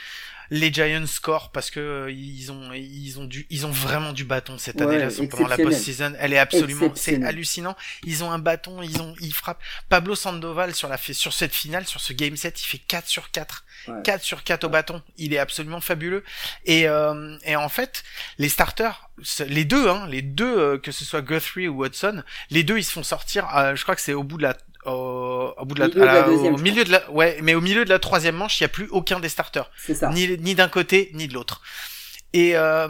Les 0.50 0.72
Giants 0.72 1.06
scorent 1.06 1.50
parce 1.52 1.70
que 1.70 1.80
euh, 1.80 2.10
ils 2.10 2.50
ont 2.50 2.72
ils 2.72 3.18
ont 3.20 3.24
du 3.24 3.46
ils 3.50 3.66
ont 3.66 3.70
vraiment 3.70 4.12
du 4.12 4.24
bâton 4.24 4.58
cette 4.58 4.80
Ouais, 4.80 4.82
année-là 4.82 5.08
pendant 5.30 5.46
la 5.46 5.56
post-season. 5.56 6.14
Elle 6.18 6.32
est 6.32 6.38
absolument 6.38 6.92
c'est 6.96 7.22
hallucinant. 7.22 7.76
Ils 8.04 8.24
ont 8.24 8.32
un 8.32 8.38
bâton, 8.38 8.82
ils 8.82 9.00
ont 9.00 9.14
ils 9.20 9.32
frappent. 9.32 9.62
Pablo 9.88 10.14
Sandoval 10.14 10.74
sur 10.74 10.88
la 10.88 10.96
sur 10.98 11.32
cette 11.32 11.54
finale, 11.54 11.86
sur 11.86 12.00
ce 12.00 12.12
game 12.12 12.36
set, 12.36 12.60
il 12.62 12.66
fait 12.66 12.78
4 12.78 13.06
sur 13.06 13.30
4. 13.30 13.64
Ouais. 13.88 13.94
4 14.04 14.22
sur 14.22 14.42
4 14.44 14.64
au 14.64 14.68
bâton. 14.68 15.02
Il 15.16 15.32
est 15.32 15.38
absolument 15.38 15.80
fabuleux. 15.80 16.24
Et, 16.64 16.88
euh, 16.88 17.36
et 17.44 17.56
en 17.56 17.68
fait, 17.68 18.02
les 18.38 18.48
starters, 18.48 19.08
les 19.46 19.64
deux, 19.64 19.88
hein, 19.88 20.06
les 20.08 20.22
deux, 20.22 20.58
euh, 20.58 20.78
que 20.78 20.92
ce 20.92 21.04
soit 21.04 21.22
Guthrie 21.22 21.68
ou 21.68 21.84
Hudson, 21.84 22.22
les 22.50 22.62
deux, 22.64 22.78
ils 22.78 22.84
se 22.84 22.92
font 22.92 23.02
sortir. 23.02 23.46
euh, 23.56 23.74
je 23.76 23.82
crois 23.84 23.94
que 23.94 24.02
c'est 24.02 24.12
au 24.14 24.22
bout 24.24 24.36
de 24.36 24.42
la, 24.42 24.54
au, 24.86 25.52
au 25.56 25.64
bout 25.64 25.74
de 25.74 25.80
la, 25.80 25.88
Milieu 25.88 26.00
de 26.00 26.04
la 26.04 26.10
à 26.10 26.14
la- 26.14 26.22
deuxième, 26.22 26.54
au 26.54 26.58
milieu 26.58 26.84
de 26.84 26.90
la, 26.92 27.10
ouais, 27.10 27.38
mais 27.42 27.54
au 27.54 27.60
milieu 27.60 27.84
de 27.84 27.90
la 27.90 27.98
troisième 27.98 28.36
manche, 28.36 28.60
il 28.60 28.64
y 28.64 28.66
a 28.66 28.68
plus 28.68 28.88
aucun 28.90 29.20
des 29.20 29.28
starters, 29.28 29.70
C'est 29.76 29.94
ça. 29.94 30.10
ni 30.10 30.28
ni 30.38 30.54
d'un 30.54 30.68
côté 30.68 31.10
ni 31.14 31.28
de 31.28 31.34
l'autre. 31.34 31.62
Et 32.32 32.56
euh, 32.56 32.88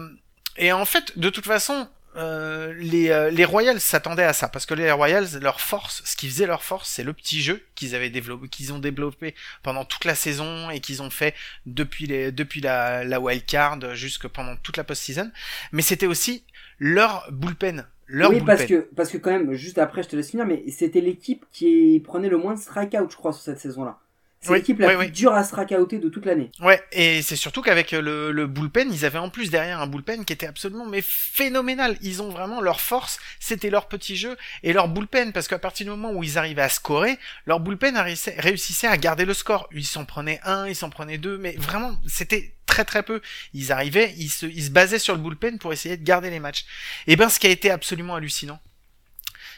et 0.57 0.73
en 0.73 0.85
fait, 0.85 1.19
de 1.19 1.31
toute 1.31 1.47
façon. 1.47 1.89
euh, 2.17 2.75
les, 2.77 3.11
euh, 3.11 3.31
les 3.31 3.45
Royals 3.45 3.81
s'attendaient 3.81 4.25
à 4.25 4.33
ça 4.33 4.49
parce 4.49 4.67
que 4.67 4.75
les 4.75 4.91
Royals 4.91 5.39
leur 5.41 5.61
force 5.61 6.03
ce 6.05 6.17
qui 6.17 6.29
faisait 6.29 6.45
leur 6.45 6.65
force 6.65 6.89
c'est 6.91 7.05
le 7.05 7.13
petit 7.13 7.41
jeu 7.41 7.65
qu'ils 7.77 7.95
avaient 7.95 8.11
développé 8.11 8.49
qu'ils 8.49 8.73
ont 8.73 8.81
développé 8.81 9.37
pendant 9.63 9.85
toute 9.85 10.05
la 10.05 10.17
saison 10.17 10.71
et 10.71 10.81
qu'ils 10.81 11.03
ont 11.03 11.11
fait 11.11 11.37
depuis 11.67 12.07
les 12.09 12.33
depuis 12.33 12.61
la, 12.61 13.05
la 13.05 13.21
wild 13.21 13.47
card 13.47 13.95
jusque 13.95 14.27
pendant 14.27 14.57
toute 14.57 14.77
la 14.77 14.83
post-season 14.83 15.31
mais 15.71 15.83
c'était 15.83 16.09
aussi 16.09 16.43
leur 16.81 17.29
bullpen 17.31 17.87
leur 18.13 18.31
oui, 18.31 18.43
parce 18.45 18.65
que, 18.65 18.89
parce 18.97 19.11
que 19.11 19.19
quand 19.19 19.31
même, 19.31 19.53
juste 19.53 19.79
après, 19.79 20.03
je 20.03 20.09
te 20.09 20.17
laisse 20.17 20.31
finir, 20.31 20.45
mais 20.45 20.65
c'était 20.69 21.01
l'équipe 21.01 21.47
qui 21.53 22.01
prenait 22.05 22.29
le 22.29 22.39
moins 22.39 22.55
de 22.55 22.59
strikeout, 22.59 23.09
je 23.09 23.17
crois, 23.17 23.33
sur 23.33 23.43
cette 23.43 23.61
saison-là. 23.61 23.99
C'est 24.43 24.53
Oui, 24.53 24.57
l'équipe 24.59 24.79
la 24.79 24.89
oui, 24.89 24.95
plus 24.95 25.01
oui. 25.07 25.11
dure 25.11 25.35
à 25.35 25.45
strikeouter 25.45 25.99
de 25.99 26.09
toute 26.09 26.25
l'année. 26.25 26.51
Ouais, 26.61 26.83
et 26.93 27.21
c'est 27.21 27.37
surtout 27.37 27.61
qu'avec 27.61 27.93
le, 27.93 28.33
le 28.33 28.47
bullpen, 28.47 28.91
ils 28.91 29.05
avaient 29.05 29.19
en 29.19 29.29
plus 29.29 29.51
derrière 29.51 29.81
un 29.81 29.87
bullpen 29.87 30.25
qui 30.25 30.33
était 30.33 30.47
absolument 30.47 30.87
mais 30.87 31.03
phénoménal. 31.03 31.99
Ils 32.01 32.23
ont 32.23 32.31
vraiment 32.31 32.63
leur 32.63 32.81
force, 32.81 33.19
c'était 33.39 33.69
leur 33.69 33.87
petit 33.87 34.17
jeu 34.17 34.39
et 34.63 34.73
leur 34.73 34.89
bullpen, 34.89 35.33
parce 35.35 35.47
qu'à 35.47 35.59
partir 35.59 35.85
du 35.85 35.91
moment 35.91 36.13
où 36.13 36.25
ils 36.25 36.39
arrivaient 36.39 36.63
à 36.63 36.71
scorer, 36.71 37.19
leur 37.45 37.61
bullpen 37.61 37.95
réussissait, 37.99 38.87
à 38.87 38.97
garder 38.97 39.27
le 39.27 39.35
score. 39.35 39.69
Ils 39.73 39.85
s'en 39.85 40.07
prenaient 40.07 40.41
un, 40.45 40.67
ils 40.67 40.75
s'en 40.77 40.89
prenaient 40.89 41.19
deux, 41.19 41.37
mais 41.37 41.53
vraiment, 41.59 41.95
c'était 42.09 42.55
très 42.65 42.87
très 42.87 43.03
peu. 43.03 43.21
Ils 43.53 43.73
arrivaient, 43.73 44.15
ils 44.17 44.31
se, 44.31 44.47
ils 44.47 44.65
se 44.65 44.71
basaient 44.71 44.99
sur 44.99 45.15
le 45.15 45.21
bullpen 45.21 45.59
pour 45.59 45.75
essayer 45.75 45.99
de 45.99 46.05
garder 46.05 46.31
les 46.31 46.41
matchs. 46.41 46.65
Et 47.07 47.17
ben, 47.17 47.29
ce 47.29 47.39
qui 47.41 47.47
a 47.47 47.51
été 47.51 47.71
absolument 47.71 48.15
hallucinant, 48.15 48.59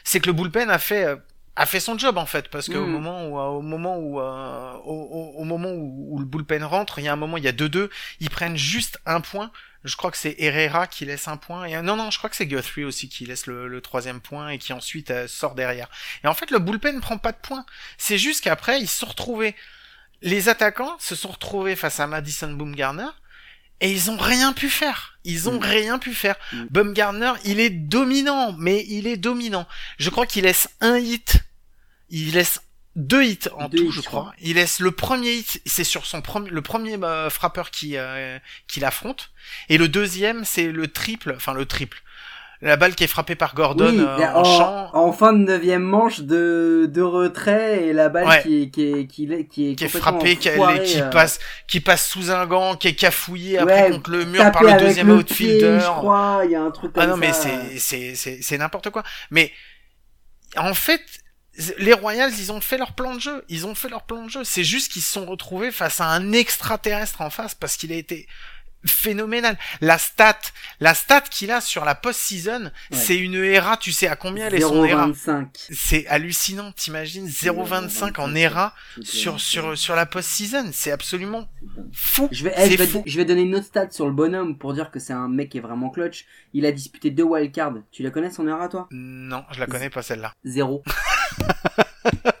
c'est 0.03 0.19
que 0.19 0.27
le 0.27 0.33
bullpen 0.33 0.69
a 0.69 0.79
fait 0.79 1.05
euh, 1.05 1.15
a 1.55 1.65
fait 1.65 1.79
son 1.79 1.97
job 1.97 2.17
en 2.17 2.25
fait 2.25 2.49
parce 2.49 2.67
qu'au 2.67 2.85
Mm. 2.85 2.91
moment 2.91 3.27
où 3.27 3.39
euh, 3.39 3.43
au 3.43 3.61
moment 3.61 3.97
où 3.97 4.19
euh, 4.19 4.73
au, 4.85 5.43
moment 5.43 5.69
où, 5.71 6.07
où 6.15 6.19
le 6.19 6.25
bullpen 6.25 6.63
rentre 6.63 6.99
il 6.99 7.05
y 7.05 7.07
a 7.07 7.13
un 7.13 7.17
moment 7.17 7.37
il 7.37 7.43
y 7.43 7.47
a 7.47 7.51
2-2 7.53 7.89
ils 8.19 8.29
prennent 8.29 8.57
juste 8.57 8.99
un 9.05 9.21
point 9.21 9.51
je 9.83 9.95
crois 9.95 10.09
que 10.09 10.17
c'est 10.17 10.35
Herrera 10.39 10.87
qui 10.87 11.05
laisse 11.05 11.27
un 11.27 11.37
point 11.37 11.65
et 11.65 11.79
non 11.81 11.95
non 11.95 12.09
je 12.09 12.17
crois 12.17 12.29
que 12.29 12.35
c'est 12.35 12.47
Guthrie 12.47 12.85
aussi 12.85 13.07
qui 13.07 13.25
laisse 13.25 13.45
le, 13.45 13.67
le 13.67 13.81
troisième 13.81 14.19
point 14.19 14.49
et 14.49 14.57
qui 14.57 14.73
ensuite 14.73 15.11
euh, 15.11 15.27
sort 15.27 15.53
derrière 15.53 15.89
et 16.23 16.27
en 16.27 16.33
fait 16.33 16.49
le 16.49 16.57
bullpen 16.59 16.95
ne 16.95 17.01
prend 17.01 17.17
pas 17.19 17.31
de 17.33 17.37
points 17.37 17.65
c'est 17.97 18.17
juste 18.17 18.43
qu'après 18.43 18.81
ils 18.81 18.87
se 18.87 18.99
sont 18.99 19.07
retrouvés 19.07 19.55
les 20.23 20.49
attaquants 20.49 20.97
se 20.99 21.15
sont 21.15 21.29
retrouvés 21.29 21.75
face 21.75 21.99
à 21.99 22.07
Madison 22.07 22.51
Bumgarner 22.51 23.09
et 23.81 23.91
ils 23.91 24.09
ont 24.09 24.17
rien 24.17 24.53
pu 24.53 24.69
faire. 24.69 25.12
Ils 25.25 25.49
ont 25.49 25.59
Mm. 25.59 25.63
rien 25.63 25.99
pu 25.99 26.13
faire. 26.13 26.35
Mm. 26.51 26.63
Bumgarner, 26.69 27.33
il 27.45 27.59
est 27.59 27.69
dominant, 27.69 28.53
mais 28.57 28.85
il 28.89 29.07
est 29.07 29.17
dominant. 29.17 29.67
Je 29.97 30.09
crois 30.09 30.25
qu'il 30.25 30.43
laisse 30.43 30.67
un 30.81 30.97
hit. 30.97 31.43
Il 32.09 32.33
laisse 32.33 32.61
deux 32.95 33.23
hits 33.23 33.39
en 33.57 33.69
Deux 33.69 33.77
tout, 33.79 33.83
hits, 33.85 33.91
je 33.91 34.01
crois. 34.01 34.21
crois. 34.21 34.33
Il 34.41 34.55
laisse 34.55 34.79
le 34.79 34.91
premier 34.91 35.33
hit, 35.33 35.61
c'est 35.65 35.83
sur 35.83 36.05
son 36.05 36.21
premier, 36.21 36.49
le 36.49 36.61
premier 36.61 36.95
euh, 37.03 37.29
frappeur 37.29 37.71
qui 37.71 37.97
euh, 37.97 38.37
qui 38.67 38.79
l'affronte, 38.79 39.31
et 39.69 39.77
le 39.79 39.87
deuxième 39.87 40.45
c'est 40.45 40.71
le 40.71 40.87
triple, 40.87 41.33
enfin 41.35 41.53
le 41.53 41.65
triple. 41.65 42.03
La 42.63 42.77
balle 42.77 42.95
qui 42.95 43.03
est 43.03 43.07
frappée 43.07 43.35
par 43.35 43.53
Gordon 43.55 43.89
oui, 43.91 43.99
euh, 43.99 44.27
en, 44.33 44.39
en 44.39 44.43
champ, 44.43 44.89
en 44.93 45.11
fin 45.11 45.33
de 45.33 45.39
neuvième 45.39 45.83
manche 45.83 46.21
de, 46.21 46.89
de 46.89 47.01
retrait 47.01 47.83
et 47.87 47.93
la 47.93 48.07
balle 48.09 48.27
Ouais. 48.27 48.41
qui 48.41 48.63
est, 48.63 48.69
qui 48.69 48.83
est, 48.91 49.05
qui 49.07 49.23
est, 49.31 49.45
qui 49.45 49.71
est, 49.71 49.75
qui 49.75 49.83
est 49.83 49.87
complètement 49.87 49.99
frappé, 50.01 50.35
qui, 50.37 50.49
foirée, 50.49 50.83
qui 50.83 51.01
euh, 51.01 51.09
passe, 51.09 51.39
qui 51.67 51.79
passe 51.81 52.07
sous 52.09 52.31
un 52.31 52.45
gant, 52.45 52.75
qui 52.77 52.87
est 52.87 52.95
cafouillé 52.95 53.57
après 53.59 53.83
Ouais, 53.83 53.91
contre 53.91 54.11
le 54.11 54.25
mur 54.25 54.49
par 54.51 54.63
le 54.63 54.79
deuxième 54.79 55.07
le 55.07 55.15
outfielder. 55.15 55.79
je 55.81 55.85
crois, 55.87 56.41
il 56.45 56.51
y 56.51 56.55
a 56.55 56.61
un 56.61 56.71
truc 56.71 56.93
comme 56.93 57.03
Ah 57.03 57.07
non, 57.07 57.17
mais 57.17 57.33
ça. 57.33 57.49
c'est, 57.71 57.79
c'est, 57.79 58.15
c'est, 58.15 58.39
c'est 58.41 58.57
n'importe 58.57 58.89
quoi. 58.91 59.03
Mais, 59.29 59.51
en 60.55 60.73
fait, 60.73 61.01
les 61.79 61.93
Royals, 61.93 62.31
ils 62.39 62.51
ont 62.51 62.61
fait 62.61 62.77
leur 62.77 62.93
plan 62.93 63.13
de 63.15 63.19
jeu. 63.19 63.43
Ils 63.49 63.67
ont 63.67 63.75
fait 63.75 63.89
leur 63.89 64.03
plan 64.03 64.23
de 64.25 64.29
jeu. 64.29 64.43
C'est 64.43 64.63
juste 64.63 64.91
qu'ils 64.91 65.01
se 65.01 65.11
sont 65.11 65.25
retrouvés 65.25 65.71
face 65.71 65.99
à 66.01 66.05
un 66.05 66.31
extraterrestre 66.31 67.21
en 67.21 67.29
face 67.29 67.55
parce 67.55 67.75
qu'il 67.77 67.91
a 67.91 67.95
été 67.95 68.25
phénoménal. 68.85 69.57
La 69.81 69.97
stat, 69.97 70.39
la 70.79 70.93
stat 70.93 71.21
qu'il 71.21 71.51
a 71.51 71.61
sur 71.61 71.85
la 71.85 71.95
post-season, 71.95 72.71
c'est 72.91 73.17
une 73.17 73.35
ERA, 73.35 73.77
tu 73.77 73.91
sais 73.91 74.07
à 74.07 74.15
combien 74.15 74.47
elle 74.47 74.55
est 74.55 74.61
son 74.61 74.83
ERA 74.83 75.07
0,25. 75.07 75.47
C'est 75.71 76.07
hallucinant, 76.07 76.71
t'imagines 76.71 77.27
0,25 77.27 78.19
en 78.19 78.35
ERA 78.35 78.73
sur, 79.01 79.39
sur, 79.39 79.77
sur 79.77 79.95
la 79.95 80.05
post-season. 80.05 80.69
C'est 80.71 80.91
absolument 80.91 81.47
fou. 81.91 82.27
Je 82.31 82.43
vais, 82.43 82.53
eh, 82.57 82.71
je, 82.71 82.77
vais, 82.77 82.87
fou. 82.87 83.03
je 83.05 83.17
vais 83.17 83.25
donner 83.25 83.41
une 83.41 83.55
autre 83.55 83.65
stat 83.65 83.89
sur 83.91 84.05
le 84.05 84.13
bonhomme 84.13 84.57
pour 84.57 84.73
dire 84.73 84.91
que 84.91 84.99
c'est 84.99 85.13
un 85.13 85.27
mec 85.27 85.49
qui 85.49 85.57
est 85.57 85.61
vraiment 85.61 85.89
clutch. 85.89 86.25
Il 86.53 86.65
a 86.65 86.71
disputé 86.71 87.11
deux 87.11 87.23
wildcards. 87.23 87.75
Tu 87.91 88.03
la 88.03 88.11
connais 88.11 88.31
son 88.31 88.47
erreur, 88.47 88.69
toi? 88.69 88.87
Non, 88.91 89.43
je 89.51 89.59
la 89.59 89.67
connais 89.67 89.89
pas 89.89 90.01
celle-là. 90.01 90.33
Zéro. 90.43 90.83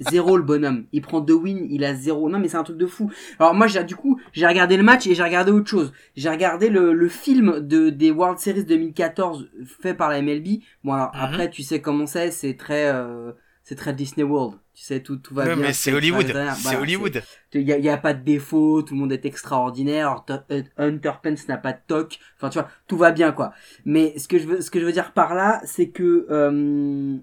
Zéro 0.00 0.36
le 0.36 0.42
bonhomme. 0.42 0.86
Il 0.92 1.02
prend 1.02 1.20
deux 1.20 1.34
wins, 1.34 1.66
il 1.70 1.84
a 1.84 1.94
zéro. 1.94 2.28
Non 2.28 2.38
mais 2.38 2.48
c'est 2.48 2.56
un 2.56 2.62
truc 2.64 2.76
de 2.76 2.86
fou. 2.86 3.10
Alors 3.38 3.54
moi 3.54 3.66
j'ai 3.66 3.82
du 3.84 3.96
coup 3.96 4.20
j'ai 4.32 4.46
regardé 4.46 4.76
le 4.76 4.82
match 4.82 5.06
et 5.06 5.14
j'ai 5.14 5.22
regardé 5.22 5.50
autre 5.52 5.68
chose. 5.70 5.92
J'ai 6.16 6.28
regardé 6.30 6.68
le, 6.68 6.92
le 6.92 7.08
film 7.08 7.60
de 7.60 7.90
des 7.90 8.10
World 8.10 8.38
Series 8.38 8.64
2014 8.64 9.48
fait 9.80 9.94
par 9.94 10.10
la 10.10 10.20
MLB. 10.22 10.60
Bon 10.84 10.92
alors 10.92 11.10
Mhm. 11.14 11.20
après 11.22 11.50
tu 11.50 11.62
sais 11.62 11.80
comment 11.80 12.06
c'est, 12.06 12.30
c'est 12.30 12.54
très 12.54 12.86
euh, 12.92 13.32
c'est 13.64 13.74
très 13.76 13.92
Disney 13.94 14.22
World. 14.24 14.58
Tu 14.74 14.82
sais 14.84 15.00
tout 15.00 15.16
tout 15.16 15.34
va 15.34 15.44
bien. 15.46 15.56
mais 15.56 15.72
c'est 15.72 15.92
Hollywood. 15.92 16.26
C'est 16.26 16.32
Voilà, 16.62 16.80
Hollywood. 16.80 17.22
il 17.54 17.62
y 17.62 17.72
a, 17.72 17.78
y 17.78 17.88
a 17.88 17.96
pas 17.96 18.12
de 18.12 18.22
défaut, 18.22 18.82
tout 18.82 18.92
le 18.94 19.00
monde 19.00 19.12
est 19.12 19.24
extraordinaire. 19.24 20.22
Euh, 20.50 20.62
Hunter 20.76 21.12
Pence 21.22 21.48
n'a 21.48 21.56
pas 21.56 21.72
de 21.72 21.78
toc. 21.86 22.18
Enfin, 22.36 22.50
tu 22.50 22.58
vois, 22.58 22.68
tout 22.86 22.98
va 22.98 23.10
bien, 23.12 23.32
quoi. 23.32 23.54
Mais 23.86 24.18
ce 24.18 24.28
que 24.28 24.38
je 24.38 24.46
veux, 24.46 24.60
ce 24.60 24.70
que 24.70 24.78
je 24.78 24.84
veux 24.84 24.92
dire 24.92 25.12
par 25.14 25.34
là, 25.34 25.62
c'est 25.64 25.88
que 25.88 26.26
euh, 26.30 27.16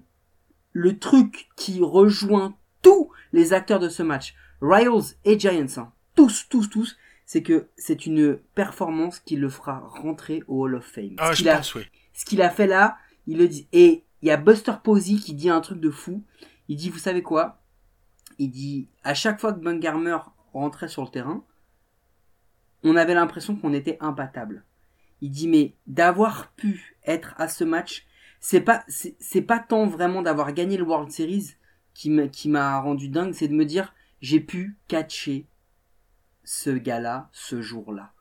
le 0.72 0.98
truc 0.98 1.46
qui 1.56 1.78
rejoint 1.80 2.56
tous 2.84 3.10
les 3.32 3.52
acteurs 3.52 3.80
de 3.80 3.88
ce 3.88 4.04
match, 4.04 4.34
Royals 4.60 5.16
et 5.24 5.36
Giants, 5.38 5.66
hein, 5.78 5.92
tous, 6.14 6.46
tous, 6.48 6.70
tous, 6.70 6.96
c'est 7.26 7.42
que 7.42 7.66
c'est 7.76 8.06
une 8.06 8.38
performance 8.54 9.18
qui 9.18 9.34
le 9.36 9.48
fera 9.48 9.80
rentrer 9.80 10.44
au 10.46 10.62
Hall 10.62 10.76
of 10.76 10.84
Fame. 10.84 11.16
Ah, 11.18 11.30
Ce 11.30 11.32
je 11.32 11.38
qu'il 11.38 11.48
a- 11.48 11.56
pense, 11.56 11.74
oui. 11.74 11.82
ce 12.12 12.24
qu'il 12.24 12.40
a 12.42 12.50
fait 12.50 12.68
là, 12.68 12.96
il 13.26 13.38
le 13.38 13.48
dit. 13.48 13.66
Et 13.72 14.04
il 14.22 14.28
y 14.28 14.30
a 14.30 14.36
Buster 14.36 14.74
Posey 14.84 15.16
qui 15.16 15.34
dit 15.34 15.48
un 15.50 15.60
truc 15.60 15.80
de 15.80 15.90
fou. 15.90 16.22
Il 16.68 16.76
dit, 16.76 16.90
vous 16.90 16.98
savez 16.98 17.22
quoi? 17.22 17.60
Il 18.38 18.50
dit, 18.50 18.88
à 19.02 19.14
chaque 19.14 19.40
fois 19.40 19.52
que 19.52 19.60
Bungarmer 19.60 20.18
rentrait 20.52 20.88
sur 20.88 21.02
le 21.02 21.08
terrain, 21.08 21.42
on 22.82 22.96
avait 22.96 23.14
l'impression 23.14 23.56
qu'on 23.56 23.72
était 23.72 23.96
imbattable. 24.00 24.64
Il 25.20 25.30
dit, 25.30 25.48
mais 25.48 25.74
d'avoir 25.86 26.52
pu 26.52 26.96
être 27.06 27.34
à 27.38 27.48
ce 27.48 27.64
match, 27.64 28.06
c'est 28.40 28.60
pas, 28.60 28.84
c'est 28.88 29.42
pas 29.42 29.58
tant 29.58 29.86
vraiment 29.86 30.20
d'avoir 30.20 30.52
gagné 30.52 30.76
le 30.76 30.84
World 30.84 31.10
Series 31.10 31.54
qui 31.94 32.48
m'a 32.48 32.80
rendu 32.80 33.08
dingue, 33.08 33.32
c'est 33.32 33.48
de 33.48 33.54
me 33.54 33.64
dire, 33.64 33.94
j'ai 34.20 34.40
pu 34.40 34.76
catcher 34.88 35.46
ce 36.44 36.70
gars-là 36.70 37.28
ce 37.32 37.62
jour-là. 37.62 38.12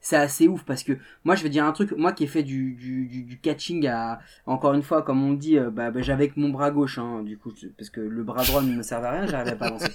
C'est 0.00 0.16
assez 0.16 0.48
ouf 0.48 0.64
parce 0.64 0.82
que 0.82 0.98
moi 1.22 1.36
je 1.36 1.44
vais 1.44 1.48
dire 1.48 1.64
un 1.64 1.70
truc, 1.70 1.92
moi 1.92 2.12
qui 2.12 2.24
ai 2.24 2.26
fait 2.26 2.42
du, 2.42 3.38
catching 3.40 3.86
à 3.86 4.18
encore 4.46 4.74
une 4.74 4.82
fois 4.82 5.02
comme 5.02 5.22
on 5.22 5.32
dit, 5.32 5.58
euh, 5.58 5.70
bah, 5.70 5.92
bah, 5.92 6.02
j'avais 6.02 6.32
mon 6.34 6.48
bras 6.48 6.72
gauche 6.72 6.98
hein, 6.98 7.22
du 7.22 7.38
coup 7.38 7.52
parce 7.76 7.88
que 7.88 8.00
le 8.00 8.24
bras 8.24 8.44
droit 8.44 8.62
ne 8.62 8.74
me 8.74 8.82
servait 8.82 9.06
à 9.06 9.10
rien, 9.12 9.26
j'arrivais 9.26 9.56
pas 9.56 9.66
à 9.66 9.70
lancer. 9.70 9.92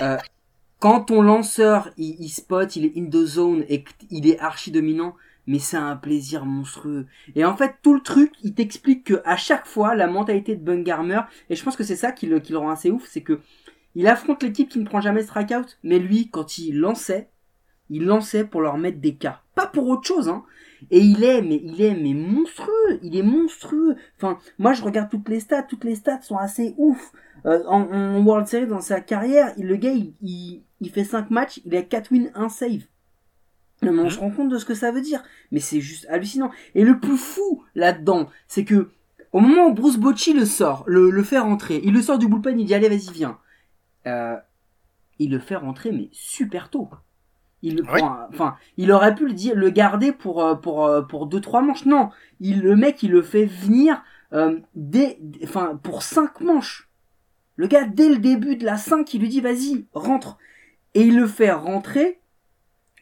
Euh, 0.00 0.16
quand 0.80 1.02
ton 1.02 1.22
lanceur 1.22 1.90
il, 1.96 2.16
il 2.18 2.28
spot, 2.28 2.74
il 2.74 2.86
est 2.86 2.98
in 2.98 3.08
the 3.08 3.24
zone 3.24 3.64
et 3.68 3.84
qu'il 3.84 4.26
est 4.26 4.38
archi 4.40 4.72
dominant, 4.72 5.14
mais 5.46 5.58
c'est 5.58 5.76
un 5.76 5.96
plaisir 5.96 6.44
monstrueux. 6.44 7.06
Et 7.34 7.44
en 7.44 7.56
fait 7.56 7.76
tout 7.82 7.94
le 7.94 8.00
truc, 8.00 8.32
il 8.42 8.54
t'explique 8.54 9.04
que 9.04 9.22
à 9.24 9.36
chaque 9.36 9.66
fois 9.66 9.94
la 9.94 10.06
mentalité 10.06 10.56
de 10.56 10.64
Bungarmer 10.64 11.22
et 11.50 11.56
je 11.56 11.62
pense 11.62 11.76
que 11.76 11.84
c'est 11.84 11.96
ça 11.96 12.12
qui 12.12 12.26
le, 12.26 12.40
rend 12.56 12.70
assez 12.70 12.90
ouf, 12.90 13.06
c'est 13.06 13.22
que 13.22 13.40
il 13.94 14.06
affronte 14.06 14.42
l'équipe 14.42 14.68
qui 14.68 14.78
ne 14.78 14.86
prend 14.86 15.00
jamais 15.00 15.22
strikeout, 15.22 15.78
mais 15.82 15.98
lui 15.98 16.30
quand 16.30 16.58
il 16.58 16.78
lançait 16.78 17.28
il 17.90 18.06
lançait 18.06 18.44
pour 18.44 18.62
leur 18.62 18.78
mettre 18.78 19.00
des 19.00 19.14
cas. 19.14 19.42
Pas 19.54 19.66
pour 19.66 19.86
autre 19.88 20.06
chose, 20.06 20.28
hein. 20.28 20.44
Et 20.90 20.98
il 20.98 21.22
est, 21.22 21.42
mais 21.42 21.60
il 21.62 21.80
est, 21.80 21.94
mais 21.94 22.14
monstrueux. 22.14 22.98
Il 23.02 23.16
est 23.16 23.22
monstrueux. 23.22 23.96
Enfin, 24.16 24.38
moi, 24.58 24.72
je 24.72 24.82
regarde 24.82 25.10
toutes 25.10 25.28
les 25.28 25.40
stats. 25.40 25.62
Toutes 25.62 25.84
les 25.84 25.94
stats 25.94 26.22
sont 26.22 26.38
assez 26.38 26.74
ouf. 26.78 27.12
Euh, 27.44 27.62
en, 27.66 28.24
World 28.24 28.46
Series, 28.46 28.66
dans 28.66 28.80
sa 28.80 29.00
carrière, 29.00 29.52
le 29.58 29.76
gars, 29.76 29.92
il, 29.92 30.14
il, 30.22 30.62
il 30.80 30.90
fait 30.90 31.04
5 31.04 31.30
matchs, 31.30 31.60
il 31.64 31.76
a 31.76 31.82
4 31.82 32.10
wins, 32.12 32.30
1 32.34 32.48
save. 32.48 32.82
Non, 33.82 33.92
mais 33.92 34.00
on 34.00 34.04
Mhm. 34.04 34.10
se 34.10 34.18
rend 34.20 34.30
compte 34.30 34.48
de 34.48 34.58
ce 34.58 34.64
que 34.64 34.74
ça 34.74 34.92
veut 34.92 35.00
dire. 35.00 35.22
Mais 35.50 35.60
c'est 35.60 35.80
juste 35.80 36.06
hallucinant. 36.08 36.50
Et 36.74 36.84
le 36.84 36.98
plus 37.00 37.16
fou 37.16 37.64
là-dedans, 37.74 38.28
c'est 38.48 38.64
que 38.64 38.90
au 39.32 39.40
moment 39.40 39.66
où 39.68 39.72
Bruce 39.74 39.96
Bocci 39.98 40.34
le 40.34 40.44
sort, 40.44 40.84
le, 40.86 41.10
le 41.10 41.22
fait 41.22 41.38
rentrer, 41.38 41.80
il 41.84 41.92
le 41.94 42.02
sort 42.02 42.18
du 42.18 42.28
bullpen, 42.28 42.58
il 42.60 42.66
dit 42.66 42.74
allez, 42.74 42.88
vas-y, 42.88 43.10
viens. 43.12 43.38
Euh, 44.06 44.36
il 45.18 45.30
le 45.30 45.38
fait 45.38 45.56
rentrer, 45.56 45.92
mais 45.92 46.08
super 46.12 46.68
tôt. 46.70 46.88
Il 47.62 47.76
le 47.76 47.82
Oui. 47.82 47.98
prend, 48.00 48.18
enfin, 48.28 48.56
il 48.76 48.90
aurait 48.90 49.14
pu 49.14 49.26
le 49.26 49.32
dire, 49.34 49.54
le 49.54 49.70
garder 49.70 50.10
pour 50.12 50.42
euh, 50.44 50.54
pour 50.56 50.84
euh, 50.86 51.02
pour 51.02 51.26
deux 51.26 51.40
trois 51.40 51.62
manches. 51.62 51.86
Non, 51.86 52.10
il 52.40 52.60
le 52.60 52.74
mec, 52.76 53.02
il 53.02 53.10
le 53.12 53.22
fait 53.22 53.44
venir 53.46 54.02
euh, 54.32 54.58
dès, 54.74 55.18
enfin, 55.44 55.78
pour 55.82 56.02
cinq 56.02 56.40
manches. 56.40 56.88
Le 57.56 57.66
gars, 57.68 57.84
dès 57.84 58.08
le 58.08 58.16
début 58.18 58.56
de 58.56 58.64
la 58.64 58.78
5, 58.78 59.12
il 59.14 59.20
lui 59.20 59.28
dit 59.28 59.40
vas-y, 59.42 59.86
rentre. 59.92 60.38
Et 60.94 61.02
il 61.02 61.16
le 61.16 61.26
fait 61.26 61.52
rentrer 61.52 62.18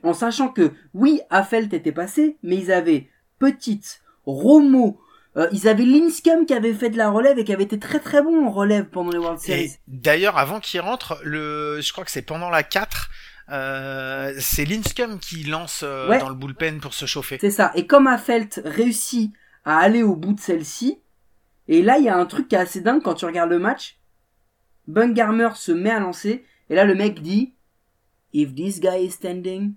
en 0.02 0.14
sachant 0.14 0.48
que 0.48 0.72
oui, 0.94 1.20
Affelt 1.30 1.72
était 1.72 1.92
passé, 1.92 2.36
mais 2.42 2.56
ils 2.56 2.72
avaient 2.72 3.08
Petite, 3.38 4.02
Romo, 4.26 5.00
euh, 5.36 5.48
ils 5.52 5.68
avaient 5.68 5.84
Linscomb 5.84 6.44
qui 6.44 6.52
avait 6.54 6.74
fait 6.74 6.90
de 6.90 6.96
la 6.98 7.08
relève 7.10 7.38
et 7.38 7.44
qui 7.44 7.52
avait 7.52 7.62
été 7.64 7.78
très 7.78 8.00
très 8.00 8.22
bon 8.22 8.46
en 8.46 8.50
relève 8.50 8.86
pendant 8.90 9.10
les 9.10 9.18
World 9.18 9.38
Series. 9.38 9.76
D'ailleurs, 9.86 10.36
avant 10.38 10.60
qu'il 10.60 10.80
rentre, 10.80 11.18
le, 11.24 11.80
je 11.80 11.92
crois 11.92 12.04
que 12.04 12.10
c'est 12.10 12.22
pendant 12.22 12.50
la 12.50 12.62
4, 12.62 13.08
euh, 13.50 14.32
c'est 14.38 14.64
Linscomb 14.64 15.18
qui 15.18 15.44
lance 15.44 15.82
euh, 15.84 16.08
Ouais. 16.08 16.18
dans 16.18 16.28
le 16.28 16.34
bullpen 16.34 16.80
pour 16.80 16.94
se 16.94 17.06
chauffer. 17.06 17.38
C'est 17.40 17.50
ça. 17.50 17.72
Et 17.74 17.86
comme 17.86 18.06
Affelt 18.06 18.60
réussit 18.64 19.32
à 19.64 19.78
aller 19.78 20.02
au 20.02 20.16
bout 20.16 20.32
de 20.34 20.40
celle-ci, 20.40 21.00
et 21.68 21.82
là 21.82 21.98
il 21.98 22.04
y 22.04 22.08
a 22.08 22.16
un 22.16 22.26
truc 22.26 22.48
qui 22.48 22.54
est 22.56 22.58
assez 22.58 22.80
dingue 22.80 23.02
quand 23.02 23.14
tu 23.14 23.24
regardes 23.24 23.50
le 23.50 23.58
match. 23.58 23.98
Bungarmer 24.88 25.50
se 25.54 25.72
met 25.72 25.90
à 25.90 26.00
lancer, 26.00 26.44
et 26.68 26.74
là 26.74 26.84
le 26.84 26.94
mec 26.94 27.22
dit 27.22 27.54
If 28.32 28.54
this 28.54 28.80
guy 28.80 29.04
is 29.04 29.10
standing, 29.12 29.74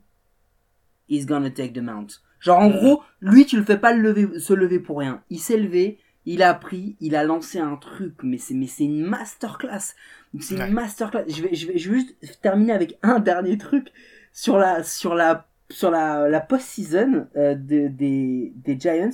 he's 1.10 1.26
gonna 1.26 1.50
take 1.50 1.74
the 1.74 1.80
mount. 1.82 2.08
Genre 2.40 2.60
en 2.60 2.70
gros, 2.70 3.02
lui 3.22 3.46
tu 3.46 3.58
le 3.58 3.64
fais 3.64 3.78
pas 3.78 3.94
le 3.94 4.02
lever, 4.02 4.40
se 4.40 4.54
lever 4.54 4.80
pour 4.80 5.00
rien. 5.00 5.22
Il 5.30 5.40
s'est 5.40 5.58
levé, 5.58 5.98
il 6.26 6.44
a 6.44 6.54
pris, 6.54 6.96
il 7.00 7.16
a 7.16 7.24
lancé 7.24 7.60
un 7.60 7.76
truc, 7.78 8.16
mais 8.24 8.38
c'est 8.38 8.54
mais 8.54 8.68
c'est 8.68 8.86
une 8.86 9.02
masterclass. 9.04 9.94
C'est 10.40 10.58
Ouais. 10.58 10.68
une 10.68 10.74
masterclass. 10.74 11.24
Je 11.28 11.42
vais, 11.44 11.54
je 11.54 11.68
vais 11.68 11.78
je 11.78 11.90
vais 11.92 11.98
juste 12.00 12.16
terminer 12.42 12.74
avec 12.74 12.98
un 13.04 13.20
dernier 13.32 13.58
truc 13.58 13.88
sur 14.34 14.58
la 14.58 14.84
sur 14.84 15.16
la 15.16 15.48
sur 15.70 15.90
la, 15.90 16.28
la 16.30 16.40
post-season 16.42 17.28
euh, 17.36 17.56
de- 17.56 17.88
des, 17.88 18.52
des 18.58 18.80
Giants, 18.80 19.10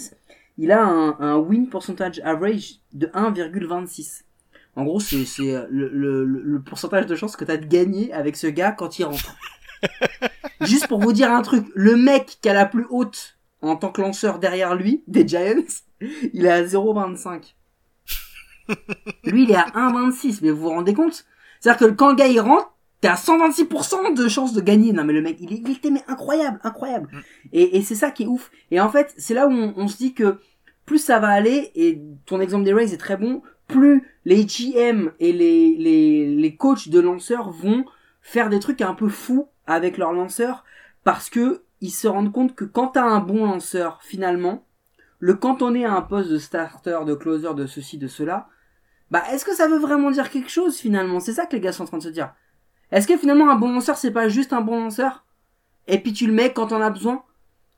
il 0.57 0.71
a 0.73 0.83
un, 0.83 1.17
un 1.19 1.37
win 1.37 1.69
percentage 1.69 2.19
average 2.25 2.79
de 2.93 3.07
1,26. 3.07 4.23
En 4.75 4.83
gros, 4.83 4.99
c'est 4.99 5.15
euh, 5.55 5.67
le, 5.69 5.87
le, 5.89 6.25
le- 6.25 6.41
le 6.41 6.61
pourcentage 6.61 7.05
de 7.05 7.15
chance 7.15 7.35
que 7.37 7.45
tu 7.45 7.51
as 7.51 7.57
de 7.57 7.65
gagner 7.65 8.11
avec 8.11 8.35
ce 8.35 8.47
gars 8.47 8.71
quand 8.71 8.97
il 8.99 9.05
rentre. 9.05 9.35
Juste 10.61 10.87
pour 10.87 10.99
vous 10.99 11.13
dire 11.13 11.31
un 11.31 11.41
truc, 11.41 11.65
le 11.75 11.95
mec 11.95 12.37
qui 12.41 12.49
a 12.49 12.53
la 12.53 12.65
plus 12.65 12.85
haute 12.89 13.37
en 13.61 13.75
tant 13.75 13.91
que 13.91 14.01
lanceur 14.01 14.39
derrière 14.39 14.75
lui, 14.75 15.03
des 15.07 15.27
Giants, 15.27 15.63
il 16.33 16.45
est 16.45 16.49
à 16.51 16.63
0,25. 16.63 17.55
Lui, 19.25 19.43
il 19.43 19.51
est 19.51 19.55
à 19.55 19.65
1,26, 19.75 20.39
mais 20.41 20.51
vous 20.51 20.61
vous 20.61 20.69
rendez 20.69 20.93
compte? 20.93 21.25
C'est-à-dire 21.59 21.87
que 21.89 21.93
quand 21.93 22.09
le 22.09 22.15
gars 22.15 22.27
il 22.27 22.39
rentre, 22.39 22.71
t'es 23.01 23.07
à 23.07 23.15
126% 23.15 24.13
de 24.15 24.27
chance 24.27 24.53
de 24.53 24.61
gagner. 24.61 24.93
Non 24.93 25.03
mais 25.03 25.13
le 25.13 25.21
mec, 25.21 25.37
il, 25.39 25.51
est- 25.53 25.61
il 25.65 25.71
était 25.71 25.89
mais 25.91 26.03
incroyable, 26.07 26.59
incroyable. 26.63 27.09
Mm. 27.11 27.19
Et, 27.53 27.77
et 27.77 27.81
c'est 27.81 27.95
ça 27.95 28.11
qui 28.11 28.23
est 28.23 28.27
ouf. 28.27 28.51
Et 28.71 28.79
en 28.79 28.89
fait, 28.89 29.13
c'est 29.17 29.33
là 29.33 29.47
où 29.47 29.51
on, 29.51 29.73
on 29.75 29.87
se 29.87 29.97
dit 29.97 30.13
que 30.13 30.39
plus 30.85 30.99
ça 30.99 31.19
va 31.19 31.29
aller, 31.29 31.71
et 31.75 32.01
ton 32.25 32.39
exemple 32.39 32.63
des 32.63 32.73
Rays 32.73 32.93
est 32.93 32.97
très 32.97 33.17
bon, 33.17 33.41
plus 33.67 34.03
les 34.25 34.45
GM 34.45 35.11
et 35.19 35.31
les, 35.31 35.75
les, 35.77 36.35
les 36.35 36.55
coachs 36.55 36.89
de 36.89 36.99
lanceurs 36.99 37.51
vont 37.51 37.85
faire 38.21 38.49
des 38.49 38.59
trucs 38.59 38.81
un 38.81 38.93
peu 38.93 39.07
fous 39.09 39.47
avec 39.69 39.97
leurs 39.97 40.13
lanceurs 40.13 40.65
parce 41.03 41.29
que 41.29 41.63
ils 41.81 41.91
se 41.91 42.07
rendent 42.07 42.33
compte 42.33 42.55
que 42.55 42.65
quand 42.65 42.87
t'as 42.87 43.05
un 43.05 43.19
bon 43.19 43.45
lanceur, 43.45 43.99
finalement, 44.03 44.65
le 45.19 45.35
cantonner 45.35 45.85
à 45.85 45.93
un 45.93 46.01
poste 46.01 46.29
de 46.29 46.37
starter, 46.37 46.99
de 47.05 47.13
closer, 47.13 47.53
de 47.53 47.67
ceci, 47.67 47.97
de 47.97 48.07
cela, 48.07 48.49
bah 49.11 49.23
est-ce 49.31 49.45
que 49.45 49.55
ça 49.55 49.67
veut 49.67 49.79
vraiment 49.79 50.11
dire 50.11 50.29
quelque 50.29 50.49
chose 50.49 50.77
finalement? 50.77 51.19
C'est 51.19 51.33
ça 51.33 51.45
que 51.45 51.55
les 51.55 51.61
gars 51.61 51.71
sont 51.71 51.83
en 51.83 51.87
train 51.87 51.97
de 51.97 52.03
se 52.03 52.09
dire. 52.09 52.33
Est-ce 52.91 53.07
que 53.07 53.17
finalement 53.17 53.49
un 53.49 53.55
bon 53.55 53.71
lanceur 53.71 53.97
c'est 53.97 54.11
pas 54.11 54.27
juste 54.27 54.53
un 54.53 54.61
bon 54.61 54.79
lanceur? 54.83 55.25
Et 55.87 55.99
puis 55.99 56.13
tu 56.13 56.27
le 56.27 56.33
mets 56.33 56.51
quand 56.51 56.71
on 56.71 56.81
a 56.81 56.89
besoin? 56.89 57.23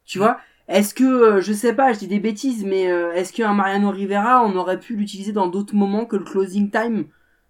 Tu 0.06 0.18
vois? 0.18 0.40
Est-ce 0.68 0.94
que 0.94 1.04
euh, 1.04 1.42
je 1.42 1.54
sais 1.54 1.74
pas, 1.74 1.94
je 1.94 2.00
dis 2.00 2.08
des 2.08 2.20
bêtises 2.20 2.66
mais 2.66 2.90
euh, 2.90 3.14
est-ce 3.14 3.34
qu'un 3.34 3.54
Mariano 3.54 3.92
Rivera 3.92 4.44
on 4.44 4.56
aurait 4.56 4.80
pu 4.80 4.96
l'utiliser 4.96 5.34
dans 5.34 5.48
d'autres 5.48 5.76
moments 5.76 6.06
que 6.06 6.16
le 6.16 6.24
closing 6.24 6.72
time? 6.72 7.06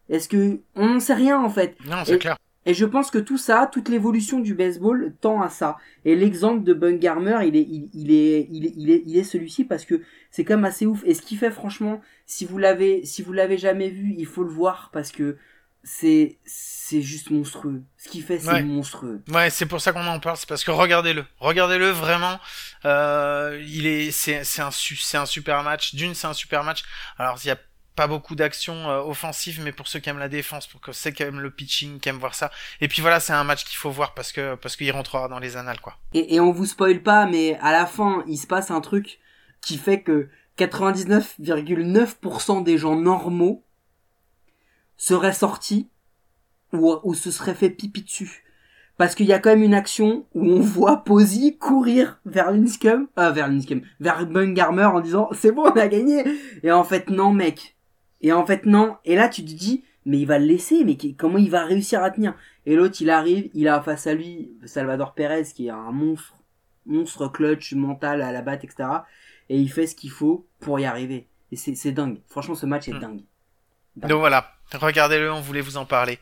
Est-ce 0.10 0.28
que 0.28 0.60
on 0.76 0.88
n'en 0.88 1.00
sait 1.00 1.14
rien 1.14 1.40
en 1.42 1.50
fait. 1.50 1.78
Non, 1.86 2.04
c'est 2.06 2.20
clair. 2.20 2.38
Et 2.66 2.74
je 2.74 2.86
pense 2.86 3.10
que 3.12 3.18
tout 3.18 3.38
ça, 3.38 3.70
toute 3.72 3.90
l'évolution 3.90 4.40
du 4.40 4.54
baseball 4.54 5.14
tend 5.22 5.42
à 5.42 5.50
ça. 5.50 5.78
Et 6.06 6.16
l'exemple 6.16 6.64
de 6.64 6.74
Bungarmer, 6.74 7.40
il 7.48 7.56
est, 7.56 7.62
il, 7.62 7.90
il 7.94 8.12
est, 8.12 8.48
il 8.52 8.66
est, 8.66 8.74
il 8.78 8.90
est, 8.92 9.04
il 9.08 9.18
est 9.18 9.24
celui-ci 9.24 9.64
parce 9.66 9.86
que 9.86 10.02
c'est 10.30 10.44
quand 10.44 10.56
même 10.56 10.66
assez 10.66 10.86
ouf. 10.86 11.02
Et 11.06 11.14
ce 11.14 11.22
qu'il 11.22 11.38
fait, 11.38 11.52
franchement, 11.52 12.02
si 12.26 12.46
vous 12.46 12.58
l'avez, 12.58 13.04
si 13.06 13.22
vous 13.24 13.34
l'avez 13.34 13.58
jamais 13.58 13.90
vu, 13.90 14.14
il 14.18 14.26
faut 14.28 14.44
le 14.44 14.50
voir 14.52 14.90
parce 14.94 15.12
que 15.12 15.38
c'est, 15.84 16.38
c'est 16.46 17.02
juste 17.02 17.32
monstrueux. 17.32 17.82
Ce 17.98 18.08
qu'il 18.08 18.22
fait, 18.22 18.38
c'est 18.38 18.52
Ouais. 18.52 18.62
monstrueux. 18.64 19.22
Ouais, 19.30 19.50
c'est 19.50 19.66
pour 19.66 19.82
ça 19.82 19.92
qu'on 19.94 20.06
en 20.06 20.20
parle, 20.20 20.38
c'est 20.38 20.48
parce 20.48 20.64
que 20.64 20.70
regardez-le, 20.70 21.26
regardez-le 21.40 21.90
vraiment. 21.90 22.40
Euh, 22.86 23.60
il 23.68 23.88
est, 23.88 24.12
c'est, 24.12 24.44
c'est 24.44 24.62
un, 24.62 24.70
c'est 24.72 25.18
un 25.18 25.26
super 25.26 25.64
match. 25.64 25.96
D'une, 25.96 26.14
c'est 26.14 26.28
un 26.28 26.34
super 26.34 26.64
match. 26.64 26.84
Alors 27.18 27.40
il 27.44 27.48
y 27.48 27.52
a 27.52 27.58
pas 27.96 28.08
beaucoup 28.08 28.36
d'actions 28.36 28.90
euh, 28.90 29.02
offensives, 29.02 29.62
mais 29.64 29.72
pour 29.72 29.88
ceux 29.88 30.00
qui 30.00 30.10
aiment 30.10 30.20
la 30.20 30.30
défense, 30.30 30.68
pour 30.68 30.82
ceux 30.94 31.12
qui 31.12 31.24
aiment 31.24 31.40
le 31.40 31.52
pitching, 31.52 32.00
qui 32.00 32.10
aiment 32.10 32.20
voir 32.20 32.36
ça. 32.36 32.52
Et 32.80 32.88
puis 32.88 33.02
voilà, 33.02 33.20
c'est 33.20 33.34
un 33.34 33.44
match 33.44 33.66
qu'il 33.66 33.78
faut 33.78 33.90
voir 33.92 34.14
parce 34.14 34.32
que 34.32 34.56
parce 34.56 34.76
qu'il 34.76 34.92
rentrera 34.92 35.28
dans 35.28 35.40
les 35.40 35.58
annales, 35.58 35.82
quoi. 35.82 35.98
Et, 36.14 36.40
on 36.40 36.52
vous 36.52 36.66
spoil 36.66 37.02
pas, 37.04 37.26
mais 37.26 37.58
à 37.62 37.72
la 37.72 37.86
fin, 37.86 38.24
il 38.28 38.38
se 38.38 38.48
passe 38.48 38.72
un 38.72 38.82
truc 38.82 39.20
qui 39.62 39.78
fait 39.78 40.02
que 40.02 40.30
99,9% 40.58 42.64
des 42.64 42.78
gens 42.78 42.96
normaux 42.96 43.64
serait 44.98 45.34
sorti 45.34 45.90
ou, 46.74 46.98
ou 47.04 47.14
se 47.14 47.32
serait 47.32 47.56
fait 47.56 47.70
pipi 47.70 48.04
dessus. 48.04 48.44
Parce 49.02 49.16
qu'il 49.16 49.26
y 49.26 49.34
a 49.34 49.40
quand 49.40 49.50
même 49.50 49.64
une 49.64 49.74
action 49.74 50.28
où 50.36 50.46
on 50.46 50.60
voit 50.60 51.04
Posey 51.04 51.58
courir 51.60 52.20
vers 52.26 52.52
Linscombe, 52.52 53.08
euh, 53.18 53.32
vers 53.32 53.48
Linscombe, 53.48 53.82
vers 54.00 54.28
Bungarmer 54.28 54.86
en 54.86 55.00
disant 55.00 55.28
c'est 55.32 55.52
bon 55.52 55.64
on 55.64 55.72
a 55.72 55.88
gagné. 55.88 56.24
Et 56.62 56.72
en 56.72 56.84
fait 56.84 57.10
non 57.10 57.34
mec. 57.34 57.76
Et 58.22 58.32
en 58.32 58.46
fait 58.46 58.66
non. 58.66 58.98
Et 59.06 59.16
là 59.16 59.30
tu 59.30 59.44
te 59.44 59.52
dis 59.52 59.84
mais 60.06 60.20
il 60.20 60.26
va 60.26 60.40
le 60.40 60.46
laisser, 60.46 60.84
mais 60.84 60.98
comment 61.16 61.38
il 61.38 61.52
va 61.52 61.64
réussir 61.66 62.02
à 62.04 62.10
tenir? 62.10 62.34
Et 62.66 62.76
l'autre 62.76 62.98
il 63.02 63.10
arrive, 63.10 63.50
il 63.54 63.68
a 63.68 63.82
face 63.82 64.08
à 64.08 64.14
lui 64.14 64.52
Salvador 64.66 65.14
Perez 65.14 65.44
qui 65.56 65.68
est 65.68 65.72
un 65.72 65.92
monstre, 65.92 66.34
monstre 66.86 67.28
clutch 67.28 67.74
mental 67.74 68.22
à 68.22 68.32
la 68.32 68.42
batte 68.42 68.64
etc. 68.64 68.90
Et 69.50 69.58
il 69.58 69.72
fait 69.72 69.88
ce 69.88 69.96
qu'il 69.96 70.12
faut 70.12 70.48
pour 70.60 70.80
y 70.80 70.86
arriver. 70.86 71.28
Et 71.52 71.56
c'est 71.56 71.92
dingue. 71.92 72.20
Franchement 72.28 72.56
ce 72.56 72.66
match 72.66 72.88
est 72.88 72.94
Hmm. 72.94 73.00
dingue. 73.00 73.22
Donc 73.98 74.20
voilà, 74.20 74.54
regardez-le, 74.74 75.32
on 75.32 75.42
voulait 75.42 75.60
vous 75.62 75.76
en 75.78 75.86
parler. 75.86 76.18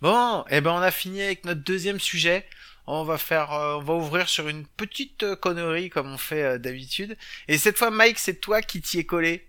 Bon, 0.00 0.44
et 0.50 0.60
ben 0.60 0.72
on 0.72 0.78
a 0.82 0.90
fini 0.90 1.22
avec 1.22 1.44
notre 1.44 1.62
deuxième 1.62 2.00
sujet. 2.00 2.44
On 2.88 3.04
va 3.04 3.16
faire, 3.16 3.52
euh, 3.52 3.76
on 3.76 3.80
va 3.82 3.94
ouvrir 3.94 4.28
sur 4.28 4.48
une 4.48 4.66
petite 4.66 5.22
euh, 5.22 5.36
connerie 5.36 5.88
comme 5.88 6.12
on 6.12 6.18
fait 6.18 6.42
euh, 6.42 6.58
d'habitude. 6.58 7.16
Et 7.46 7.58
cette 7.58 7.78
fois, 7.78 7.92
Mike, 7.92 8.18
c'est 8.18 8.40
toi 8.40 8.60
qui 8.60 8.80
t'y 8.80 8.98
es 8.98 9.04
collé. 9.04 9.46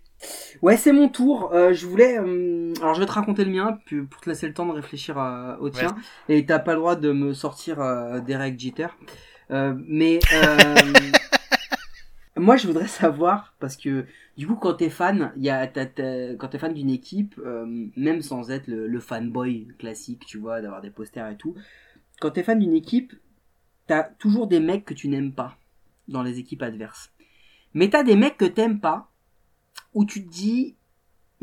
Ouais, 0.61 0.77
c'est 0.77 0.93
mon 0.93 1.09
tour. 1.09 1.51
Euh, 1.53 1.73
je 1.73 1.85
voulais. 1.85 2.17
euh, 2.17 2.73
alors, 2.81 2.93
je 2.93 3.01
vais 3.01 3.05
te 3.05 3.11
raconter 3.11 3.43
le 3.43 3.51
mien 3.51 3.77
puis 3.85 4.01
pour 4.03 4.21
te 4.21 4.29
laisser 4.29 4.47
le 4.47 4.53
temps 4.53 4.65
de 4.65 4.71
réfléchir 4.71 5.19
euh, 5.19 5.57
au 5.59 5.69
tien. 5.69 5.95
Et 6.29 6.45
t'as 6.45 6.59
pas 6.59 6.73
le 6.73 6.79
droit 6.79 6.95
de 6.95 7.11
me 7.11 7.33
sortir 7.33 7.77
des 8.21 8.35
règles 8.35 8.59
Jeter. 8.59 8.87
Mais 9.49 10.19
moi, 12.37 12.57
je 12.57 12.67
voudrais 12.67 12.87
savoir 12.87 13.53
parce 13.59 13.77
que 13.77 14.05
du 14.37 14.47
coup, 14.47 14.55
quand 14.55 14.73
t'es 14.73 14.89
fan, 14.89 15.31
il 15.35 15.43
y 15.43 15.49
a 15.49 15.67
quand 15.67 16.47
t'es 16.47 16.57
fan 16.57 16.73
d'une 16.73 16.89
équipe, 16.89 17.39
même 17.95 18.21
sans 18.21 18.51
être 18.51 18.67
le, 18.67 18.87
le 18.87 18.99
fanboy 18.99 19.67
classique, 19.77 20.25
tu 20.25 20.37
vois, 20.37 20.61
d'avoir 20.61 20.81
des 20.81 20.89
posters 20.89 21.29
et 21.29 21.37
tout. 21.37 21.55
Quand 22.21 22.31
t'es 22.31 22.43
fan 22.43 22.59
d'une 22.59 22.73
équipe, 22.73 23.13
t'as 23.87 24.03
toujours 24.03 24.47
des 24.47 24.59
mecs 24.59 24.85
que 24.85 24.93
tu 24.93 25.09
n'aimes 25.09 25.33
pas 25.33 25.57
dans 26.07 26.23
les 26.23 26.39
équipes 26.39 26.63
adverses. 26.63 27.11
Mais 27.73 27.89
t'as 27.89 28.03
des 28.03 28.15
mecs 28.15 28.37
que 28.37 28.45
t'aimes 28.45 28.79
pas 28.79 29.09
où 29.93 30.05
tu 30.05 30.25
te 30.25 30.29
dis 30.29 30.75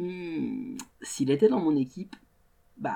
Hmm, 0.00 0.78
s'il 1.02 1.30
était 1.30 1.48
dans 1.48 1.60
mon 1.60 1.76
équipe 1.76 2.16
bah 2.78 2.94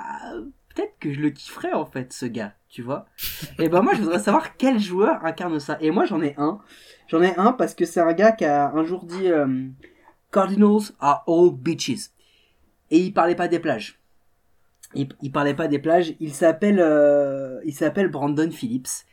peut-être 0.75 0.95
que 0.99 1.13
je 1.13 1.21
le 1.21 1.29
kifferais 1.29 1.75
en 1.75 1.85
fait 1.85 2.15
ce 2.15 2.25
gars 2.25 2.55
tu 2.71 2.81
vois. 2.81 3.05
Et 3.59 3.69
ben 3.69 3.83
moi 3.83 3.93
je 3.95 4.01
voudrais 4.01 4.21
savoir 4.21 4.57
quel 4.57 4.79
joueur 4.79 5.23
incarne 5.23 5.61
ça. 5.61 5.77
Et 5.83 5.91
moi 5.91 6.07
j'en 6.07 6.23
ai 6.23 6.35
un. 6.39 6.61
J'en 7.09 7.21
ai 7.21 7.37
un 7.37 7.53
parce 7.53 7.75
que 7.75 7.85
c'est 7.85 8.01
un 8.01 8.15
gars 8.15 8.33
qui 8.33 8.47
a 8.47 8.71
un 8.71 8.85
jour 8.85 9.05
dit 9.05 9.29
euh, 9.31 9.69
Cardinals 10.33 10.93
are 10.99 11.25
all 11.27 11.51
bitches. 11.53 12.11
Et 12.91 13.01
il 13.01 13.13
parlait 13.13 13.35
pas 13.35 13.49
des 13.49 13.59
plages. 13.59 14.01
Il, 14.95 15.09
il 15.21 15.31
parlait 15.31 15.55
pas 15.55 15.69
des 15.69 15.79
plages. 15.79 16.15
Il 16.21 16.33
s'appelle 16.33 16.81
euh, 16.81 17.61
il 17.67 17.75
s'appelle 17.75 18.09
Brandon 18.09 18.51
Phillips 18.51 19.05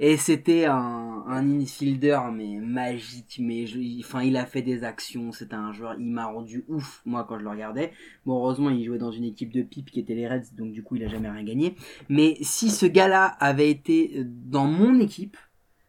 et 0.00 0.16
c'était 0.16 0.64
un, 0.64 1.24
un 1.28 1.60
infielder 1.60 2.18
mais 2.32 2.56
magique, 2.56 3.38
mais 3.40 3.64
il 3.64 4.36
a 4.36 4.46
fait 4.46 4.62
des 4.62 4.82
actions, 4.82 5.30
c'était 5.30 5.54
un 5.54 5.72
joueur, 5.72 5.94
il 5.98 6.06
m'a 6.06 6.24
rendu 6.24 6.64
ouf 6.68 7.02
moi 7.04 7.24
quand 7.28 7.38
je 7.38 7.44
le 7.44 7.50
regardais. 7.50 7.92
Bon 8.24 8.36
heureusement 8.36 8.70
il 8.70 8.84
jouait 8.84 8.98
dans 8.98 9.12
une 9.12 9.24
équipe 9.24 9.52
de 9.52 9.62
pipe 9.62 9.90
qui 9.90 10.00
était 10.00 10.14
les 10.14 10.26
Reds, 10.26 10.54
donc 10.56 10.72
du 10.72 10.82
coup 10.82 10.96
il 10.96 11.04
a 11.04 11.08
jamais 11.08 11.28
rien 11.28 11.44
gagné. 11.44 11.76
Mais 12.08 12.36
si 12.40 12.70
ce 12.70 12.86
gars-là 12.86 13.26
avait 13.26 13.70
été 13.70 14.24
dans 14.24 14.64
mon 14.64 14.98
équipe, 15.00 15.36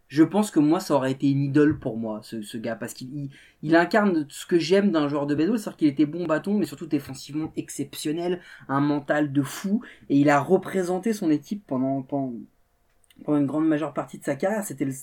je 0.10 0.24
pense 0.24 0.52
que 0.52 0.60
moi 0.60 0.82
ça 0.82 0.94
aurait 0.94 1.14
été 1.14 1.32
une 1.32 1.44
idole 1.44 1.80
pour 1.80 1.98
moi 1.98 2.20
ce, 2.22 2.58
gars 2.58 2.76
parce 2.76 2.94
qu'il 2.94 3.30
il, 3.64 3.76
incarne 3.78 4.26
ce 4.28 4.46
que 4.46 4.60
j'aime 4.60 4.92
d'un 4.92 5.08
joueur 5.08 5.26
de 5.26 5.36
baseball, 5.36 5.58
c'est-à-dire 5.58 5.78
qu'il 5.78 5.88
était 5.88 6.06
bon 6.06 6.26
bâton 6.26 6.58
mais 6.58 6.66
surtout 6.66 6.86
défensivement 6.86 7.54
exceptionnel, 7.56 8.42
un 8.68 8.82
mental 8.82 9.32
de 9.32 9.42
fou 9.42 9.82
et 10.10 10.20
il 10.20 10.30
a 10.30 10.42
représenté 10.42 11.14
son 11.14 11.32
équipe 11.32 11.64
pendant 11.66 12.02
pendant 13.24 13.38
une 13.38 13.46
grande 13.46 13.68
majeure 13.68 13.94
partie 13.94 14.18
de 14.18 14.24
sa 14.24 14.36
carrière, 14.36 14.64
c'était 14.64 14.86
le, 14.86 14.94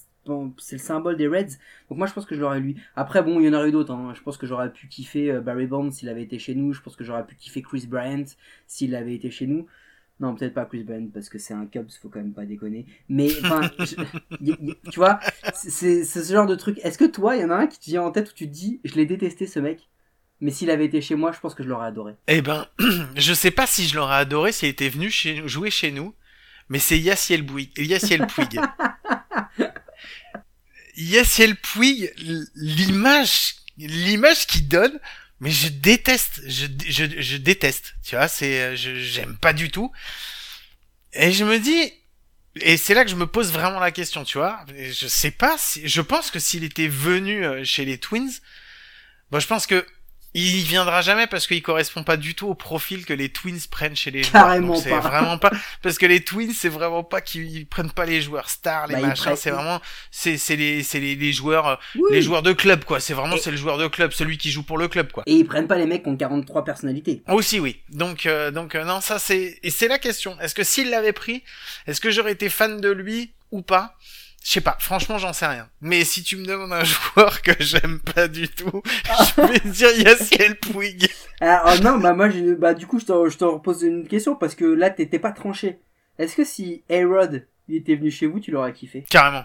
c'est 0.59 0.77
le 0.77 0.83
symbole 0.83 1.17
des 1.17 1.29
Reds. 1.29 1.57
Donc 1.89 1.99
moi 1.99 2.07
je 2.07 2.13
pense 2.13 2.27
que 2.27 2.35
je 2.35 2.41
l'aurais 2.41 2.61
lui. 2.61 2.77
Après 2.97 3.23
bon, 3.23 3.41
il 3.41 3.47
y 3.47 3.49
en 3.49 3.55
aurait 3.55 3.69
eu 3.69 3.73
d'autres. 3.73 3.93
Hein. 3.93 4.13
Je 4.15 4.23
pense 4.23 4.37
que 4.37 4.47
j'aurais 4.47 4.73
pu 4.73 4.89
kiffer 4.89 5.31
euh, 5.31 5.41
Barry 5.41 5.67
Bonds 5.67 5.91
s'il 5.91 6.09
avait 6.09 6.23
été 6.23 6.39
chez 6.39 6.55
nous. 6.55 6.73
Je 6.73 6.83
pense 6.83 6.97
que 6.97 7.05
j'aurais 7.05 7.27
pu 7.27 7.35
kiffer 7.35 7.63
Chris 7.63 7.87
Bryant 7.87 8.25
s'il 8.67 8.95
avait 8.95 9.15
été 9.15 9.31
chez 9.31 9.47
nous. 9.47 9.67
Non, 10.21 10.35
peut-être 10.35 10.55
pas 10.55 10.65
Chris 10.65 10.83
Bryant 10.83 11.09
parce 11.15 11.29
que 11.29 11.39
c'est 11.39 11.55
un 11.55 11.67
Cubs, 11.67 11.91
faut 12.03 12.09
quand 12.09 12.19
même 12.19 12.33
pas 12.33 12.45
déconner. 12.45 12.87
Mais 13.09 13.31
enfin, 13.45 13.71
tu 14.91 14.97
vois, 14.97 15.21
c'est 15.55 16.05
c'est 16.05 16.23
ce 16.23 16.33
genre 16.33 16.47
de 16.47 16.57
truc. 16.57 16.79
Est-ce 16.83 16.99
que 16.99 17.05
toi, 17.05 17.37
il 17.37 17.43
y 17.43 17.45
en 17.45 17.51
a 17.51 17.55
un 17.55 17.67
qui 17.67 17.79
te 17.79 17.85
vient 17.85 18.03
en 18.03 18.11
tête 18.11 18.31
où 18.31 18.35
tu 18.35 18.49
te 18.49 18.53
dis, 18.53 18.81
je 18.85 18.97
l'ai 18.97 19.07
détesté 19.07 19.47
ce 19.47 19.61
mec, 19.61 19.89
mais 20.41 20.51
s'il 20.51 20.71
avait 20.71 20.87
été 20.87 21.01
chez 21.01 21.15
moi, 21.15 21.31
je 21.31 21.39
pense 21.39 21.55
que 21.55 21.63
je 21.63 21.69
l'aurais 21.69 21.87
adoré? 21.87 22.15
Eh 22.27 22.43
ben, 22.43 22.67
je 23.17 23.33
sais 23.33 23.53
pas 23.53 23.67
si 23.67 23.87
je 23.87 23.97
l'aurais 23.97 24.17
adoré 24.17 24.51
s'il 24.51 24.69
était 24.69 24.89
venu 24.89 25.09
chez, 25.09 25.47
jouer 25.47 25.71
chez 25.71 25.93
nous, 25.93 26.15
mais 26.69 26.79
c'est 26.79 26.99
Yassiel 26.99 27.45
Puig. 27.45 27.71
Yassiel 27.79 28.27
Puig. 28.27 28.61
Yassiel 30.97 31.57
Puig, 31.57 32.13
l'image, 32.55 33.55
l'image 33.77 34.47
qu'il 34.47 34.67
donne, 34.69 34.99
mais 35.41 35.51
je 35.51 35.69
déteste, 35.69 36.43
je, 36.47 36.67
je, 36.89 37.05
je 37.21 37.37
déteste. 37.37 37.95
Tu 38.05 38.17
vois, 38.17 38.29
c'est, 38.29 38.77
j'aime 38.77 39.37
pas 39.37 39.53
du 39.53 39.71
tout. 39.71 39.93
Et 41.13 41.33
je 41.33 41.45
me 41.45 41.59
dis, 41.59 41.93
et 42.57 42.77
c'est 42.77 42.95
là 42.95 43.05
que 43.05 43.11
je 43.11 43.17
me 43.17 43.27
pose 43.27 43.53
vraiment 43.53 43.79
la 43.79 43.93
question, 43.93 44.25
tu 44.25 44.39
vois. 44.39 44.65
Je 44.77 45.07
sais 45.07 45.31
pas 45.31 45.57
si, 45.59 45.87
je 45.87 46.01
pense 46.01 46.31
que 46.31 46.39
s'il 46.39 46.65
était 46.65 46.89
venu 46.89 47.45
euh, 47.45 47.65
chez 47.65 47.85
les 47.85 47.99
Twins, 47.99 48.33
bon, 49.31 49.39
je 49.39 49.47
pense 49.47 49.67
que 49.67 49.87
il 50.35 50.63
viendra 50.65 51.01
jamais 51.03 51.27
parce 51.27 51.47
qu'il 51.47 51.63
correspond 51.63 52.03
pas 52.05 52.17
du 52.17 52.35
tout 52.35 52.47
au 52.49 52.55
profil 52.55 53.05
que 53.07 53.13
les 53.15 53.31
Twins 53.31 53.59
prennent 53.71 53.97
chez 53.97 54.11
les 54.11 54.23
joueurs. 54.23 54.45
Carrément 54.45 54.81
pas. 54.81 55.01
vraiment 55.01 55.39
pas 55.39 55.51
parce 55.83 55.97
que 55.99 56.07
les 56.07 56.23
Twins 56.23 56.53
c'est 56.55 56.69
vraiment 56.69 57.03
pas 57.03 57.21
qu'ils 57.21 57.67
prennent 57.67 57.91
pas 57.91 58.05
les 58.05 58.21
joueurs 58.21 58.49
stars, 58.51 58.87
les 58.89 58.95
Bah, 58.95 59.01
machins. 59.09 59.35
C'est 59.37 59.51
vraiment 59.51 59.81
c'est 60.11 60.37
c'est 60.37 60.57
les 60.57 60.83
c'est 60.83 61.01
les, 61.01 61.15
les 61.17 61.33
joueurs 61.33 61.67
euh, 61.67 61.77
Oui. 61.97 62.03
les 62.13 62.23
joueurs 62.23 62.43
de 62.43 62.53
club 62.53 62.85
quoi. 62.85 63.01
C'est 63.01 63.15
vraiment 63.15 63.37
Et- 63.37 63.41
c'est 63.41 63.51
le 63.51 63.57
joueur 63.57 63.79
de 63.79 63.87
club, 63.89 64.13
celui 64.13 64.37
qui 64.39 64.51
joue 64.51 64.63
pour 64.63 64.79
le 64.79 64.89
club 64.89 65.11
quoi. 65.13 65.23
Et 65.27 65.33
ils 65.35 65.45
prennent 65.47 65.67
pas 65.67 65.79
les 65.79 65.87
mecs 65.87 66.03
qui 66.03 66.09
ont 66.11 66.17
43 66.17 66.65
personnalités. 66.65 67.23
Aussi 67.29 67.59
oui. 67.59 67.81
Donc 67.89 68.27
euh, 68.27 68.51
donc 68.51 68.75
euh, 68.75 68.85
non 68.85 69.01
ça 69.01 69.19
c'est 69.19 69.59
et 69.63 69.71
c'est 69.71 69.89
la 69.89 69.99
question. 69.99 70.39
Est-ce 70.41 70.55
que 70.55 70.63
s'il 70.65 70.91
l'avait 70.91 71.13
pris, 71.15 71.43
est-ce 71.87 72.01
que 72.01 72.11
j'aurais 72.11 72.33
été 72.33 72.49
fan 72.51 72.81
de 72.81 72.91
lui 72.91 73.33
ou 73.51 73.63
pas? 73.63 73.97
Je 74.45 74.53
sais 74.53 74.61
pas. 74.61 74.77
Franchement 74.81 75.19
j'en 75.19 75.33
sais 75.33 75.47
rien. 75.47 75.69
Mais 75.81 76.05
si 76.05 76.23
tu 76.23 76.37
me 76.37 76.47
demandes 76.47 76.73
un 76.73 76.85
joueur 77.15 77.43
que 77.43 77.53
j'aime 77.61 78.01
pas 78.01 78.29
du 78.29 78.49
tout, 78.49 78.83
je 79.37 79.43
vais 79.43 79.71
dire 79.71 79.91
Yassiel 79.99 80.57
Puig. 80.57 81.09
Ah 81.41 81.65
oh 81.67 81.83
non, 81.83 81.99
bah 81.99 82.15
moi, 82.15 82.31
j'ai- 82.31 82.55
bah 82.55 82.75
du 82.75 82.87
coup, 82.87 82.99
je 82.99 83.05
te, 83.07 83.29
je 83.29 83.37
te 83.37 83.45
repose 83.45 83.83
une 83.83 84.07
question 84.09 84.35
parce 84.37 84.55
que 84.55 84.65
là, 84.65 84.91
t'étais 84.91 85.19
pas 85.19 85.33
tranché. 85.33 85.81
Est-ce 86.19 86.35
que 86.37 86.45
si 86.45 86.83
A-Rod 86.91 87.47
il 87.69 87.77
était 87.77 87.95
venu 87.97 88.11
chez 88.11 88.27
vous, 88.27 88.41
tu 88.41 88.51
l'aurais 88.51 88.73
kiffé? 88.73 89.05
Carrément. 89.11 89.45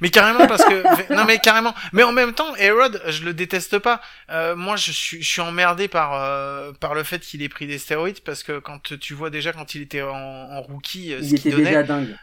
Mais 0.00 0.08
carrément 0.08 0.46
parce 0.48 0.64
que 0.64 1.14
non 1.14 1.24
mais 1.26 1.38
carrément. 1.38 1.72
Mais 1.92 2.02
en 2.02 2.10
même 2.10 2.32
temps, 2.32 2.56
Herod, 2.56 3.00
je 3.06 3.22
le 3.22 3.34
déteste 3.34 3.78
pas. 3.78 4.00
Euh, 4.30 4.56
moi, 4.56 4.74
je 4.76 4.90
suis 4.90 5.22
je 5.22 5.30
suis 5.30 5.40
emmerdé 5.42 5.86
par 5.86 6.14
euh, 6.14 6.72
par 6.72 6.94
le 6.94 7.04
fait 7.04 7.20
qu'il 7.20 7.40
ait 7.42 7.48
pris 7.48 7.66
des 7.68 7.78
stéroïdes 7.78 8.20
parce 8.24 8.42
que 8.42 8.58
quand 8.58 8.98
tu 8.98 9.14
vois 9.14 9.30
déjà 9.30 9.52
quand 9.52 9.74
il 9.76 9.82
était 9.82 10.02
en, 10.02 10.08
en 10.16 10.60
rookie, 10.62 11.12
euh, 11.12 11.20
ce 11.20 11.26
Il 11.26 11.34
était 11.36 11.50
donnait, 11.50 11.64
déjà 11.64 11.82
dingue. 11.84 12.16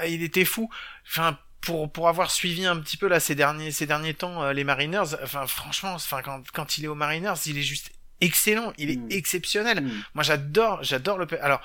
Euh, 0.00 0.06
il 0.06 0.22
était 0.22 0.44
fou. 0.44 0.70
Enfin 1.06 1.38
pour 1.60 1.90
pour 1.90 2.08
avoir 2.08 2.30
suivi 2.30 2.64
un 2.66 2.76
petit 2.76 2.96
peu 2.96 3.08
là 3.08 3.18
ces 3.18 3.34
derniers 3.34 3.72
ces 3.72 3.86
derniers 3.86 4.14
temps 4.14 4.42
euh, 4.44 4.52
les 4.52 4.64
Mariners, 4.64 5.16
enfin 5.22 5.46
franchement, 5.46 5.94
enfin 5.94 6.22
quand 6.22 6.42
quand 6.52 6.78
il 6.78 6.84
est 6.84 6.88
aux 6.88 6.94
Mariners, 6.94 7.34
il 7.46 7.58
est 7.58 7.62
juste 7.62 7.90
excellent, 8.20 8.72
il 8.78 8.90
est 8.90 8.96
Mm. 8.96 9.08
exceptionnel. 9.12 9.80
Hmm. 9.82 9.90
Moi, 10.14 10.24
j'adore, 10.24 10.82
j'adore 10.82 11.18
le. 11.18 11.26
Alors, 11.42 11.60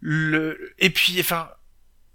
le 0.00 0.74
et 0.78 0.90
puis, 0.90 1.16
enfin, 1.20 1.48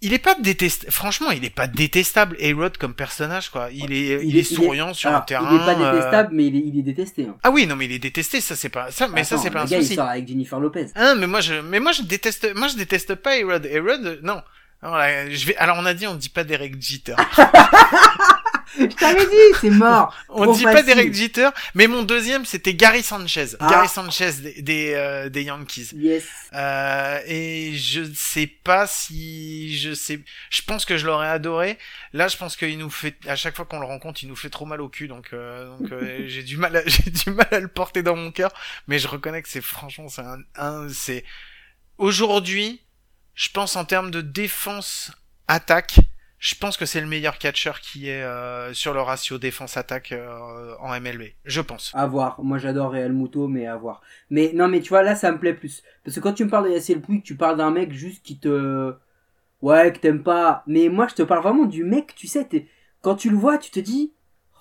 il 0.01 0.13
est 0.13 0.19
pas 0.19 0.36
détestable. 0.36 0.91
Franchement, 0.91 1.32
il 1.32 1.43
est 1.45 1.49
pas 1.49 1.67
détestable. 1.67 2.38
A-Rod 2.41 2.78
comme 2.78 2.93
personnage, 2.93 3.49
quoi. 3.49 3.69
Il 3.71 3.93
est, 3.93 4.25
il, 4.25 4.38
est 4.38 4.43
souriant 4.43 4.93
sur 4.93 5.09
alors, 5.09 5.21
le 5.21 5.25
terrain. 5.25 5.49
Il 5.49 5.55
est 5.55 5.65
pas 5.65 5.80
euh, 5.80 5.93
détestable, 5.93 6.36
mais 6.36 6.45
il 6.47 6.55
est, 6.55 6.59
il 6.59 6.80
est 6.80 6.84
détesté. 6.84 7.25
Hein. 7.25 7.38
Ah 7.43 7.51
oui, 7.51 7.65
non, 7.65 7.75
mais 7.75 7.86
il 7.86 7.93
est 7.93 7.99
détesté. 7.99 8.41
Ça, 8.41 8.55
c'est 8.55 8.69
pas 8.69 8.91
ça. 8.91 9.07
Mais 9.07 9.23
ça, 9.23 9.38
c'est 9.38 9.49
pas 9.49 9.61
un 9.61 9.65
gars, 9.65 9.80
souci. 9.80 9.93
il 9.93 9.95
sort 9.95 10.07
avec 10.09 10.28
Jennifer 10.28 10.59
Lopez. 10.59 10.88
Hein, 10.95 11.15
mais 11.15 11.28
moi, 11.28 11.41
je, 11.41 11.53
mais 11.55 11.80
moi, 11.80 11.93
je 11.93 12.01
déteste. 12.01 12.53
Moi, 12.55 12.67
je 12.67 12.75
déteste 12.75 13.15
pas 13.15 13.32
A-Rod. 13.32 13.65
A-Rod, 13.65 14.05
euh, 14.05 14.19
non. 14.23 14.41
Alors, 14.82 14.97
là, 14.97 15.30
je 15.30 15.45
vais. 15.47 15.55
Alors, 15.57 15.78
on 15.80 15.86
a 15.86 15.93
dit, 15.93 16.07
on 16.07 16.15
dit 16.15 16.30
pas 16.30 16.43
Derek 16.43 16.82
Jeter. 16.82 17.15
Je 18.80 18.86
t'avais 18.95 19.25
dit, 19.25 19.57
c'est 19.59 19.69
mort. 19.69 20.13
On 20.30 20.43
Trop 20.43 20.53
dit 20.55 20.63
pas. 20.63 20.84
Derek 20.84 21.13
Jeter. 21.13 21.49
Mais 21.73 21.88
mon 21.88 22.03
deuxième, 22.03 22.45
c'était 22.45 22.73
Gary 22.73 23.01
Sanchez. 23.03 23.55
Ah. 23.59 23.67
Gary 23.69 23.88
Sanchez 23.88 24.32
des 24.34 24.61
des, 24.61 24.93
euh, 24.93 25.30
des 25.30 25.43
Yankees. 25.43 25.89
Yes. 25.95 26.25
Euh, 26.53 27.19
et 27.25 27.73
je 27.75 28.03
sais 28.13 28.47
pas 28.47 28.88
si 28.88 29.78
je 29.78 29.93
sais. 29.93 30.19
Je 30.49 30.61
pense 30.61 30.86
que 30.86 30.97
je 30.97 31.05
l'aurais 31.05 31.30
adoré. 31.30 31.78
Là, 32.13 32.28
je 32.28 32.38
pense 32.38 32.55
qu'il 32.55 32.78
nous 32.78 32.89
fait 32.89 33.15
à 33.28 33.36
chaque 33.36 33.55
fois 33.55 33.65
qu'on 33.65 33.80
le 33.80 33.86
rencontre, 33.86 34.23
il 34.23 34.30
nous 34.30 34.36
fait 34.36 34.49
trop 34.49 34.65
mal 34.65 34.82
au 34.82 34.89
cul. 34.89 35.07
Donc, 35.07 35.30
euh, 35.34 35.78
donc 35.78 35.91
euh, 35.91 36.23
j'ai 36.28 36.43
du 36.43 36.57
mal, 36.57 36.75
à, 36.75 36.82
j'ai 36.86 37.09
du 37.09 37.32
mal 37.32 37.47
à 37.51 37.59
le 37.59 37.67
porter 37.67 38.03
dans 38.03 38.15
mon 38.15 38.32
cœur. 38.32 38.51
Mais 38.88 38.99
je 38.99 39.07
reconnais 39.07 39.41
que 39.41 39.49
c'est 39.49 39.61
franchement, 39.61 40.09
c'est 40.09 40.21
un, 40.21 40.39
un 40.55 40.89
c'est 40.89 41.23
aujourd'hui, 41.97 42.82
je 43.38 43.49
pense 43.51 43.75
en 43.75 43.85
termes 43.85 44.09
de 44.09 44.21
défense 44.21 45.11
attaque, 45.47 45.99
je 46.39 46.55
pense 46.55 46.75
que 46.75 46.88
c'est 46.88 46.99
le 46.99 47.05
meilleur 47.05 47.38
catcher 47.38 47.73
qui 47.83 48.09
est 48.09 48.23
euh, 48.23 48.73
sur 48.73 48.95
le 48.95 49.01
ratio 49.01 49.38
défense-attaque 49.38 50.11
euh, 50.11 50.73
en 50.79 50.99
MLB. 50.99 51.33
Je 51.45 51.61
pense. 51.61 51.91
À 51.93 52.07
voir. 52.07 52.43
Moi, 52.43 52.57
j'adore 52.57 52.91
Real 52.91 53.13
Muto, 53.13 53.47
mais 53.47 53.67
à 53.67 53.77
voir. 53.77 54.01
Mais 54.31 54.51
non, 54.55 54.67
mais 54.67 54.81
tu 54.81 54.89
vois, 54.89 55.03
là, 55.03 55.15
ça 55.15 55.31
me 55.31 55.38
plaît 55.38 55.53
plus. 55.53 55.83
Parce 56.03 56.15
que 56.15 56.19
quand 56.19 56.33
tu 56.33 56.45
me 56.45 56.49
parles 56.49 56.65
de 56.65 56.73
Yassel 56.73 56.99
Puig, 56.99 57.21
tu 57.23 57.38
parles 57.38 57.57
d'un 57.57 57.69
mec 57.69 57.93
juste 57.93 58.25
qui 58.25 58.39
te... 58.39 58.95
Ouais, 59.61 59.93
que 59.93 59.99
t'aimes 59.99 60.23
pas. 60.23 60.63
Mais 60.65 60.89
moi, 60.89 61.07
je 61.07 61.13
te 61.13 61.21
parle 61.21 61.43
vraiment 61.43 61.65
du 61.65 61.83
mec, 61.83 62.15
tu 62.15 62.27
sais, 62.27 62.47
quand 63.01 63.15
tu 63.15 63.29
le 63.29 63.38
vois, 63.38 63.59
tu 63.59 63.69
te 63.69 63.79
dis... 63.79 64.13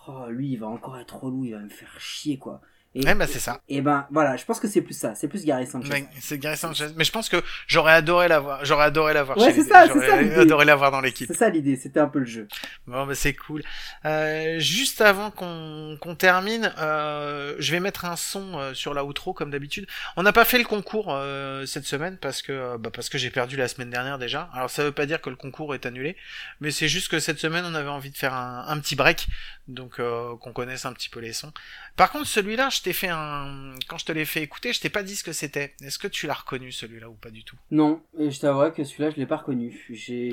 Oh, 0.07 0.27
lui, 0.29 0.53
il 0.53 0.57
va 0.57 0.66
encore 0.66 0.99
être 0.99 1.16
relou, 1.16 1.45
il 1.47 1.53
va 1.53 1.61
me 1.61 1.70
faire 1.70 1.99
chier, 1.99 2.39
quoi. 2.39 2.61
Et, 2.95 3.05
ouais, 3.05 3.14
bah 3.14 3.26
c'est 3.26 3.41
ça. 3.41 3.61
Et 3.68 3.82
ben 3.82 4.07
voilà, 4.11 4.37
je 4.37 4.45
pense 4.47 4.59
que 4.59 4.68
c'est 4.68 4.80
plus 4.80 4.97
ça, 4.97 5.14
c'est 5.14 5.28
plus 5.28 5.45
Gary 5.45 5.66
Sanchez. 5.66 6.07
c'est 6.18 6.39
Gary 6.39 6.57
Sanchez, 6.57 6.87
mais 6.97 7.05
je 7.05 7.12
pense 7.12 7.28
que 7.28 7.43
j'aurais 7.66 7.93
adoré 7.93 8.26
l'avoir, 8.26 8.64
j'aurais 8.64 8.84
adoré 8.87 9.12
l'avoir. 9.12 9.37
Ouais, 9.37 9.53
c'est 9.53 9.64
ça, 9.64 9.84
c'est 9.93 10.07
ça. 10.07 10.41
Adoré 10.41 10.64
l'avoir 10.64 10.91
dans 10.91 11.03
l'équipe. 11.03 11.26
C'est 11.26 11.37
ça 11.37 11.51
l'idée, 11.51 11.76
c'était 11.76 12.01
un 12.01 12.09
peu 12.09 12.20
le 12.20 12.24
jeu. 12.24 12.49
Bon, 12.87 13.07
bah 13.07 13.14
c'est 13.14 13.34
cool. 13.34 13.62
Euh, 14.07 14.59
juste 14.61 15.03
avant 15.03 15.30
qu'on 15.30 15.99
qu'on 16.01 16.14
termine, 16.14 16.72
euh, 16.78 17.55
je 17.59 17.72
vais 17.72 17.80
mettre 17.80 18.07
un 18.07 18.16
son 18.16 18.59
euh, 18.59 18.72
sur 18.72 18.95
la 18.95 19.05
outro 19.05 19.34
comme 19.34 19.51
d'habitude. 19.51 19.87
On 20.16 20.22
n'a 20.22 20.32
pas 20.32 20.47
fait 20.47 20.59
le 20.59 20.64
concours 20.64 21.09
euh, 21.11 21.66
cette 21.66 21.84
semaine 21.84 22.16
parce 22.16 22.41
que 22.41 22.53
euh, 22.53 22.78
bah, 22.78 22.91
parce 22.91 23.11
que 23.11 23.18
j'ai 23.18 23.30
perdu 23.30 23.57
la 23.59 23.68
semaine 23.68 23.91
dernière 23.91 24.18
déjà. 24.18 24.49
Alors 24.55 24.70
ça 24.70 24.82
veut 24.82 24.93
pas 24.93 25.05
dire 25.05 25.20
que 25.20 25.28
le 25.28 25.37
concours 25.37 25.74
est 25.74 25.84
annulé, 25.84 26.16
mais 26.61 26.70
c'est 26.70 26.89
juste 26.89 27.09
que 27.09 27.18
cette 27.18 27.41
semaine 27.41 27.66
on 27.66 27.74
avait 27.74 27.91
envie 27.91 28.11
de 28.11 28.16
faire 28.16 28.32
un, 28.32 28.64
un 28.68 28.78
petit 28.78 28.97
break, 28.97 29.26
donc 29.68 29.97
qu'on 29.97 30.53
connaisse 30.53 30.87
un 30.87 30.95
petit 30.95 31.11
peu 31.11 31.20
les 31.20 31.34
sons. 31.34 31.53
Par 31.97 32.11
contre, 32.11 32.26
celui-là, 32.26 32.68
je 32.68 32.82
t'ai 32.87 32.93
fait 32.93 33.09
un. 33.09 33.74
Quand 33.89 33.99
je 33.99 34.05
te 34.05 34.12
l'ai 34.12 34.24
fait 34.24 34.43
écouter, 34.43 34.72
je 34.72 34.80
t'ai 34.80 34.91
pas 34.91 35.03
dit 35.03 35.16
ce 35.16 35.24
que 35.24 35.32
c'était. 35.32 35.74
Est-ce 35.82 35.99
que 35.99 36.07
tu 36.07 36.28
l'as 36.28 36.34
reconnu 36.34 36.70
celui-là 36.70 37.09
ou 37.09 37.14
pas 37.14 37.30
du 37.30 37.43
tout? 37.43 37.57
Non, 37.72 38.01
et 38.16 38.30
je 38.30 38.39
t'avoue 38.39 38.70
que 38.70 38.84
celui-là, 38.84 39.11
je 39.11 39.16
l'ai 39.16 39.26
pas 39.26 39.39
reconnu. 39.39 39.74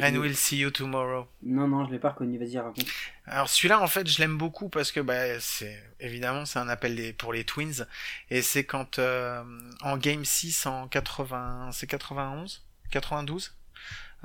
And 0.01 0.15
we'll 0.15 0.35
see 0.35 0.59
you 0.59 0.69
tomorrow. 0.69 1.27
Non, 1.41 1.67
non, 1.67 1.87
je 1.87 1.91
l'ai 1.91 1.99
pas 1.99 2.11
reconnu. 2.11 2.37
Vas-y, 2.37 2.59
raconte. 2.59 2.85
Alors 3.25 3.49
celui-là, 3.49 3.81
en 3.81 3.87
fait, 3.87 4.07
je 4.07 4.19
l'aime 4.19 4.37
beaucoup 4.37 4.69
parce 4.69 4.91
que 4.91 4.99
bah, 4.99 5.39
c'est 5.39 5.81
évidemment 5.99 6.45
c'est 6.45 6.59
un 6.59 6.69
appel 6.69 6.95
des... 6.95 7.13
pour 7.13 7.33
les 7.33 7.43
Twins 7.43 7.87
et 8.29 8.41
c'est 8.41 8.65
quand 8.65 8.99
euh, 8.99 9.41
en 9.81 9.97
Game 9.97 10.23
6 10.23 10.67
en 10.67 10.87
80, 10.87 11.69
c'est 11.71 11.87
91, 11.87 12.63
92 12.91 13.55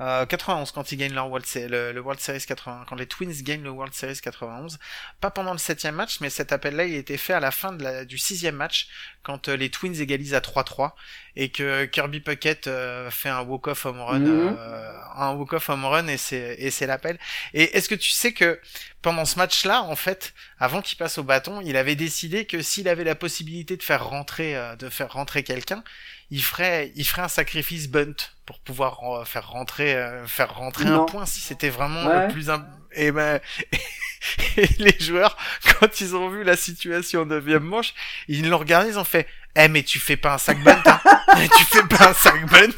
euh, 0.01 0.25
91 0.25 0.71
quand 0.71 0.91
ils 0.91 0.97
gagnent 0.97 1.13
leur 1.13 1.27
World 1.27 1.45
le, 1.55 1.99
World 1.99 2.19
Series 2.19 2.45
80, 2.47 2.85
quand 2.87 2.95
les 2.95 3.07
Twins 3.07 3.33
gagnent 3.41 3.63
le 3.63 3.69
World 3.69 3.93
Series 3.93 4.19
91, 4.21 4.79
pas 5.19 5.31
pendant 5.31 5.51
le 5.51 5.57
septième 5.57 5.95
match, 5.95 6.19
mais 6.21 6.29
cet 6.29 6.51
appel-là 6.51 6.85
il 6.85 6.95
a 6.95 6.97
été 6.97 7.17
fait 7.17 7.33
à 7.33 7.39
la 7.39 7.51
fin 7.51 7.73
de 7.73 7.83
la, 7.83 8.05
du 8.05 8.17
sixième 8.17 8.55
match, 8.55 8.87
quand 9.23 9.49
euh, 9.49 9.55
les 9.55 9.69
Twins 9.69 9.99
égalisent 9.99 10.33
à 10.33 10.39
3-3 10.39 10.91
et 11.35 11.49
que 11.49 11.85
Kirby 11.85 12.19
Puckett 12.19 12.67
euh, 12.67 13.11
fait 13.11 13.29
un 13.29 13.41
walk-off 13.41 13.85
home 13.85 14.01
run, 14.01 14.19
mhm. 14.19 14.55
euh, 14.57 14.91
un 15.15 15.33
walk-off 15.33 15.69
home 15.69 15.85
run 15.85 16.07
et 16.07 16.17
c'est 16.17 16.55
et 16.57 16.71
c'est 16.71 16.87
l'appel. 16.87 17.19
Et 17.53 17.77
est-ce 17.77 17.89
que 17.89 17.95
tu 17.95 18.09
sais 18.09 18.33
que 18.33 18.59
pendant 19.01 19.25
ce 19.25 19.37
match-là, 19.37 19.83
en 19.83 19.95
fait, 19.95 20.33
avant 20.59 20.81
qu'il 20.81 20.97
passe 20.97 21.17
au 21.17 21.23
bâton, 21.23 21.61
il 21.61 21.77
avait 21.77 21.95
décidé 21.95 22.45
que 22.45 22.61
s'il 22.61 22.87
avait 22.87 23.03
la 23.03 23.15
possibilité 23.15 23.77
de 23.77 23.83
faire 23.83 24.07
rentrer, 24.07 24.57
de 24.77 24.89
faire 24.89 25.11
rentrer 25.13 25.43
quelqu'un, 25.43 25.83
il 26.31 26.43
ferait, 26.43 26.91
il 26.95 27.05
ferait 27.05 27.21
un 27.21 27.29
sacrifice 27.29 27.87
bunt 27.87 28.15
pour 28.49 28.57
pouvoir 28.61 29.27
faire 29.27 29.47
rentrer, 29.47 29.93
euh, 29.93 30.25
faire 30.25 30.55
rentrer 30.55 30.87
un 30.87 31.03
point 31.03 31.27
si 31.27 31.39
c'était 31.39 31.69
vraiment 31.69 32.03
le 32.03 32.33
plus 32.33 32.49
et 32.93 33.11
ben 33.11 33.39
et 34.57 34.67
les 34.79 34.99
joueurs 34.99 35.37
quand 35.79 36.01
ils 36.01 36.15
ont 36.15 36.29
vu 36.29 36.43
la 36.43 36.57
situation 36.57 37.27
neuvième 37.27 37.61
manche, 37.61 37.93
ils 38.27 38.49
l'ont 38.49 38.57
regardé, 38.57 38.89
ils 38.89 38.97
ont 38.97 39.03
fait, 39.03 39.27
eh 39.55 39.67
mais 39.67 39.83
tu 39.83 39.99
fais 39.99 40.17
pas 40.17 40.33
un 40.33 40.37
sac 40.39 40.63
bunt, 40.63 40.81
hein. 40.83 40.99
Tu 41.57 41.63
fais 41.63 41.83
pas 41.83 42.09
un 42.09 42.13
sac 42.13 42.43
bunt, 42.47 42.73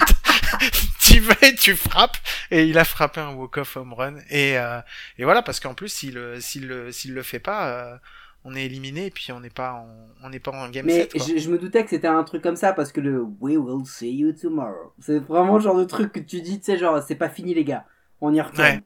tu 1.00 1.22
vas 1.22 1.36
et 1.42 1.56
tu 1.56 1.78
frappes. 1.78 2.18
Et 2.52 2.66
il 2.66 2.78
a 2.78 2.84
frappé 2.84 3.22
un 3.22 3.30
walk 3.30 3.56
off 3.56 3.78
home 3.78 3.94
run. 3.94 4.16
Et 4.30 4.58
euh, 4.58 4.82
et 5.18 5.24
voilà 5.24 5.42
parce 5.42 5.62
qu'en 5.62 5.74
plus 5.74 5.88
s'il 5.88 6.20
s'il 6.42 6.90
s'il 6.92 7.14
le 7.14 7.24
fait 7.24 7.40
pas 7.40 7.70
euh, 7.70 7.98
on 8.44 8.56
est 8.56 8.66
éliminé 8.66 9.08
et 9.08 9.12
puis 9.12 9.32
on 9.32 9.40
n'est 9.40 9.50
pas 9.50 9.74
en, 9.74 9.88
on 10.24 10.30
n'est 10.30 10.40
pas 10.40 10.52
en 10.52 10.70
game 10.70 10.86
mais 10.86 11.08
Je, 11.14 11.38
je, 11.38 11.50
me 11.50 11.58
doutais 11.58 11.84
que 11.84 11.90
c'était 11.90 12.08
un 12.08 12.24
truc 12.24 12.42
comme 12.42 12.56
ça 12.56 12.74
parce 12.74 12.92
que 12.92 13.00
le 13.00 13.22
we 13.40 13.58
will 13.58 13.86
see 13.86 14.12
you 14.12 14.32
tomorrow 14.32 14.94
c'est 15.00 15.20
vraiment 15.20 15.56
le 15.56 15.62
genre 15.62 15.78
de 15.78 15.86
truc 15.86 16.12
que 16.12 16.20
tu 16.20 16.42
dis 16.42 16.60
tu 16.60 16.66
sais 16.66 16.78
genre 16.78 17.02
c'est 17.04 17.16
pas 17.16 17.30
fini 17.30 17.54
les 17.54 17.64
gars 17.64 17.86
on 18.22 18.34
y 18.34 18.42
retourne. 18.42 18.82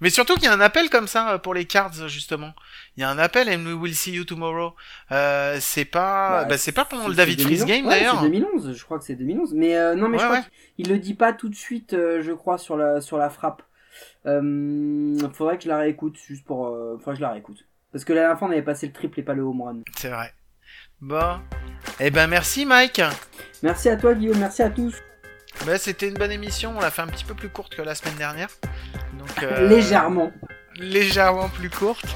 Mais 0.00 0.08
surtout 0.08 0.34
qu'il 0.34 0.44
y 0.44 0.46
a 0.46 0.52
un 0.54 0.60
appel 0.60 0.88
comme 0.88 1.06
ça 1.06 1.32
euh, 1.32 1.38
pour 1.38 1.52
les 1.52 1.66
cards 1.66 2.08
justement. 2.08 2.54
Il 2.96 3.00
y 3.00 3.04
a 3.04 3.10
un 3.10 3.18
appel 3.18 3.50
and 3.50 3.66
we 3.66 3.74
will 3.74 3.94
see 3.94 4.12
you 4.12 4.24
tomorrow. 4.24 4.74
Euh, 5.12 5.58
c'est 5.60 5.84
pas 5.84 6.42
bah, 6.42 6.48
bah 6.50 6.58
c'est 6.58 6.72
pas 6.72 6.86
pendant 6.86 7.06
le 7.06 7.14
David 7.14 7.42
Freeze 7.42 7.66
game 7.66 7.86
d'ailleurs. 7.86 8.20
c'est 8.22 8.30
2011 8.30 8.74
je 8.74 8.84
crois 8.84 8.98
que 8.98 9.04
c'est 9.04 9.16
2011 9.16 9.52
mais 9.54 9.76
euh, 9.76 9.94
non 9.94 10.08
mais 10.08 10.18
je 10.18 10.24
crois 10.24 10.40
qu'il 10.76 10.88
le 10.88 10.98
dit 10.98 11.14
pas 11.14 11.32
tout 11.32 11.48
de 11.48 11.54
suite 11.54 11.92
euh, 11.92 12.22
je 12.22 12.32
crois 12.32 12.56
sur 12.56 12.76
la 12.76 13.00
sur 13.00 13.18
la 13.18 13.28
frappe. 13.28 13.62
Faudrait 14.24 15.58
que 15.58 15.64
je 15.64 15.68
la 15.68 15.78
réécoute 15.78 16.16
juste 16.16 16.44
pour 16.44 16.74
faudrait 16.98 17.12
que 17.12 17.18
je 17.18 17.22
la 17.22 17.32
réécoute 17.32 17.66
parce 17.92 18.04
que 18.04 18.12
la 18.12 18.20
dernière 18.20 18.38
fois, 18.38 18.48
on 18.48 18.52
avait 18.52 18.62
passé 18.62 18.86
le 18.86 18.92
triple 18.92 19.20
et 19.20 19.22
pas 19.22 19.34
le 19.34 19.42
home 19.42 19.62
run. 19.62 19.80
C'est 19.96 20.10
vrai. 20.10 20.32
Bon. 21.00 21.40
Eh 21.98 22.10
ben, 22.10 22.26
merci, 22.26 22.66
Mike. 22.66 23.00
Merci 23.62 23.88
à 23.88 23.96
toi, 23.96 24.14
Guillaume. 24.14 24.38
Merci 24.38 24.62
à 24.62 24.70
tous. 24.70 24.94
Bah, 25.66 25.78
c'était 25.78 26.08
une 26.08 26.14
bonne 26.14 26.30
émission. 26.30 26.74
On 26.76 26.80
l'a 26.80 26.90
fait 26.90 27.02
un 27.02 27.08
petit 27.08 27.24
peu 27.24 27.34
plus 27.34 27.48
courte 27.48 27.74
que 27.74 27.82
la 27.82 27.94
semaine 27.94 28.16
dernière. 28.16 28.48
Donc, 29.14 29.42
euh, 29.42 29.68
légèrement. 29.68 30.32
Légèrement 30.76 31.48
plus 31.48 31.70
courte. 31.70 32.06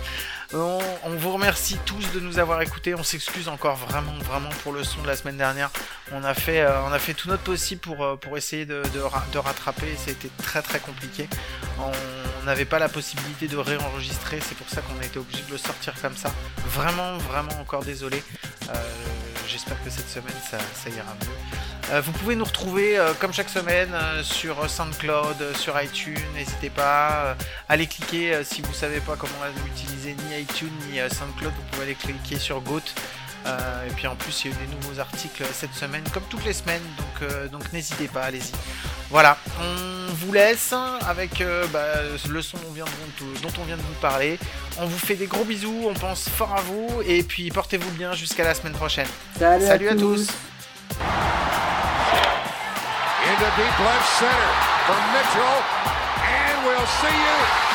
On, 0.56 0.78
vous 1.18 1.32
remercie 1.32 1.78
tous 1.84 2.12
de 2.12 2.20
nous 2.20 2.38
avoir 2.38 2.62
écoutés. 2.62 2.94
On 2.94 3.02
s'excuse 3.02 3.48
encore 3.48 3.74
vraiment, 3.76 4.16
vraiment 4.22 4.50
pour 4.62 4.72
le 4.72 4.84
son 4.84 5.02
de 5.02 5.08
la 5.08 5.16
semaine 5.16 5.36
dernière. 5.36 5.70
On 6.12 6.22
a 6.22 6.32
fait, 6.32 6.60
euh, 6.60 6.80
on 6.86 6.92
a 6.92 6.98
fait 7.00 7.14
tout 7.14 7.28
notre 7.28 7.42
possible 7.42 7.80
pour, 7.80 8.04
euh, 8.04 8.16
pour 8.16 8.36
essayer 8.36 8.64
de, 8.64 8.82
de, 8.94 9.38
rattraper. 9.38 9.96
Ça 9.96 10.10
a 10.10 10.12
été 10.12 10.30
très, 10.38 10.62
très 10.62 10.78
compliqué. 10.78 11.28
On 11.80 11.90
n'avait 12.44 12.64
pas 12.64 12.78
la 12.78 12.88
possibilité 12.88 13.48
de 13.48 13.56
réenregistrer. 13.56 14.38
C'est 14.40 14.56
pour 14.56 14.68
ça 14.68 14.80
qu'on 14.82 15.00
a 15.00 15.04
été 15.04 15.18
obligé 15.18 15.42
de 15.42 15.52
le 15.52 15.58
sortir 15.58 15.94
comme 16.00 16.16
ça. 16.16 16.32
Vraiment, 16.68 17.18
vraiment 17.18 17.58
encore 17.60 17.84
désolé. 17.84 18.22
Euh, 18.70 18.74
j'espère 19.48 19.82
que 19.84 19.90
cette 19.90 20.08
semaine 20.08 20.34
ça, 20.50 20.58
ira 20.88 21.14
mieux. 21.20 22.00
vous 22.00 22.12
pouvez 22.12 22.36
nous 22.36 22.44
retrouver 22.44 22.98
comme 23.20 23.32
chaque 23.32 23.50
semaine 23.50 23.94
sur 24.22 24.68
SoundCloud, 24.68 25.56
sur 25.56 25.80
iTunes. 25.80 26.18
N'hésitez 26.34 26.70
pas 26.70 27.32
à 27.32 27.36
aller 27.68 27.86
cliquer 27.86 28.42
si 28.44 28.62
vous 28.62 28.74
savez 28.74 29.00
pas 29.00 29.16
comment 29.16 29.34
utiliser 29.66 30.14
ni 30.14 30.40
iTunes 30.40 30.72
ni 30.90 30.98
SoundCloud. 30.98 31.52
Vous 31.52 31.70
pouvez 31.72 31.84
aller 31.84 31.94
cliquer 31.94 32.38
sur 32.38 32.60
Goat. 32.60 32.82
Et 33.44 33.92
puis 33.94 34.06
en 34.06 34.16
plus, 34.16 34.44
il 34.44 34.50
y 34.50 34.54
a 34.54 34.56
eu 34.56 34.66
des 34.66 34.74
nouveaux 34.74 35.00
articles 35.00 35.44
cette 35.52 35.74
semaine, 35.74 36.02
comme 36.12 36.22
toutes 36.28 36.44
les 36.44 36.52
semaines. 36.52 36.82
Donc, 36.98 37.50
donc 37.50 37.72
n'hésitez 37.72 38.08
pas, 38.08 38.22
allez-y. 38.22 38.52
Voilà, 39.10 39.36
on 39.60 40.12
vous 40.14 40.32
laisse 40.32 40.74
avec 41.06 41.42
bah, 41.72 41.80
le 42.28 42.42
son 42.42 42.58
dont, 42.58 43.52
on 43.58 43.64
vient 43.64 43.76
de 43.76 43.82
vous 43.82 44.00
parler. 44.00 44.38
On 44.78 44.86
vous 44.86 44.98
fait 44.98 45.14
des 45.14 45.26
gros 45.26 45.44
bisous, 45.44 45.84
on 45.86 45.94
pense 45.94 46.28
fort 46.28 46.54
à 46.56 46.62
vous. 46.62 47.02
Et 47.06 47.22
puis 47.22 47.50
portez-vous 47.50 47.90
bien 47.92 48.12
jusqu'à 48.14 48.44
la 48.44 48.54
semaine 48.54 48.72
prochaine. 48.72 49.06
Salut, 49.38 49.88
à, 49.88 49.94
tous. 49.94 50.28
Into 53.26 53.44
deep 53.56 53.78
left 53.78 54.08
center 54.18 54.52
from 54.86 55.00
Mitchell, 55.12 55.62
and 56.20 56.66
we'll 56.66 56.86
see 56.86 57.08
you 57.08 57.64
tomorrow. 57.64 57.73